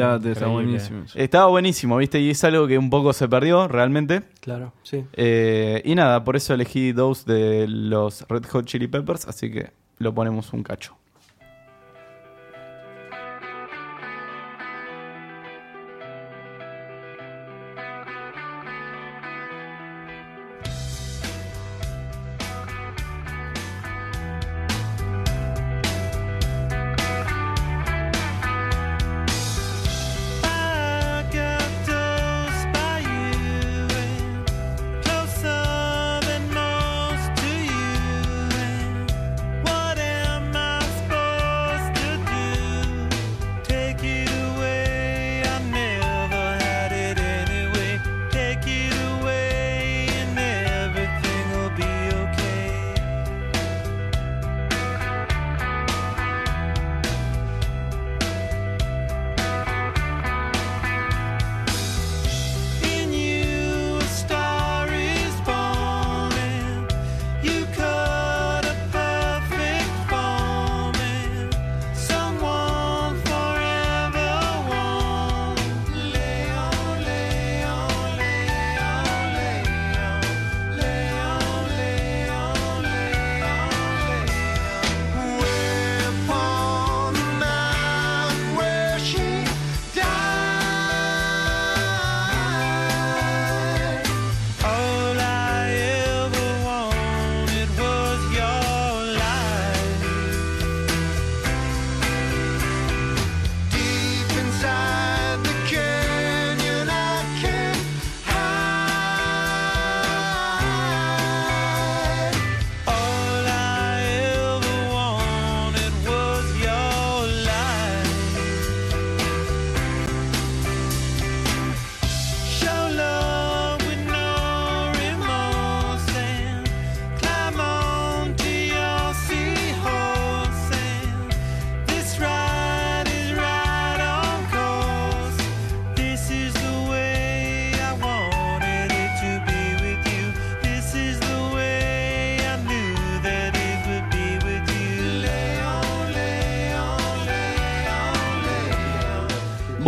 Buenísimo. 0.51 1.03
eso. 1.05 1.19
Estaba 1.19 1.45
buenísimo, 1.49 1.97
¿viste? 1.97 2.19
Y 2.19 2.31
es 2.31 2.43
algo 2.43 2.65
que 2.67 2.79
un 2.79 2.89
poco 2.89 3.13
se 3.13 3.27
perdió 3.29 3.67
realmente. 3.67 4.23
Claro, 4.41 4.73
sí. 4.81 5.05
Eh, 5.13 5.83
y 5.85 5.93
nada, 5.93 6.23
por 6.23 6.35
eso 6.35 6.55
elegí 6.55 6.93
Dose 6.93 7.31
de 7.31 7.67
los 7.67 8.25
Red 8.27 8.45
Hot 8.47 8.65
Chili 8.65 8.87
Peppers, 8.87 9.27
así 9.27 9.51
que 9.51 9.69
lo 9.99 10.15
ponemos 10.15 10.51
un 10.51 10.63
cacho. 10.63 10.95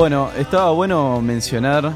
Bueno, 0.02 0.32
estaba 0.36 0.72
bueno 0.72 1.22
mencionar 1.22 1.94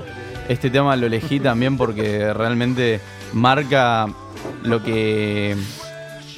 este 0.48 0.70
tema, 0.70 0.96
lo 0.96 1.08
elegí 1.08 1.40
también 1.40 1.76
porque 1.76 2.36
realmente 2.36 3.02
marca 3.34 4.06
lo 4.62 4.84
que 4.84 5.58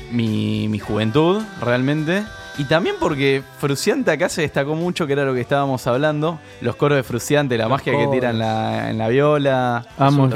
mi, 0.10 0.70
mi 0.70 0.80
juventud, 0.80 1.44
realmente. 1.60 2.24
Y 2.60 2.64
también 2.66 2.96
porque 3.00 3.44
Fruciante 3.60 4.10
acá 4.10 4.30
se 4.30 4.42
destacó 4.42 4.74
mucho, 4.74 5.06
que 5.06 5.14
era 5.14 5.24
lo 5.26 5.34
que 5.36 5.42
estábamos 5.42 5.86
hablando. 5.86 6.40
Los 6.62 6.76
coros 6.76 6.96
de 6.96 7.04
Fruciante, 7.04 7.56
la 7.58 7.66
Los 7.66 7.72
magia 7.72 7.94
que 7.96 8.08
tiran 8.08 8.32
en 8.34 8.40
la, 8.40 8.90
en 8.90 8.98
la 8.98 9.08
viola. 9.10 9.86
Amo 9.98 10.28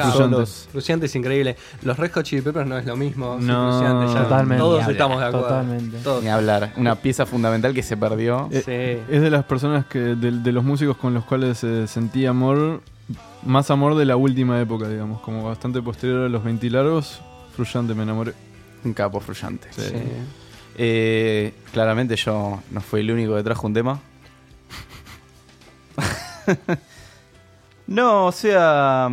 Fruciante. 0.71 1.07
es 1.07 1.15
increíble. 1.15 1.55
Los 1.81 1.97
Red 1.97 2.11
Hot 2.13 2.23
Chili 2.23 2.41
Peppers 2.43 2.67
no 2.67 2.77
es 2.77 2.85
lo 2.85 2.95
mismo. 2.95 3.37
No, 3.39 3.71
Fruciante, 3.71 4.13
ya 4.13 4.23
totalmente. 4.23 4.61
Todos 4.61 4.87
estamos 4.87 5.19
de 5.19 5.25
acuerdo. 5.25 5.47
totalmente. 5.47 5.97
Todos. 6.03 6.23
Ni 6.23 6.29
hablar. 6.29 6.73
Una 6.77 6.95
pieza 6.95 7.25
fundamental 7.25 7.73
que 7.73 7.81
se 7.83 7.97
perdió. 7.97 8.49
Eh, 8.51 8.61
Sí. 9.07 9.13
Es 9.15 9.21
de 9.21 9.29
las 9.31 9.43
personas 9.45 9.85
que, 9.87 9.99
de, 9.99 10.31
de 10.31 10.51
los 10.51 10.63
músicos 10.63 10.97
con 10.97 11.15
los 11.15 11.25
cuales 11.25 11.63
eh, 11.63 11.87
sentí 11.87 12.27
amor, 12.27 12.81
más 13.43 13.71
amor 13.71 13.95
de 13.95 14.05
la 14.05 14.15
última 14.15 14.61
época, 14.61 14.87
digamos, 14.87 15.21
como 15.21 15.43
bastante 15.43 15.81
posterior 15.81 16.25
a 16.25 16.29
los 16.29 16.43
20 16.43 16.69
largos, 16.69 17.19
Fruyante 17.55 17.95
me 17.95 18.03
enamoré. 18.03 18.33
Un 18.85 18.93
capo 18.93 19.19
Fruciante. 19.19 19.67
Sí. 19.71 19.81
Sí. 19.81 19.93
Eh, 20.83 21.53
claramente 21.71 22.15
yo 22.15 22.59
no 22.71 22.81
fui 22.81 23.01
el 23.01 23.11
único 23.11 23.35
que 23.35 23.43
trajo 23.43 23.67
un 23.67 23.73
tema. 23.75 23.99
no, 27.85 28.25
o 28.25 28.31
sea, 28.31 29.07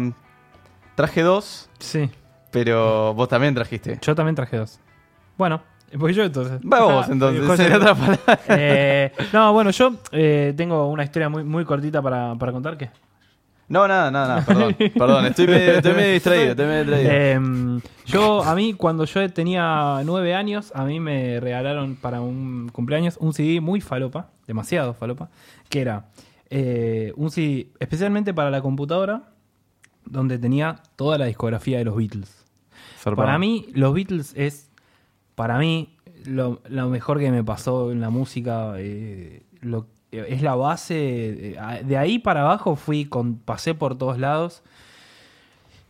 traje 0.94 1.20
dos, 1.20 1.68
Sí, 1.78 2.08
pero 2.50 3.12
vos 3.12 3.28
también 3.28 3.54
trajiste. 3.54 3.98
yo 4.00 4.14
también 4.14 4.34
traje 4.34 4.56
dos. 4.56 4.80
Bueno, 5.36 5.60
voy 5.92 6.14
yo 6.14 6.24
entonces. 6.24 6.58
Va 6.60 6.80
vos 6.80 7.04
Ah, 7.06 7.12
entonces, 7.12 7.46
José. 7.46 7.68
Eh, 8.48 9.12
no, 9.34 9.52
bueno, 9.52 9.68
yo 9.70 9.94
eh, 10.12 10.54
tengo 10.56 10.88
una 10.88 11.04
historia 11.04 11.28
muy, 11.28 11.44
muy 11.44 11.66
cortita 11.66 12.00
para, 12.00 12.34
para 12.36 12.50
contar. 12.50 12.78
¿Qué? 12.78 12.88
No, 13.68 13.86
nada, 13.86 14.10
nada, 14.10 14.28
nada, 14.28 14.46
perdón, 14.46 14.76
perdón, 14.98 15.26
estoy 15.26 15.46
medio, 15.46 15.72
estoy 15.72 15.92
medio 15.94 16.12
distraído, 16.14 16.50
estoy 16.52 16.66
medio 16.66 16.84
distraído. 16.84 17.10
Eh, 17.12 17.80
yo, 18.06 18.42
a 18.42 18.54
mí, 18.54 18.72
cuando 18.72 19.04
yo 19.04 19.30
tenía 19.30 20.00
nueve 20.06 20.34
años, 20.34 20.72
a 20.74 20.84
mí 20.84 21.00
me 21.00 21.38
regalaron 21.40 21.96
para 21.96 22.20
un 22.22 22.70
cumpleaños 22.72 23.18
un 23.20 23.34
CD 23.34 23.60
muy 23.60 23.80
falopa, 23.82 24.30
demasiado 24.46 24.94
falopa, 24.94 25.28
que 25.68 25.82
era 25.82 26.06
eh, 26.48 27.12
un 27.16 27.30
CD 27.30 27.68
especialmente 27.78 28.32
para 28.32 28.50
la 28.50 28.62
computadora, 28.62 29.24
donde 30.06 30.38
tenía 30.38 30.80
toda 30.96 31.18
la 31.18 31.26
discografía 31.26 31.76
de 31.76 31.84
los 31.84 31.94
Beatles. 31.96 32.46
Zarpado. 32.98 33.26
Para 33.26 33.38
mí, 33.38 33.66
los 33.74 33.92
Beatles 33.92 34.32
es, 34.34 34.70
para 35.34 35.58
mí, 35.58 35.94
lo, 36.24 36.62
lo 36.70 36.88
mejor 36.88 37.18
que 37.18 37.30
me 37.30 37.44
pasó 37.44 37.92
en 37.92 38.00
la 38.00 38.08
música. 38.08 38.72
eh, 38.78 39.42
lo- 39.60 39.86
es 40.12 40.42
la 40.42 40.54
base. 40.54 41.52
eh, 41.56 41.82
De 41.84 41.96
ahí 41.98 42.18
para 42.18 42.42
abajo 42.42 42.76
fui 42.76 43.04
con, 43.06 43.36
pasé 43.38 43.74
por 43.74 43.96
todos 43.98 44.18
lados. 44.18 44.62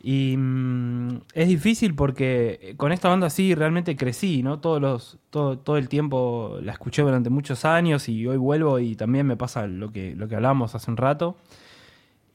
Y 0.00 0.36
mm, 0.36 1.22
es 1.34 1.48
difícil 1.48 1.94
porque 1.94 2.74
con 2.76 2.92
esta 2.92 3.08
banda 3.08 3.30
sí 3.30 3.54
realmente 3.54 3.96
crecí, 3.96 4.42
¿no? 4.42 4.60
Todos 4.60 4.80
los, 4.80 5.18
todo, 5.30 5.58
todo 5.58 5.76
el 5.76 5.88
tiempo 5.88 6.58
la 6.62 6.72
escuché 6.72 7.02
durante 7.02 7.30
muchos 7.30 7.64
años 7.64 8.08
y 8.08 8.26
hoy 8.26 8.36
vuelvo 8.36 8.78
y 8.78 8.94
también 8.94 9.26
me 9.26 9.36
pasa 9.36 9.66
lo 9.66 9.90
que, 9.92 10.14
lo 10.14 10.28
que 10.28 10.36
hablamos 10.36 10.74
hace 10.74 10.90
un 10.90 10.96
rato. 10.96 11.36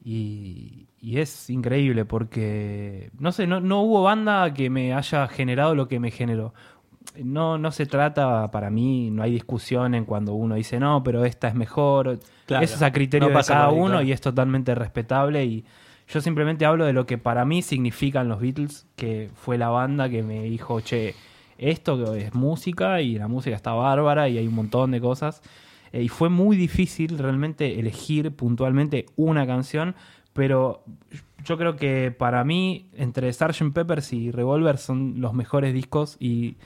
Y, 0.04 0.88
y 1.00 1.18
es 1.18 1.48
increíble 1.50 2.04
porque, 2.04 3.10
no 3.18 3.32
sé, 3.32 3.46
no, 3.46 3.60
no 3.60 3.80
hubo 3.82 4.02
banda 4.02 4.52
que 4.54 4.68
me 4.70 4.92
haya 4.94 5.26
generado 5.28 5.74
lo 5.74 5.88
que 5.88 6.00
me 6.00 6.10
generó. 6.10 6.52
No, 7.22 7.58
no 7.58 7.70
se 7.70 7.86
trata, 7.86 8.50
para 8.50 8.70
mí, 8.70 9.10
no 9.10 9.22
hay 9.22 9.30
discusión 9.30 9.94
en 9.94 10.04
cuando 10.04 10.34
uno 10.34 10.56
dice, 10.56 10.80
no, 10.80 11.02
pero 11.04 11.24
esta 11.24 11.48
es 11.48 11.54
mejor. 11.54 12.18
Claro, 12.46 12.64
Eso 12.64 12.74
es 12.74 12.82
a 12.82 12.92
criterio 12.92 13.28
no 13.28 13.38
de 13.38 13.44
cada 13.44 13.68
ahí, 13.68 13.74
uno 13.74 13.86
claro. 13.88 14.02
y 14.02 14.12
es 14.12 14.20
totalmente 14.20 14.74
respetable. 14.74 15.44
Y 15.44 15.64
yo 16.08 16.20
simplemente 16.20 16.66
hablo 16.66 16.84
de 16.84 16.92
lo 16.92 17.06
que 17.06 17.18
para 17.18 17.44
mí 17.44 17.62
significan 17.62 18.28
los 18.28 18.40
Beatles, 18.40 18.86
que 18.96 19.30
fue 19.34 19.58
la 19.58 19.68
banda 19.68 20.08
que 20.08 20.22
me 20.22 20.42
dijo, 20.42 20.80
che, 20.80 21.14
esto 21.58 22.14
es 22.14 22.34
música 22.34 23.00
y 23.00 23.16
la 23.16 23.28
música 23.28 23.54
está 23.54 23.72
bárbara 23.72 24.28
y 24.28 24.38
hay 24.38 24.46
un 24.46 24.54
montón 24.54 24.90
de 24.90 25.00
cosas. 25.00 25.42
Eh, 25.92 26.02
y 26.02 26.08
fue 26.08 26.28
muy 26.28 26.56
difícil 26.56 27.18
realmente 27.18 27.78
elegir 27.78 28.34
puntualmente 28.34 29.06
una 29.16 29.46
canción, 29.46 29.94
pero 30.32 30.82
yo 31.44 31.56
creo 31.56 31.76
que 31.76 32.10
para 32.10 32.42
mí, 32.42 32.88
entre 32.94 33.32
Sgt. 33.32 33.72
Peppers 33.72 34.12
y 34.12 34.30
Revolver 34.30 34.78
son 34.78 35.20
los 35.20 35.34
mejores 35.34 35.72
discos 35.72 36.16
y 36.18 36.56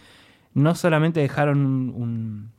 no 0.59 0.75
solamente 0.75 1.21
dejaron 1.21 1.59
un, 1.65 1.93
un- 1.97 2.59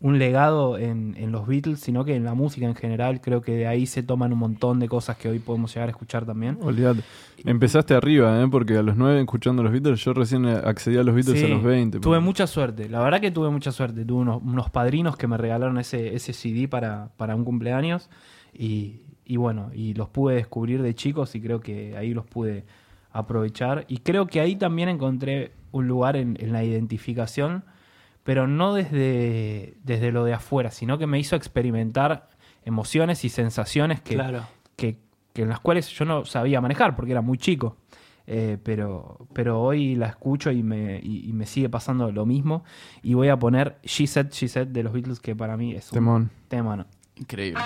un 0.00 0.16
legado 0.20 0.78
en, 0.78 1.16
en 1.18 1.32
los 1.32 1.44
Beatles, 1.48 1.80
sino 1.80 2.04
que 2.04 2.14
en 2.14 2.22
la 2.22 2.34
música 2.34 2.66
en 2.66 2.76
general. 2.76 3.20
Creo 3.20 3.40
que 3.42 3.50
de 3.56 3.66
ahí 3.66 3.84
se 3.84 4.04
toman 4.04 4.32
un 4.32 4.38
montón 4.38 4.78
de 4.78 4.88
cosas 4.88 5.16
que 5.16 5.28
hoy 5.28 5.40
podemos 5.40 5.74
llegar 5.74 5.88
a 5.88 5.90
escuchar 5.90 6.24
también. 6.24 6.56
Olvídate. 6.62 7.00
Empezaste 7.44 7.94
arriba, 7.94 8.40
¿eh? 8.40 8.46
porque 8.48 8.76
a 8.76 8.82
los 8.84 8.96
9 8.96 9.18
escuchando 9.20 9.60
los 9.64 9.72
Beatles, 9.72 9.98
yo 10.04 10.12
recién 10.12 10.46
accedí 10.46 10.96
a 10.98 11.02
los 11.02 11.16
Beatles 11.16 11.40
Sí, 11.40 11.46
a 11.46 11.48
los 11.48 11.64
20. 11.64 11.98
Tuve 11.98 12.14
porque- 12.16 12.24
mucha 12.24 12.46
suerte, 12.46 12.88
la 12.88 13.00
verdad 13.02 13.20
que 13.20 13.32
tuve 13.32 13.50
mucha 13.50 13.72
suerte. 13.72 14.04
Tuve 14.04 14.20
unos, 14.20 14.40
unos 14.40 14.70
padrinos 14.70 15.16
que 15.16 15.26
me 15.26 15.36
regalaron 15.36 15.78
ese, 15.78 16.14
ese 16.14 16.32
CD 16.32 16.68
para, 16.68 17.10
para 17.16 17.34
un 17.34 17.44
cumpleaños 17.44 18.08
y, 18.56 19.00
y 19.24 19.36
bueno, 19.36 19.70
y 19.74 19.94
los 19.94 20.08
pude 20.08 20.36
descubrir 20.36 20.80
de 20.80 20.94
chicos 20.94 21.34
y 21.34 21.40
creo 21.40 21.58
que 21.60 21.96
ahí 21.96 22.14
los 22.14 22.24
pude 22.24 22.64
aprovechar. 23.12 23.84
Y 23.88 23.98
creo 23.98 24.26
que 24.26 24.40
ahí 24.40 24.56
también 24.56 24.88
encontré 24.88 25.52
un 25.72 25.86
lugar 25.88 26.16
en, 26.16 26.36
en 26.40 26.52
la 26.52 26.64
identificación, 26.64 27.64
pero 28.24 28.46
no 28.46 28.74
desde, 28.74 29.74
desde 29.84 30.12
lo 30.12 30.24
de 30.24 30.34
afuera, 30.34 30.70
sino 30.70 30.98
que 30.98 31.06
me 31.06 31.18
hizo 31.18 31.36
experimentar 31.36 32.28
emociones 32.64 33.24
y 33.24 33.28
sensaciones 33.28 34.00
que, 34.00 34.14
Claro. 34.14 34.42
que, 34.76 34.98
que 35.32 35.42
en 35.42 35.48
las 35.48 35.60
cuales 35.60 35.88
yo 35.90 36.04
no 36.04 36.24
sabía 36.24 36.60
manejar 36.60 36.94
porque 36.96 37.12
era 37.12 37.22
muy 37.22 37.38
chico. 37.38 37.76
Eh, 38.30 38.58
pero, 38.62 39.26
pero 39.32 39.62
hoy 39.62 39.94
la 39.94 40.08
escucho 40.08 40.50
y 40.50 40.62
me, 40.62 41.00
y, 41.02 41.30
y 41.30 41.32
me 41.32 41.46
sigue 41.46 41.70
pasando 41.70 42.12
lo 42.12 42.26
mismo. 42.26 42.62
Y 43.02 43.14
voy 43.14 43.28
a 43.28 43.38
poner 43.38 43.78
She 43.84 44.06
Said, 44.06 44.28
She 44.32 44.48
Said 44.48 44.66
de 44.68 44.82
los 44.82 44.92
Beatles, 44.92 45.18
que 45.20 45.34
para 45.34 45.56
mí 45.56 45.72
es 45.74 45.90
un 45.92 45.96
Temón. 45.96 46.30
tema. 46.48 46.76
¿no? 46.76 46.86
Increíble. 47.16 47.60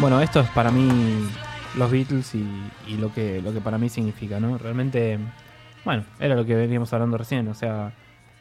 Bueno, 0.00 0.18
esto 0.22 0.40
es 0.40 0.48
para 0.50 0.70
mí 0.70 1.28
los 1.76 1.90
Beatles 1.90 2.34
y, 2.34 2.42
y 2.86 2.96
lo 2.96 3.12
que 3.12 3.42
lo 3.42 3.52
que 3.52 3.60
para 3.60 3.76
mí 3.76 3.90
significa, 3.90 4.40
¿no? 4.40 4.56
Realmente, 4.56 5.18
bueno, 5.84 6.04
era 6.18 6.34
lo 6.34 6.46
que 6.46 6.54
veníamos 6.54 6.90
hablando 6.94 7.18
recién, 7.18 7.46
o 7.48 7.54
sea, 7.54 7.92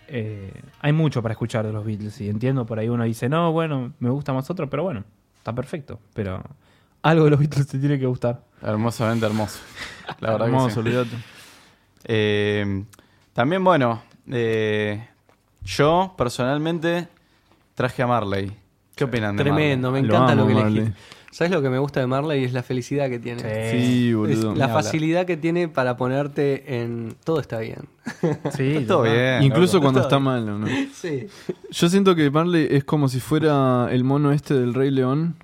eh, 0.08 0.54
hay 0.80 0.94
mucho 0.94 1.22
para 1.22 1.34
escuchar 1.34 1.66
de 1.66 1.74
los 1.74 1.84
Beatles 1.86 2.22
y 2.22 2.30
entiendo, 2.30 2.66
por 2.66 2.80
ahí 2.80 2.88
uno 2.88 3.04
dice, 3.04 3.28
no, 3.28 3.52
bueno, 3.52 3.92
me 4.00 4.10
gusta 4.10 4.32
más 4.32 4.50
otro, 4.50 4.70
pero 4.70 4.84
bueno, 4.84 5.04
está 5.38 5.54
perfecto, 5.54 6.00
pero 6.14 6.42
algo 7.02 7.26
de 7.26 7.32
los 7.32 7.40
Beatles 7.40 7.68
te 7.68 7.78
tiene 7.78 8.00
que 8.00 8.06
gustar. 8.06 8.42
Hermosamente 8.62 9.26
hermoso. 9.26 9.60
La 10.22 10.32
verdad 10.32 10.46
que 10.46 10.52
Hermoso, 10.54 10.70
sí. 10.70 10.80
olvídate. 10.80 11.18
Eh, 12.06 12.86
también, 13.34 13.66
bueno, 13.66 14.02
eh, 14.32 15.06
yo 15.62 16.14
personalmente 16.18 17.10
traje 17.76 18.02
a 18.02 18.08
Marley. 18.08 18.50
¿Qué 18.96 19.04
opinan 19.04 19.36
de 19.36 19.44
Tremendo, 19.44 19.92
me 19.92 20.02
Lo 20.02 20.08
encanta 20.08 20.36
lo, 20.36 20.44
amo, 20.44 20.48
que 20.48 20.56
Marley. 20.56 20.94
¿Sabes 21.32 21.52
lo 21.52 21.62
que 21.62 21.70
me 21.70 21.78
gusta 21.78 22.00
de 22.00 22.08
Marley? 22.08 22.44
Es 22.44 22.54
la 22.54 22.64
felicidad 22.64 23.08
que 23.10 23.20
tiene. 23.20 23.72
Sí, 23.72 24.14
boludo. 24.14 24.56
la 24.56 24.68
facilidad 24.70 25.26
que 25.26 25.38
tiene 25.38 25.68
para 25.68 25.96
ponerte 25.96 26.82
en 26.82 27.16
todo 27.24 27.40
está 27.40 27.60
bien. 27.60 27.88
Sí? 28.58 28.86
Todo 28.88 29.04
bien. 29.04 29.44
Incluso 29.44 29.78
loco. 29.78 29.86
cuando 29.86 30.02
está 30.02 30.20
malo, 30.20 30.58
¿no? 30.58 30.68
Sí. 30.94 31.28
Yo 31.70 31.90
siento 31.90 32.16
que 32.16 32.30
Marley 32.32 32.68
es 32.72 32.84
como 32.84 33.08
si 33.08 33.20
fuera 33.20 33.88
el 33.92 34.04
mono 34.04 34.32
este 34.32 34.56
del 34.56 34.74
Rey 34.74 34.90
León. 34.90 35.36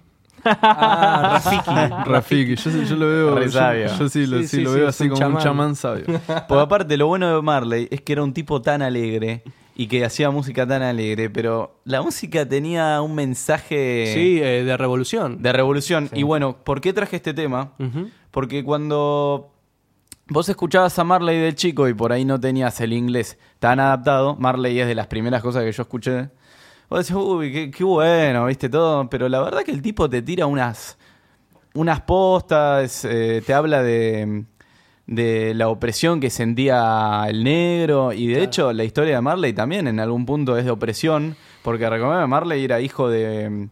Ah, 0.44 1.40
Rafiki. 1.44 1.70
Rafiki. 2.10 2.56
Yo, 2.56 2.72
yo 2.84 2.96
lo 2.96 3.08
veo. 3.08 3.36
Re 3.36 3.46
yo, 3.46 3.52
sabio. 3.52 3.88
yo 3.98 4.10
sí, 4.10 4.26
lo, 4.26 4.38
Sí, 4.40 4.48
sí, 4.48 4.58
sí, 4.58 4.62
lo 4.64 4.72
sí, 4.72 4.76
veo 4.80 4.88
así 4.88 5.04
un 5.04 5.10
como 5.12 5.26
un 5.28 5.34
chamán. 5.38 5.44
chamán 5.44 5.76
sabio. 5.76 6.06
Porque 6.48 6.64
aparte, 6.64 6.98
lo 6.98 7.08
bueno 7.08 7.36
de 7.36 7.42
Marley 7.42 7.88
es 7.92 8.02
que 8.02 8.14
era 8.14 8.24
un 8.24 8.34
tipo 8.34 8.62
tan 8.62 8.82
alegre 8.82 9.44
y 9.76 9.88
que 9.88 10.06
hacía 10.06 10.30
música 10.32 10.66
tan 10.66 10.82
alegre, 10.82 11.30
pero 11.30 11.82
la 11.84 12.02
música 12.02 12.48
tenía 12.48 13.02
un 13.02 13.14
mensaje 13.14 14.12
Sí, 14.14 14.40
eh, 14.42 14.64
de 14.64 14.78
revolución. 14.78 15.42
de 15.42 15.52
revolución. 15.52 16.10
Y 16.14 16.24
bueno, 16.24 16.64
¿por 16.64 16.80
qué 16.82 16.94
traje 16.94 17.18
este 17.18 17.34
tema? 17.34 17.74
Porque 18.32 18.64
cuando 18.64 19.52
vos 20.28 20.48
escuchabas 20.50 20.98
a 20.98 21.04
Marley 21.04 21.38
del 21.40 21.56
chico 21.56 21.88
y 21.90 21.94
por 21.94 22.12
ahí 22.14 22.24
no 22.26 22.40
tenías 22.40 22.80
el 22.82 22.94
inglés 22.94 23.38
tan 23.60 23.80
adaptado, 23.80 24.36
Marley 24.38 24.80
es 24.80 24.88
de 24.88 24.96
las 24.96 25.08
primeras 25.08 25.42
cosas 25.42 25.64
que 25.64 25.72
yo 25.72 25.82
escuché. 25.84 26.30
Vos 26.90 27.00
decís, 27.00 27.16
uy, 27.16 27.52
qué, 27.52 27.72
qué 27.72 27.84
bueno, 27.84 28.46
viste 28.46 28.70
todo. 28.70 29.10
Pero 29.10 29.28
la 29.28 29.42
verdad 29.42 29.64
que 29.64 29.72
el 29.72 29.82
tipo 29.82 30.10
te 30.10 30.22
tira 30.22 30.46
unas, 30.46 30.98
unas 31.74 32.00
postas, 32.02 33.04
eh, 33.06 33.44
te 33.46 33.54
habla 33.54 33.82
de, 33.84 34.46
de 35.08 35.54
la 35.54 35.70
opresión 35.70 36.20
que 36.20 36.30
sentía 36.30 37.26
el 37.28 37.44
negro. 37.44 38.12
Y 38.14 38.28
de 38.28 38.44
hecho, 38.44 38.74
la 38.74 38.84
historia 38.84 39.16
de 39.16 39.22
Marley 39.22 39.54
también 39.54 39.88
en 39.88 40.00
algún 40.00 40.26
punto 40.26 40.58
es 40.58 40.66
de 40.66 40.72
opresión. 40.72 41.36
Porque 41.64 41.90
recordame, 41.90 42.26
Marley 42.28 42.64
era 42.64 42.82
hijo 42.82 43.10
de. 43.10 43.70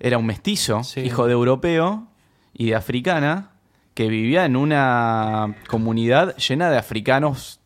Era 0.00 0.18
un 0.18 0.26
mestizo, 0.26 0.82
Sí. 0.84 1.00
hijo 1.00 1.26
de 1.26 1.32
europeo 1.32 2.06
y 2.52 2.66
de 2.70 2.74
africana, 2.74 3.50
que 3.94 4.08
vivía 4.08 4.44
en 4.44 4.56
una 4.56 5.54
comunidad 5.68 6.36
llena 6.36 6.70
de 6.70 6.78
africanos. 6.78 7.60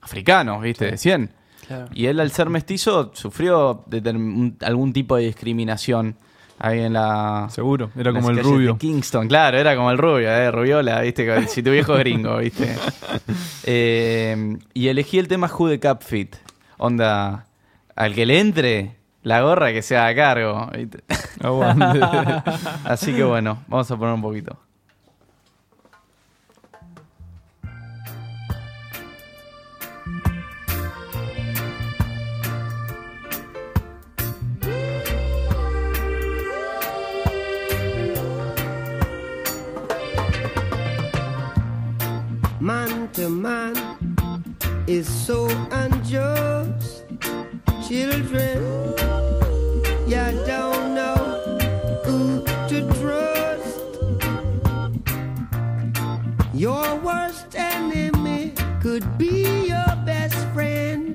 Africanos, 0.00 0.62
¿viste? 0.62 0.86
De 0.90 0.98
100. 0.98 1.30
Claro. 1.66 1.88
Y 1.94 2.06
él, 2.06 2.18
al 2.20 2.30
ser 2.32 2.50
mestizo, 2.50 3.12
sufrió 3.14 3.84
algún 4.60 4.92
tipo 4.92 5.16
de 5.16 5.24
discriminación 5.24 6.16
ahí 6.62 6.80
en 6.80 6.92
la. 6.94 7.48
Seguro. 7.50 7.90
Era 7.96 8.12
como 8.12 8.30
el 8.30 8.38
rubio. 8.38 8.72
de 8.74 8.78
Kingston, 8.78 9.28
claro, 9.28 9.58
era 9.58 9.76
como 9.76 9.90
el 9.90 9.98
rubio, 9.98 10.30
eh, 10.30 10.50
Rubiola, 10.50 11.00
¿viste? 11.00 11.48
Si 11.48 11.62
tu 11.62 11.70
viejo 11.70 11.94
es 11.94 11.98
gringo, 11.98 12.38
¿viste? 12.38 12.76
Eh, 13.64 14.56
y 14.74 14.88
elegí 14.88 15.20
el 15.20 15.28
tema 15.28 15.48
Who 15.48 15.68
the 15.68 15.78
Cap 15.78 16.02
Fit. 16.02 16.34
Onda, 16.78 17.46
al 17.94 18.14
que 18.14 18.26
le 18.26 18.40
entre, 18.40 18.96
la 19.22 19.40
gorra 19.42 19.72
que 19.72 19.82
se 19.82 19.96
haga 19.96 20.14
cargo, 20.14 20.68
¿viste? 20.76 21.04
Así 22.84 23.14
que 23.14 23.22
bueno, 23.22 23.62
vamos 23.68 23.90
a 23.90 23.96
poner 23.96 24.14
un 24.14 24.22
poquito. 24.22 24.56
To 43.22 43.28
man 43.28 43.76
is 44.88 45.06
so 45.06 45.46
unjust. 45.70 47.04
Children, 47.86 48.58
you 50.08 50.26
don't 50.44 50.94
know 50.98 51.18
who 52.04 52.42
to 52.68 52.78
trust. 52.98 53.78
Your 56.52 56.96
worst 56.96 57.54
enemy 57.54 58.54
could 58.80 59.06
be 59.16 59.68
your 59.68 59.94
best 60.04 60.38
friend. 60.52 61.14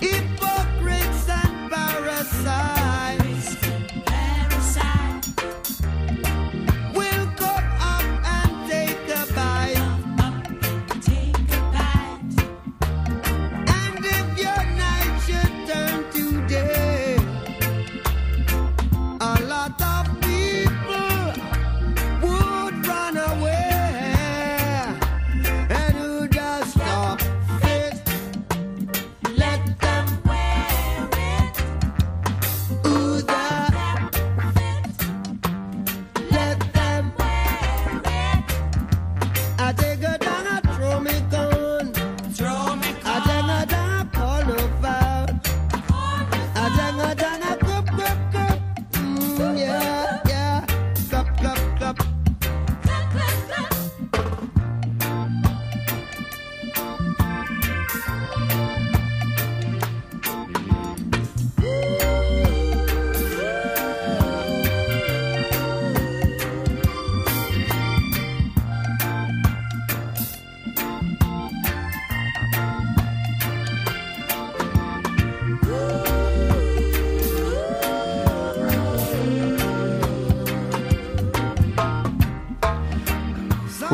It 0.00 0.37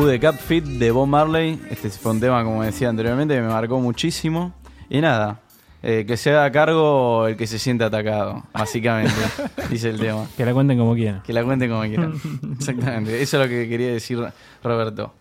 The 0.07 0.19
Cap 0.19 0.35
Fit 0.35 0.63
de 0.63 0.91
Bob 0.91 1.07
Marley. 1.07 1.59
Este 1.69 1.89
fue 1.89 2.11
un 2.11 2.19
tema, 2.19 2.43
como 2.43 2.63
decía 2.63 2.89
anteriormente, 2.89 3.33
que 3.33 3.41
me 3.41 3.47
marcó 3.47 3.79
muchísimo. 3.79 4.53
Y 4.89 5.01
nada, 5.01 5.41
eh, 5.81 6.05
que 6.05 6.15
se 6.15 6.31
haga 6.31 6.51
cargo 6.51 7.27
el 7.27 7.35
que 7.35 7.47
se 7.47 7.57
siente 7.57 7.83
atacado, 7.83 8.43
básicamente, 8.53 9.13
dice 9.69 9.89
el 9.89 9.99
tema. 9.99 10.27
Que 10.37 10.45
la 10.45 10.53
cuenten 10.53 10.77
como 10.77 10.93
quieran. 10.93 11.23
Que 11.23 11.33
la 11.33 11.43
cuenten 11.43 11.69
como 11.71 11.81
quieran. 11.83 12.13
Exactamente, 12.59 13.21
eso 13.21 13.41
es 13.41 13.43
lo 13.43 13.49
que 13.49 13.67
quería 13.67 13.91
decir 13.91 14.23
Roberto. 14.63 15.13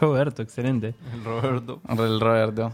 Roberto, 0.00 0.42
excelente. 0.42 0.94
El 1.14 1.24
Roberto. 1.24 1.80
El 1.88 2.20
Roberto. 2.20 2.72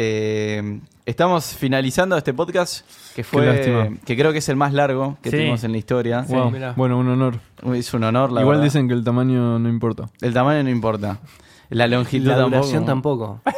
Eh, 0.00 0.78
estamos 1.06 1.56
finalizando 1.56 2.16
este 2.16 2.32
podcast 2.32 2.86
que 3.16 3.24
fue 3.24 3.98
que 4.04 4.16
creo 4.16 4.30
que 4.30 4.38
es 4.38 4.48
el 4.48 4.54
más 4.54 4.72
largo 4.72 5.18
que 5.22 5.30
Sí. 5.32 5.36
tuvimos 5.38 5.64
en 5.64 5.72
la 5.72 5.78
historia. 5.78 6.24
Wow. 6.28 6.52
mirá. 6.52 6.72
Bueno, 6.76 6.98
un 6.98 7.08
honor. 7.08 7.40
Es 7.74 7.92
un 7.94 8.04
honor, 8.04 8.30
la 8.30 8.42
Igual 8.42 8.58
verdad. 8.58 8.64
dicen 8.66 8.86
que 8.86 8.94
el 8.94 9.02
tamaño 9.02 9.58
no 9.58 9.68
importa. 9.68 10.04
El 10.20 10.32
tamaño 10.32 10.62
no 10.62 10.70
importa. 10.70 11.18
La 11.70 11.88
longitud 11.88 12.28
La 12.28 12.36
tampoco. 12.36 12.56
duración 12.58 12.84
tampoco. 12.86 13.40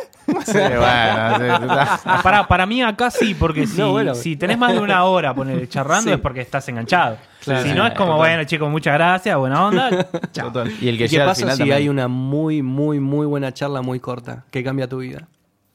Sí, 0.47 0.53
bueno, 0.53 1.37
sí, 1.39 1.45
está- 1.45 2.21
Para, 2.23 2.47
para 2.47 2.65
mí 2.65 2.81
acá 2.83 3.11
sí, 3.11 3.35
porque 3.35 3.67
si, 3.67 3.79
No, 3.81 3.91
bueno. 3.91 4.15
si 4.15 4.37
tenés 4.37 4.57
más 4.57 4.73
de 4.73 4.79
una 4.79 5.03
hora 5.05 5.35
poner, 5.35 5.69
charlando 5.69 6.09
Sí. 6.09 6.15
es 6.15 6.21
porque 6.21 6.41
estás 6.41 6.67
enganchado. 6.69 7.17
Claro. 7.43 7.65
si 7.67 7.75
no 7.75 7.85
es 7.85 7.95
como, 7.95 8.13
Total. 8.13 8.19
bueno 8.19 8.45
chicos, 8.45 8.71
muchas 8.71 8.95
gracias, 8.95 9.37
buena 9.37 9.67
onda, 9.67 10.09
chao. 10.33 10.53
Total. 10.53 10.73
Y 10.81 10.89
el 10.89 10.97
que 10.99 11.07
¿Y 11.07 11.09
qué 11.09 11.19
pasa 11.19 11.35
final 11.41 11.55
si 11.57 11.59
también. 11.59 11.77
hay 11.79 11.89
una 11.89 12.07
muy, 12.07 12.63
muy, 12.63 13.01
muy 13.01 13.27
buena 13.27 13.53
charla 13.53 13.83
muy 13.83 13.99
corta 13.99 14.45
que 14.53 14.63
cambia 14.63 14.89
tu 14.89 14.99
vida? 14.99 15.27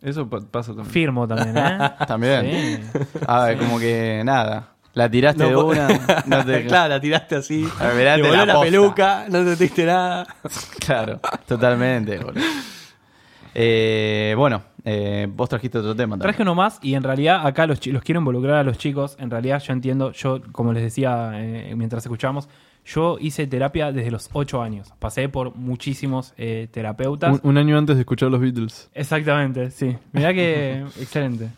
Eso 0.05 0.29
pa- 0.29 0.39
pasa 0.39 0.67
también. 0.73 0.91
Firmo 0.91 1.27
también, 1.27 1.57
¿eh? 1.57 1.91
También. 2.07 2.45
Sí. 2.93 2.99
A 3.27 3.45
ver, 3.45 3.57
como 3.57 3.79
que 3.79 4.21
nada. 4.23 4.69
La 4.93 5.09
tiraste 5.09 5.43
No, 5.43 5.49
de 5.49 5.55
una. 5.57 5.87
No 6.25 6.45
te... 6.45 6.65
claro, 6.65 6.89
la 6.93 7.01
tiraste 7.01 7.35
así. 7.35 7.67
A 7.79 7.87
ver, 7.87 8.15
te 8.15 8.21
voló 8.21 8.45
la 8.45 8.53
la, 8.53 8.61
peluca, 8.61 9.25
no 9.29 9.43
te 9.43 9.55
diste 9.57 9.85
nada. 9.85 10.25
Claro, 10.85 11.19
totalmente. 11.47 12.17
boludo. 12.19 12.39
Eh, 13.53 14.35
bueno, 14.37 14.61
eh, 14.83 15.27
vos 15.29 15.49
trajiste 15.49 15.77
otro 15.79 15.95
tema. 15.95 16.11
también. 16.15 16.21
Traje 16.29 16.41
uno 16.43 16.55
más 16.55 16.79
y 16.81 16.93
en 16.95 17.03
realidad 17.03 17.45
acá 17.47 17.65
los, 17.65 17.85
los 17.87 18.03
quiero 18.03 18.19
involucrar 18.19 18.57
a 18.57 18.63
los 18.63 18.77
chicos. 18.77 19.15
En 19.19 19.29
realidad 19.31 19.61
yo 19.61 19.73
entiendo, 19.73 20.11
yo 20.11 20.41
como 20.51 20.73
les 20.73 20.83
decía 20.83 21.31
eh, 21.35 21.73
mientras 21.75 22.05
escuchábamos, 22.05 22.47
yo 22.85 23.17
hice 23.19 23.47
terapia 23.47 23.91
desde 23.91 24.11
los 24.11 24.29
8 24.31 24.61
años. 24.61 24.93
Pasé 24.99 25.27
por 25.29 25.55
muchísimos 25.55 26.33
eh, 26.37 26.67
terapeutas. 26.71 27.39
Un, 27.43 27.49
un 27.51 27.57
año 27.57 27.77
antes 27.77 27.95
de 27.95 28.01
escuchar 28.01 28.29
los 28.29 28.39
Beatles. 28.39 28.89
Exactamente, 28.93 29.71
sí. 29.71 29.95
Mirá 30.13 30.33
que 30.33 30.81
excelente. 30.99 31.49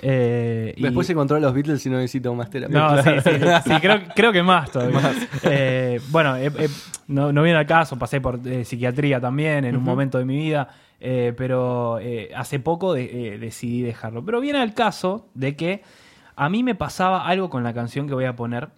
Eh, 0.00 0.74
y- 0.76 0.82
Después 0.82 1.06
se 1.06 1.12
encontró 1.12 1.36
a 1.36 1.40
los 1.40 1.52
Beatles 1.54 1.84
y 1.86 1.90
no 1.90 1.96
necesito 1.96 2.34
más 2.34 2.50
terapia. 2.50 2.78
No, 2.78 3.02
sí, 3.02 3.10
sí, 3.24 3.30
sí, 3.64 3.72
creo, 3.80 4.00
creo 4.14 4.32
que 4.32 4.42
más 4.42 4.70
todavía. 4.70 5.12
Eh, 5.44 6.00
bueno, 6.10 6.36
eh, 6.36 6.50
eh, 6.58 6.68
no, 7.08 7.32
no 7.32 7.42
viene 7.42 7.58
al 7.58 7.66
caso, 7.66 7.98
pasé 7.98 8.20
por 8.20 8.40
eh, 8.46 8.64
psiquiatría 8.64 9.20
también 9.20 9.64
en 9.64 9.76
un 9.76 9.82
momento 9.82 10.18
de 10.18 10.24
mi 10.24 10.36
vida, 10.36 10.68
eh, 11.00 11.32
pero 11.36 11.98
eh, 12.00 12.30
hace 12.36 12.60
poco 12.60 12.94
de- 12.94 13.34
eh, 13.34 13.38
decidí 13.38 13.82
dejarlo. 13.82 14.24
Pero 14.24 14.40
viene 14.40 14.60
al 14.60 14.74
caso 14.74 15.28
de 15.34 15.56
que 15.56 15.82
a 16.36 16.48
mí 16.48 16.62
me 16.62 16.74
pasaba 16.74 17.26
algo 17.26 17.50
con 17.50 17.62
la 17.64 17.72
canción 17.74 18.06
que 18.06 18.14
voy 18.14 18.24
a 18.24 18.36
poner 18.36 18.68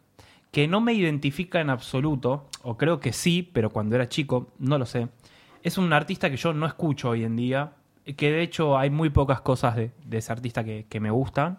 que 0.55 0.69
no 0.69 0.81
me 0.81 0.93
identifica 0.93 1.61
en 1.61 1.69
absoluto, 1.69 2.47
o 2.63 2.77
creo 2.77 3.01
que 3.01 3.13
sí, 3.13 3.43
pero 3.43 3.71
cuando 3.71 3.97
era 3.97 4.09
chico, 4.09 4.53
no 4.61 4.79
lo 4.79 4.87
sé. 4.87 5.09
Es 5.65 5.79
un 5.79 5.93
artista 5.93 6.31
que 6.31 6.37
yo 6.37 6.53
no 6.53 6.65
escucho 6.65 7.11
hoy 7.11 7.25
en 7.25 7.35
día, 7.35 7.73
que 8.17 8.31
de 8.31 8.43
hecho 8.43 8.79
hay 8.79 8.89
muy 8.89 9.11
pocas 9.11 9.41
cosas 9.41 9.75
de, 9.75 9.91
de 10.07 10.19
ese 10.19 10.31
artista 10.31 10.63
que, 10.63 11.01
me 11.01 11.11
gustan, 11.11 11.59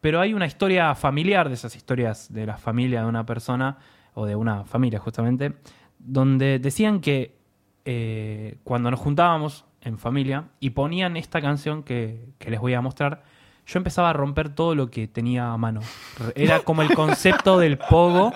pero 0.00 0.18
hay 0.18 0.32
una 0.32 0.46
historia 0.46 0.94
familiar, 0.94 1.48
de 1.48 1.56
esas 1.56 1.76
historias 1.76 2.32
de 2.32 2.46
la 2.46 2.56
familia 2.56 3.02
de 3.02 3.06
una 3.06 3.26
persona, 3.26 3.76
o 4.14 4.24
de 4.24 4.34
una 4.34 4.64
familia 4.64 4.98
justamente, 4.98 5.52
donde 5.98 6.58
decían 6.58 7.02
que 7.02 7.36
eh, 7.84 8.56
cuando 8.64 8.90
nos 8.90 8.98
juntábamos 8.98 9.66
en 9.82 9.98
familia 9.98 10.48
y 10.58 10.70
ponían 10.70 11.18
esta 11.18 11.42
canción 11.42 11.82
que, 11.82 12.30
que 12.38 12.50
les 12.50 12.60
voy 12.60 12.72
a 12.72 12.80
mostrar, 12.80 13.24
yo 13.66 13.78
empezaba 13.78 14.10
a 14.10 14.12
romper 14.12 14.48
todo 14.48 14.74
lo 14.74 14.90
que 14.90 15.06
tenía 15.08 15.52
a 15.52 15.56
mano. 15.56 15.80
Era 16.34 16.60
como 16.60 16.82
el 16.82 16.92
concepto 16.94 17.58
del 17.58 17.78
pogo 17.78 18.32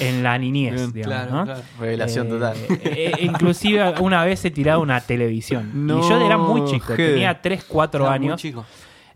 en 0.00 0.22
la 0.22 0.36
niñez, 0.38 0.92
digamos, 0.92 1.16
Claro, 1.16 1.34
¿no? 1.36 1.44
claro. 1.44 1.62
Revelación 1.78 2.26
Eh, 2.26 2.30
total. 2.30 2.56
eh, 2.68 3.12
inclusive 3.20 3.94
una 4.00 4.24
vez 4.24 4.44
he 4.44 4.50
tirado 4.50 4.80
una 4.80 5.00
televisión. 5.00 5.70
No, 5.86 5.98
y 6.04 6.08
yo 6.08 6.20
era 6.20 6.36
muy 6.36 6.64
chico, 6.64 6.94
tenía 6.94 7.40
3, 7.40 7.64
4 7.66 8.04
Era 8.04 8.18
muy 8.18 8.26
años. 8.28 8.40
chico. 8.42 8.64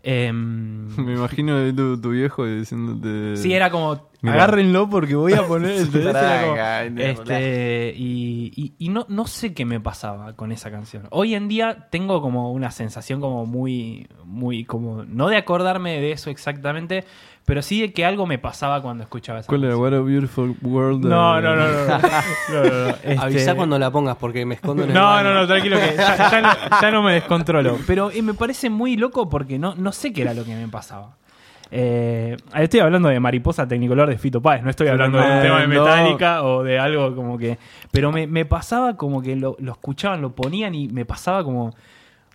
Em, 0.03 0.87
Me 0.97 1.13
imagino 1.13 1.57
de 1.57 1.73
tu, 1.73 1.99
tu 2.01 2.09
viejo 2.09 2.45
diciéndote. 2.45 3.37
sí, 3.37 3.53
era 3.53 3.69
como, 3.69 4.09
Mirá. 4.21 4.35
agárrenlo 4.35 4.89
porque 4.89 5.15
voy 5.15 5.33
a 5.33 5.45
poner 5.45 5.71
el 5.71 5.87
este, 6.97 7.93
y 7.95 8.51
y- 8.55 8.73
y 8.79 8.89
no, 8.89 9.05
no 9.09 9.27
sé 9.27 9.53
qué 9.53 9.65
me 9.65 9.79
pasaba 9.79 10.33
con 10.35 10.51
esa 10.51 10.71
canción. 10.71 11.07
Hoy 11.11 11.35
en 11.35 11.47
día 11.47 11.87
tengo 11.91 12.21
como 12.21 12.51
una 12.51 12.71
sensación 12.71 13.21
como 13.21 13.45
muy, 13.45 14.07
muy, 14.25 14.65
como, 14.65 15.03
no 15.05 15.27
de 15.29 15.37
acordarme 15.37 15.99
de 16.01 16.11
eso 16.11 16.29
exactamente, 16.29 17.05
pero 17.45 17.61
sí 17.61 17.81
de 17.81 17.91
que 17.93 18.05
algo 18.05 18.25
me 18.25 18.37
pasaba 18.37 18.81
cuando 18.81 19.03
escuchaba 19.03 19.39
esa 19.39 19.47
¿Cuál 19.47 19.63
era? 19.63 19.77
What 19.77 19.93
a 19.93 19.99
Beautiful 20.01 20.55
World. 20.61 21.05
No, 21.05 21.37
eh, 21.37 21.41
no, 21.41 21.55
no, 21.55 21.67
no. 21.67 21.85
no, 21.87 21.99
no, 21.99 22.63
no, 22.63 22.87
no. 22.87 22.89
Este- 22.89 23.17
Avisá 23.19 23.55
cuando 23.55 23.77
la 23.79 23.91
pongas 23.91 24.15
porque 24.17 24.45
me 24.45 24.55
escondo 24.55 24.83
en 24.83 24.89
el 24.89 24.95
no, 24.95 25.05
baño. 25.05 25.29
no, 25.29 25.41
no, 25.41 25.47
tranquilo 25.47 25.77
que 25.77 25.95
ya, 25.97 26.29
ya 26.29 26.41
no, 26.41 26.49
ya 26.81 26.91
no 26.91 27.01
me 27.03 27.13
descontrolo. 27.13 27.77
Pero 27.87 28.11
eh, 28.11 28.21
me 28.21 28.33
parece 28.33 28.69
muy 28.69 28.95
loco 28.97 29.29
porque 29.29 29.57
no, 29.59 29.75
no 29.75 29.91
sé 29.91 30.13
qué 30.13 30.21
era 30.21 30.33
lo 30.33 30.43
que 30.45 30.55
me 30.55 30.67
pasaba. 30.67 31.15
Eh, 31.73 32.35
estoy 32.55 32.81
hablando 32.81 33.07
de 33.07 33.17
Mariposa 33.21 33.65
Tecnicolor 33.65 34.09
de 34.09 34.17
Fito 34.17 34.41
Páez, 34.41 34.61
no 34.61 34.69
estoy 34.69 34.89
hablando 34.89 35.17
de 35.19 35.23
un 35.23 35.41
tema 35.41 35.61
de 35.61 35.67
no. 35.67 35.83
Metallica 35.83 36.43
o 36.43 36.63
de 36.63 36.77
algo 36.77 37.15
como 37.15 37.37
que... 37.37 37.57
Pero 37.91 38.11
me, 38.11 38.27
me 38.27 38.43
pasaba 38.45 38.97
como 38.97 39.21
que 39.21 39.37
lo, 39.37 39.55
lo 39.57 39.71
escuchaban, 39.71 40.21
lo 40.21 40.31
ponían 40.35 40.75
y 40.75 40.89
me 40.89 41.05
pasaba 41.05 41.43
como... 41.45 41.73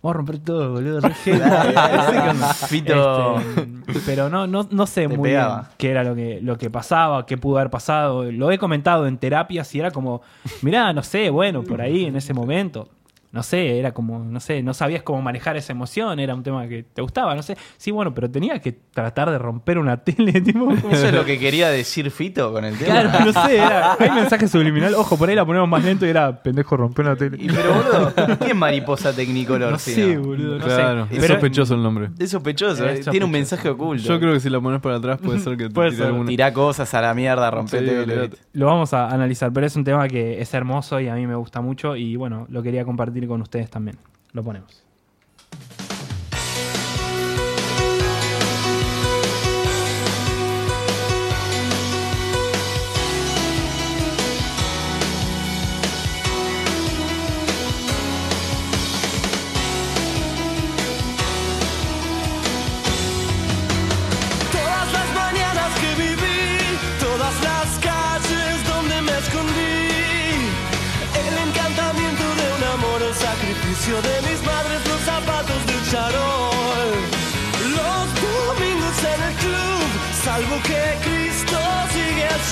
Vamos 0.01 0.15
a 0.15 0.17
romper 0.17 0.39
todo, 0.39 0.71
boludo. 0.73 1.01
re 1.01 1.13
heavy". 1.13 1.39
No 1.39 2.03
sé 2.03 2.11
qué 2.11 2.29
onda. 2.29 2.53
Fito. 2.53 3.39
Este, 3.39 3.99
pero 4.05 4.29
no, 4.29 4.45
no, 4.47 4.67
no 4.69 4.85
sé 4.85 5.07
Te 5.07 5.17
muy 5.17 5.29
bien 5.29 5.45
qué 5.77 5.91
era 5.91 6.03
lo 6.03 6.15
que, 6.15 6.39
lo 6.41 6.57
que 6.57 6.69
pasaba, 6.69 7.25
qué 7.25 7.37
pudo 7.37 7.57
haber 7.57 7.71
pasado. 7.71 8.31
Lo 8.31 8.51
he 8.51 8.57
comentado 8.57 9.07
en 9.07 9.17
terapias 9.17 9.73
y 9.73 9.79
era 9.79 9.91
como, 9.91 10.21
mirá, 10.61 10.93
no 10.93 11.03
sé, 11.03 11.29
bueno, 11.29 11.63
por 11.63 11.81
ahí 11.81 12.05
en 12.05 12.15
ese 12.15 12.33
momento. 12.33 12.89
No 13.29 13.43
sé, 13.43 13.77
era 13.77 13.91
como, 13.93 14.19
no 14.19 14.39
sé, 14.39 14.63
no 14.63 14.73
sabías 14.73 15.03
cómo 15.03 15.21
manejar 15.21 15.57
esa 15.57 15.73
emoción, 15.73 16.17
era 16.19 16.33
un 16.33 16.43
tema 16.43 16.65
que 16.67 16.83
te 16.83 17.01
gustaba, 17.01 17.35
no 17.35 17.43
sé. 17.43 17.57
Sí, 17.75 17.91
bueno, 17.91 18.13
pero 18.13 18.31
tenía 18.31 18.59
que 18.59 18.71
tratar 18.71 19.29
de 19.29 19.37
romper 19.37 19.77
una 19.77 19.97
tele, 20.03 20.39
tipo. 20.41 20.71
Eso 20.71 21.07
es 21.07 21.13
lo 21.13 21.25
que 21.25 21.37
quería 21.37 21.69
decir 21.69 22.09
Fito 22.09 22.53
con 22.53 22.63
el 22.63 22.77
tema. 22.77 23.01
Claro, 23.01 23.25
no 23.31 23.33
sé, 23.45 23.55
era, 23.57 23.97
hay 23.99 24.11
mensaje 24.11 24.47
subliminal, 24.47 24.93
ojo, 24.95 25.17
por 25.17 25.27
ahí 25.29 25.35
la 25.35 25.45
ponemos 25.45 25.67
más 25.67 25.83
lento 25.83 26.05
y 26.05 26.09
era 26.09 26.41
pendejo 26.41 26.77
romper 26.77 27.05
una 27.05 27.15
tele. 27.17 27.37
Y 27.39 27.47
pero 27.49 27.73
boludo, 27.73 28.37
¿qué 28.39 28.51
es 28.51 28.55
mariposa 28.55 29.13
tecnicolor? 29.13 29.71
No 29.73 29.79
sé, 29.79 30.17
boludo, 30.17 30.57
no 30.59 30.65
Claro, 30.65 31.07
sé. 31.07 31.15
es 31.15 31.21
Pero- 31.21 31.33
sospechoso 31.35 31.75
el 31.75 31.83
nombre. 31.83 32.09
Es 32.17 32.31
sospechoso, 32.31 32.71
Es 32.73 32.79
eh, 32.79 32.83
sospechoso. 32.87 33.11
tiene 33.11 33.25
un 33.25 33.31
mensaje 33.31 33.67
oculto. 33.69 34.03
Yo 34.03 34.19
creo 34.19 34.33
que 34.33 34.39
si 34.39 34.49
la 34.49 34.61
pones 34.61 34.79
para 34.79 34.95
atrás 34.95 35.19
puede 35.21 35.39
ser 35.39 35.57
que 35.57 35.65
te 35.67 35.69
Puede 35.71 35.89
tire 35.89 35.97
ser. 36.03 36.07
alguna. 36.07 36.29
Tirá 36.29 36.53
cosas 36.53 36.91
a 36.93 37.01
la 37.01 37.13
mierda, 37.13 37.51
rompete. 37.51 38.29
Sí. 38.31 38.37
Lo 38.53 38.67
vamos 38.67 38.93
a 38.93 39.09
analizar, 39.09 39.51
pero 39.51 39.67
es 39.67 39.75
un 39.75 39.83
tema 39.83 40.07
que 40.07 40.41
es 40.41 40.53
hermoso 40.53 40.99
y 41.01 41.09
a 41.09 41.15
mí 41.15 41.27
me 41.27 41.35
gusta 41.35 41.59
mucho 41.59 41.95
y 41.97 42.15
bueno, 42.15 42.47
lo 42.49 42.63
quería 42.63 42.85
compartir 42.85 43.16
con 43.25 43.41
ustedes 43.41 43.69
también. 43.69 43.97
Lo 44.33 44.43
ponemos. 44.43 44.86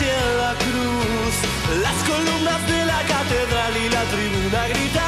La 0.03 0.53
cruz, 0.55 1.35
las 1.81 1.95
columnas 2.03 2.67
de 2.67 2.85
la 2.85 3.01
catedral 3.03 3.77
y 3.77 3.89
la 3.89 4.03
tribuna 4.03 4.67
grita 4.67 5.04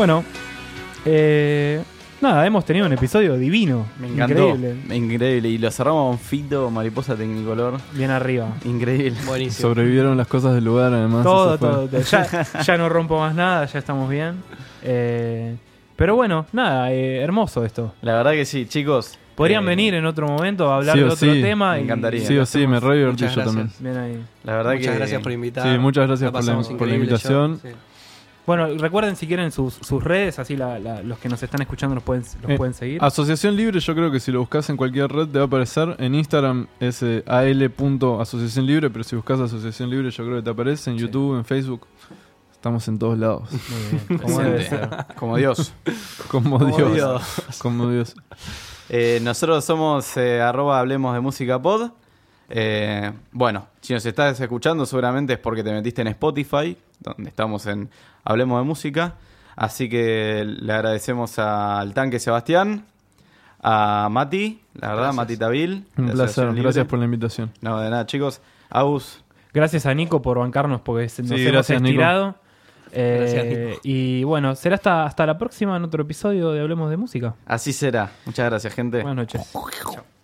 Bueno, 0.00 0.24
eh, 1.04 1.82
nada, 2.22 2.46
hemos 2.46 2.64
tenido 2.64 2.86
un 2.86 2.92
episodio 2.94 3.36
divino. 3.36 3.84
Me 4.00 4.08
encantó. 4.08 4.48
Increíble. 4.56 4.96
Increíble. 4.96 5.48
Y 5.50 5.58
lo 5.58 5.70
cerramos 5.70 6.16
con 6.16 6.18
Fito, 6.18 6.70
Mariposa 6.70 7.16
Tecnicolor. 7.16 7.78
Bien 7.92 8.10
arriba. 8.10 8.48
Increíble. 8.64 9.18
Buenísimo. 9.26 9.68
Sobrevivieron 9.68 10.16
las 10.16 10.26
cosas 10.26 10.54
del 10.54 10.64
lugar, 10.64 10.94
además. 10.94 11.22
Todo, 11.22 11.58
todo. 11.58 11.86
Ya, 12.00 12.46
ya 12.62 12.78
no 12.78 12.88
rompo 12.88 13.18
más 13.20 13.34
nada, 13.34 13.66
ya 13.66 13.78
estamos 13.78 14.08
bien. 14.08 14.36
Eh, 14.82 15.56
pero 15.96 16.16
bueno, 16.16 16.46
nada, 16.54 16.90
eh, 16.92 17.16
hermoso 17.20 17.62
esto. 17.66 17.92
La 18.00 18.14
verdad 18.14 18.32
que 18.32 18.46
sí, 18.46 18.64
chicos. 18.64 19.18
Podrían 19.34 19.64
eh, 19.64 19.66
venir 19.66 19.92
en 19.92 20.06
otro 20.06 20.26
momento 20.26 20.72
a 20.72 20.76
hablar 20.76 20.94
sí 20.96 21.00
de 21.00 21.04
otro 21.10 21.16
sí, 21.34 21.42
tema. 21.42 21.74
me 21.74 21.80
encantaría. 21.82 22.26
Sí 22.26 22.38
o 22.38 22.46
sí, 22.46 22.66
me 22.66 22.80
re 22.80 22.96
divertí 22.96 23.26
yo 23.28 23.44
también. 23.44 23.70
Bien 23.78 23.98
ahí. 23.98 24.18
La 24.44 24.56
verdad 24.56 24.72
Muchas 24.72 24.92
que. 24.92 24.96
gracias 24.98 25.22
por 25.22 25.32
invitar. 25.32 25.70
Sí, 25.70 25.78
muchas 25.78 26.06
gracias 26.06 26.30
por 26.30 26.42
la- 26.42 26.78
por 26.78 26.88
la 26.88 26.94
invitación. 26.94 27.60
Sí. 27.60 27.68
Bueno, 28.46 28.66
recuerden 28.78 29.14
si 29.16 29.26
quieren 29.26 29.52
sus, 29.52 29.74
sus 29.74 30.02
redes, 30.02 30.38
así 30.38 30.56
la- 30.56 30.78
la- 30.78 31.02
los 31.02 31.18
que 31.18 31.28
nos 31.28 31.42
están 31.42 31.60
escuchando 31.62 31.94
los 31.94 32.02
pueden, 32.02 32.24
los 32.42 32.50
Eh, 32.50 32.56
pueden 32.56 32.74
seguir. 32.74 32.98
Asociación 33.04 33.54
Libre, 33.54 33.78
yo 33.80 33.94
creo 33.94 34.10
que 34.10 34.18
si 34.18 34.32
lo 34.32 34.40
buscas 34.40 34.68
en 34.70 34.76
cualquier 34.76 35.12
red 35.12 35.28
te 35.28 35.38
va 35.38 35.44
a 35.44 35.46
aparecer. 35.46 35.94
En 35.98 36.14
Instagram 36.14 36.66
es 36.80 37.02
eh, 37.02 37.22
al.asociación 37.26 38.66
libre, 38.66 38.90
pero 38.90 39.04
si 39.04 39.14
buscas 39.16 39.38
Asociación 39.40 39.90
Libre 39.90 40.10
yo 40.10 40.24
creo 40.24 40.36
que 40.38 40.42
te 40.42 40.50
aparece. 40.50 40.90
En 40.90 40.96
YouTube, 40.98 41.36
en 41.36 41.44
Facebook. 41.44 41.86
Estamos 42.52 42.86
en 42.88 42.98
todos 42.98 43.18
lados. 43.18 43.48
Muy 43.52 43.98
bien, 44.08 44.18
como 44.22 44.38
debe 44.40 44.64
ser. 44.68 44.88
Como 45.16 45.36
Dios. 45.36 45.72
Como, 46.28 46.58
Como 46.58 46.76
Dios. 46.76 46.92
Dios. 46.94 47.22
Como 47.62 47.88
Dios. 47.90 48.14
Eh, 48.88 49.20
nosotros 49.22 49.64
somos 49.64 50.16
eh, 50.16 50.40
arroba 50.42 50.80
hablemos 50.80 51.14
de 51.14 51.20
música 51.20 51.60
pod. 51.62 51.90
Eh, 52.50 53.12
bueno, 53.30 53.68
si 53.80 53.94
nos 53.94 54.04
estás 54.04 54.40
escuchando 54.40 54.84
seguramente 54.84 55.34
es 55.34 55.38
porque 55.38 55.62
te 55.62 55.72
metiste 55.72 56.02
en 56.02 56.08
Spotify, 56.08 56.76
donde 56.98 57.28
estamos 57.30 57.64
en 57.66 57.88
Hablemos 58.24 58.60
de 58.60 58.64
Música. 58.66 59.14
Así 59.56 59.88
que 59.88 60.44
le 60.46 60.72
agradecemos 60.72 61.38
al 61.38 61.92
tanque 61.92 62.18
Sebastián, 62.18 62.86
a 63.62 64.08
Mati, 64.10 64.60
la 64.74 64.88
verdad, 64.88 65.02
Gracias. 65.02 65.16
Mati 65.16 65.36
Tabil. 65.36 65.86
Un 65.98 66.10
placer. 66.10 66.54
Gracias 66.54 66.86
por 66.86 66.98
la 66.98 67.04
invitación. 67.04 67.52
No, 67.60 67.78
de 67.80 67.90
nada, 67.90 68.06
chicos. 68.06 68.40
Aus, 68.70 69.22
Gracias 69.52 69.84
a 69.84 69.92
Nico 69.94 70.22
por 70.22 70.38
bancarnos 70.38 70.80
porque 70.80 71.08
se- 71.08 71.22
nos 71.22 71.30
Sí, 71.32 71.40
hemos 71.42 71.52
gracias, 71.52 71.82
Nico. 71.82 71.90
estirado. 72.00 72.34
Eh, 72.92 73.18
Gracias, 73.20 73.46
Nico. 73.46 73.80
y 73.84 74.24
bueno, 74.24 74.54
será 74.54 74.76
hasta, 74.76 75.04
hasta 75.04 75.26
la 75.26 75.36
próxima 75.38 75.76
en 75.76 75.84
otro 75.84 76.02
episodio 76.04 76.52
de 76.52 76.60
Hablemos 76.60 76.88
de 76.88 76.96
Música. 76.96 77.34
así 77.46 77.72
será. 77.72 78.10
Muchas 78.26 78.48
gracias, 78.48 78.72
gente. 78.74 79.02
Buenas 79.02 79.16
noches. 79.16 79.52
Chao. 79.52 80.19